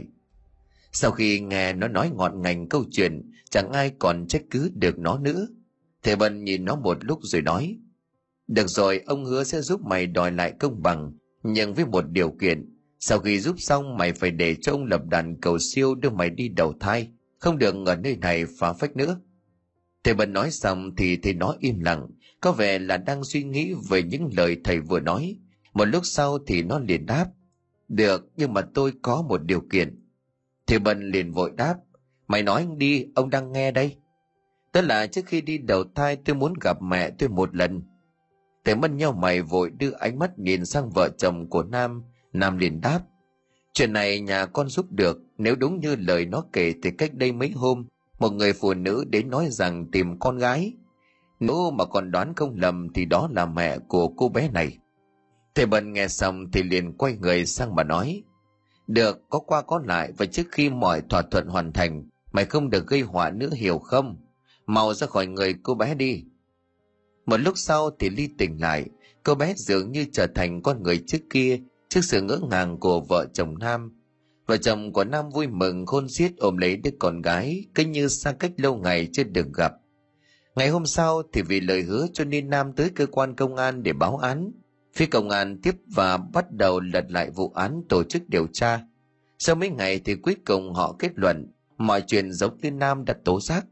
Sau 0.92 1.12
khi 1.12 1.40
nghe 1.40 1.74
nó 1.74 1.88
nói 1.88 2.12
ngọn 2.16 2.42
ngành 2.42 2.70
câu 2.70 2.84
chuyện, 2.92 3.32
chẳng 3.50 3.72
ai 3.72 3.92
còn 4.00 4.28
trách 4.28 4.42
cứ 4.50 4.72
được 4.74 5.00
nó 5.00 5.18
nữa. 5.18 5.48
Thầy 6.04 6.16
bần 6.16 6.44
nhìn 6.44 6.66
nó 6.66 6.76
một 6.76 6.98
lúc 7.06 7.20
rồi 7.24 7.42
nói, 7.42 7.78
được 8.50 8.68
rồi, 8.68 9.02
ông 9.06 9.26
hứa 9.26 9.44
sẽ 9.44 9.62
giúp 9.62 9.82
mày 9.82 10.08
đòi 10.08 10.32
lại 10.32 10.54
công 10.60 10.84
bằng, 10.84 11.14
nhưng 11.44 11.74
với 11.74 11.86
một 11.86 12.06
điều 12.12 12.32
kiện. 12.32 12.76
Sau 13.00 13.20
khi 13.20 13.40
giúp 13.40 13.56
xong, 13.60 13.98
mày 13.98 14.14
phải 14.14 14.32
để 14.32 14.56
cho 14.62 14.72
ông 14.72 14.86
lập 14.86 15.02
đàn 15.06 15.42
cầu 15.42 15.60
siêu 15.60 15.96
đưa 15.96 16.10
mày 16.10 16.30
đi 16.30 16.48
đầu 16.50 16.74
thai, 16.80 17.10
không 17.38 17.58
được 17.58 17.76
ở 17.86 17.96
nơi 17.96 18.16
này 18.16 18.46
phá 18.60 18.74
phách 18.74 18.96
nữa. 18.96 19.20
Thầy 20.04 20.14
bần 20.14 20.34
nói 20.34 20.52
xong 20.52 20.96
thì 20.96 21.18
thầy 21.18 21.34
nó 21.34 21.56
im 21.60 21.80
lặng, 21.80 22.08
có 22.42 22.52
vẻ 22.52 22.80
là 22.80 22.98
đang 22.98 23.24
suy 23.24 23.44
nghĩ 23.44 23.74
về 23.90 24.04
những 24.04 24.30
lời 24.38 24.58
thầy 24.64 24.80
vừa 24.80 25.00
nói 25.00 25.38
một 25.80 25.86
lúc 25.86 26.06
sau 26.06 26.40
thì 26.48 26.64
nó 26.64 26.80
liền 26.80 27.06
đáp, 27.06 27.26
được, 27.88 28.30
nhưng 28.38 28.54
mà 28.54 28.62
tôi 28.74 28.94
có 29.02 29.22
một 29.22 29.44
điều 29.44 29.62
kiện. 29.72 30.04
Thì 30.68 30.80
bần 30.80 31.12
liền 31.12 31.32
vội 31.32 31.52
đáp, 31.58 31.76
mày 32.28 32.44
nói 32.44 32.62
anh 32.62 32.78
đi, 32.78 33.06
ông 33.16 33.30
đang 33.30 33.52
nghe 33.52 33.72
đây. 33.72 33.96
Tức 34.72 34.82
là 34.82 35.08
trước 35.08 35.26
khi 35.26 35.42
đi 35.42 35.58
đầu 35.58 35.84
thai 35.96 36.16
tôi 36.16 36.36
muốn 36.36 36.54
gặp 36.62 36.82
mẹ 36.82 37.10
tôi 37.10 37.30
một 37.30 37.56
lần. 37.56 37.82
Thầy 38.66 38.76
mân 38.76 38.98
nhau 38.98 39.14
mày 39.14 39.42
vội 39.42 39.70
đưa 39.70 39.92
ánh 39.92 40.20
mắt 40.20 40.40
nhìn 40.40 40.66
sang 40.66 40.90
vợ 40.90 41.10
chồng 41.18 41.50
của 41.50 41.64
nam. 41.64 42.04
Nam 42.34 42.58
liền 42.58 42.82
đáp, 42.82 43.00
chuyện 43.74 43.94
này 43.94 44.20
nhà 44.20 44.46
con 44.46 44.70
giúp 44.70 44.86
được. 44.92 45.18
Nếu 45.38 45.56
đúng 45.56 45.80
như 45.80 45.96
lời 45.96 46.26
nó 46.26 46.44
kể 46.54 46.74
thì 46.84 46.92
cách 46.92 47.14
đây 47.14 47.32
mấy 47.32 47.52
hôm, 47.52 47.86
một 48.20 48.30
người 48.30 48.54
phụ 48.54 48.74
nữ 48.74 49.06
đến 49.10 49.30
nói 49.30 49.48
rằng 49.50 49.92
tìm 49.92 50.20
con 50.20 50.38
gái. 50.38 50.74
Nếu 51.40 51.72
mà 51.72 51.86
còn 51.86 52.12
đoán 52.12 52.34
không 52.36 52.56
lầm 52.56 52.88
thì 52.94 53.06
đó 53.06 53.30
là 53.32 53.46
mẹ 53.46 53.78
của 53.88 54.08
cô 54.08 54.30
bé 54.30 54.50
này 54.50 54.78
thầy 55.56 55.66
bần 55.66 55.94
nghe 55.94 56.08
xong 56.08 56.52
thì 56.52 56.64
liền 56.64 56.94
quay 56.94 57.18
người 57.18 57.46
sang 57.46 57.76
mà 57.76 57.84
nói, 57.84 58.24
được, 58.88 59.30
có 59.30 59.40
qua 59.40 59.62
có 59.62 59.82
lại 59.86 60.12
và 60.18 60.26
trước 60.26 60.48
khi 60.52 60.70
mọi 60.70 61.02
thỏa 61.10 61.22
thuận 61.22 61.48
hoàn 61.48 61.74
thành, 61.74 62.10
mày 62.32 62.46
không 62.46 62.70
được 62.70 62.88
gây 62.88 63.02
họa 63.02 63.30
nữa 63.30 63.50
hiểu 63.54 63.80
không? 63.80 64.18
Mau 64.66 64.94
ra 64.94 65.08
khỏi 65.08 65.28
người 65.28 65.56
cô 65.64 65.76
bé 65.76 65.96
đi. 65.96 66.24
Một 67.26 67.38
lúc 67.38 67.58
sau 67.58 67.90
thì 68.00 68.10
ly 68.10 68.30
tỉnh 68.38 68.62
lại, 68.62 68.86
cô 69.24 69.36
bé 69.36 69.54
dường 69.58 69.92
như 69.92 70.06
trở 70.14 70.28
thành 70.36 70.62
con 70.62 70.84
người 70.84 71.04
trước 71.08 71.18
kia, 71.30 71.60
trước 71.90 72.02
sự 72.04 72.22
ngỡ 72.22 72.40
ngàng 72.50 72.80
của 72.80 73.02
vợ 73.02 73.26
chồng 73.34 73.60
nam. 73.60 73.96
Vợ 74.48 74.58
chồng 74.58 74.94
của 74.94 75.04
nam 75.04 75.30
vui 75.30 75.48
mừng 75.48 75.86
khôn 75.86 76.10
xiết 76.10 76.32
ôm 76.38 76.58
lấy 76.58 76.78
đứa 76.78 76.92
con 77.00 77.22
gái, 77.22 77.66
cứ 77.76 77.86
như 77.86 78.08
xa 78.08 78.32
cách 78.32 78.52
lâu 78.58 78.76
ngày 78.76 79.10
chưa 79.14 79.24
được 79.24 79.48
gặp. 79.54 79.74
Ngày 80.56 80.70
hôm 80.70 80.86
sau 80.86 81.22
thì 81.34 81.42
vì 81.42 81.60
lời 81.60 81.82
hứa 81.82 82.08
cho 82.14 82.24
nên 82.24 82.50
nam 82.50 82.74
tới 82.74 82.90
cơ 82.90 83.06
quan 83.06 83.36
công 83.36 83.56
an 83.56 83.84
để 83.84 83.94
báo 83.94 84.18
án 84.18 84.52
phía 85.00 85.06
công 85.06 85.30
an 85.30 85.58
tiếp 85.62 85.76
và 85.88 86.18
bắt 86.18 86.52
đầu 86.52 86.80
lật 86.80 87.06
lại 87.12 87.30
vụ 87.30 87.52
án 87.56 87.82
tổ 87.90 88.04
chức 88.04 88.30
điều 88.30 88.48
tra 88.54 88.80
sau 89.40 89.56
mấy 89.56 89.70
ngày 89.70 90.02
thì 90.06 90.16
cuối 90.16 90.36
cùng 90.46 90.74
họ 90.74 90.96
kết 91.00 91.12
luận 91.16 91.48
mọi 91.78 92.02
chuyện 92.02 92.32
giống 92.32 92.58
như 92.58 92.72
nam 92.72 93.06
đã 93.06 93.14
tố 93.24 93.42
giác 93.42 93.66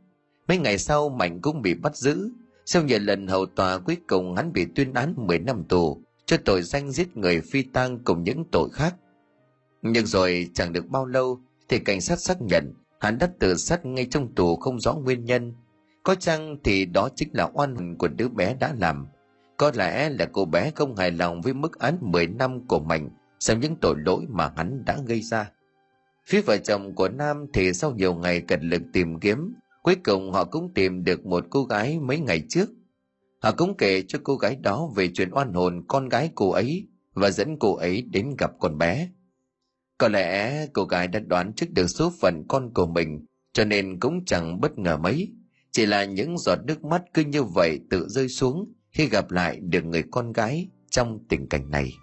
mấy 0.48 0.58
ngày 0.58 0.78
sau, 0.78 1.10
mạnh 1.10 1.42
cũng 1.42 1.62
bị 1.62 1.74
bắt 1.74 1.96
giữ 1.96 2.32
sau 2.66 2.84
nhiều 2.84 3.00
lần 3.00 3.28
hầu 3.28 3.46
tòa, 3.46 3.78
cuối 3.78 3.98
cùng 4.08 4.36
hắn 4.36 4.54
bị 4.54 4.66
tuyên 4.76 4.94
án 4.94 5.14
10 5.18 5.40
năm 5.40 5.64
tù 5.70 6.02
cho 6.26 6.38
tội 6.46 6.62
danh 6.62 6.92
giết 6.92 7.18
người 7.18 7.42
phi 7.42 7.64
tang 7.64 8.00
cùng 8.04 8.24
những 8.24 8.44
tội 8.52 8.70
khác. 8.74 8.96
Nhưng 9.82 10.06
rồi, 10.06 10.50
chẳng 10.54 10.74
được 10.74 10.88
bao 10.90 11.06
lâu 11.06 11.40
thì 11.70 11.80
cảnh 11.80 12.02
sát 12.02 12.20
xác 12.20 12.42
nhận 12.42 12.74
hắn 13.00 13.18
đã 13.18 13.30
tự 13.40 13.56
sát 13.56 13.86
ngay 13.86 14.06
trong 14.06 14.36
tù 14.36 14.56
không 14.56 14.80
rõ 14.80 14.94
nguyên 14.94 15.26
nhân. 15.26 15.54
Có 16.04 16.16
chăng 16.16 16.58
thì 16.64 16.86
đó 16.86 17.10
chính 17.16 17.30
là 17.34 17.50
oan 17.54 17.76
hồn 17.76 17.96
của 17.98 18.08
đứa 18.08 18.28
bé 18.28 18.54
đã 18.60 18.74
làm. 18.80 19.08
Có 19.58 19.72
lẽ 19.76 20.10
là 20.10 20.26
cô 20.26 20.46
bé 20.46 20.72
không 20.76 20.96
hài 20.96 21.12
lòng 21.12 21.42
với 21.42 21.54
mức 21.54 21.80
án 21.80 21.98
10 22.02 22.28
năm 22.28 22.68
của 22.68 22.80
mình 22.80 23.10
sau 23.40 23.58
những 23.58 23.76
tội 23.82 23.96
lỗi 24.06 24.26
mà 24.30 24.52
hắn 24.58 24.86
đã 24.86 24.98
gây 25.06 25.22
ra. 25.22 25.52
Phía 26.26 26.42
vợ 26.42 26.58
chồng 26.58 26.96
của 26.96 27.10
Nam 27.10 27.46
thì 27.54 27.74
sau 27.74 27.92
nhiều 27.92 28.16
ngày 28.16 28.42
cật 28.42 28.64
lực 28.64 28.82
tìm 28.94 29.20
kiếm, 29.20 29.54
cuối 29.82 29.96
cùng 29.96 30.32
họ 30.32 30.44
cũng 30.44 30.74
tìm 30.74 31.04
được 31.04 31.26
một 31.26 31.46
cô 31.50 31.64
gái 31.64 32.00
mấy 32.00 32.20
ngày 32.20 32.44
trước 32.50 32.70
Họ 33.40 33.52
cũng 33.52 33.78
kể 33.78 34.04
cho 34.08 34.20
cô 34.24 34.36
gái 34.36 34.56
đó 34.56 34.90
về 34.96 35.10
chuyện 35.14 35.30
oan 35.32 35.54
hồn 35.54 35.84
con 35.88 36.10
gái 36.10 36.32
cô 36.36 36.52
ấy 36.52 36.88
và 37.14 37.30
dẫn 37.30 37.60
cô 37.60 37.76
ấy 37.76 38.02
đến 38.02 38.36
gặp 38.38 38.52
con 38.60 38.78
bé. 38.78 39.10
Có 39.98 40.08
lẽ 40.08 40.68
cô 40.74 40.86
gái 40.86 41.08
đã 41.08 41.20
đoán 41.20 41.54
trước 41.54 41.66
được 41.72 41.88
số 41.88 42.12
phận 42.22 42.44
con 42.48 42.74
của 42.74 42.86
mình 42.86 43.26
cho 43.54 43.66
nên 43.66 44.00
cũng 44.00 44.26
chẳng 44.26 44.62
bất 44.62 44.78
ngờ 44.78 44.98
mấy. 44.98 45.32
Chỉ 45.72 45.86
là 45.86 46.06
những 46.06 46.38
giọt 46.38 46.60
nước 46.66 46.84
mắt 46.84 47.04
cứ 47.14 47.24
như 47.24 47.44
vậy 47.44 47.80
tự 47.90 48.08
rơi 48.10 48.30
xuống 48.30 48.74
khi 48.92 49.10
gặp 49.10 49.32
lại 49.32 49.60
được 49.60 49.86
người 49.86 50.04
con 50.12 50.34
gái 50.34 50.68
trong 50.90 51.20
tình 51.30 51.48
cảnh 51.50 51.72
này. 51.72 51.94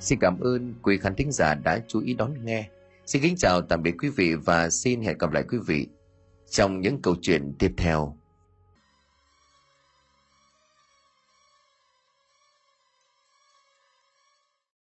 Xin 0.00 0.18
cảm 0.18 0.40
ơn 0.40 0.74
quý 0.82 0.98
khán 0.98 1.14
thính 1.14 1.32
giả 1.32 1.54
đã 1.54 1.80
chú 1.88 2.00
ý 2.00 2.14
đón 2.14 2.44
nghe. 2.44 2.68
Xin 3.06 3.22
kính 3.22 3.36
chào 3.36 3.60
tạm 3.62 3.82
biệt 3.82 3.94
quý 4.02 4.08
vị 4.08 4.34
và 4.34 4.70
xin 4.70 5.02
hẹn 5.02 5.18
gặp 5.18 5.32
lại 5.32 5.44
quý 5.50 5.58
vị 5.66 5.88
trong 6.50 6.80
những 6.80 7.02
câu 7.02 7.16
chuyện 7.22 7.54
tiếp 7.58 7.72
theo. 7.76 8.16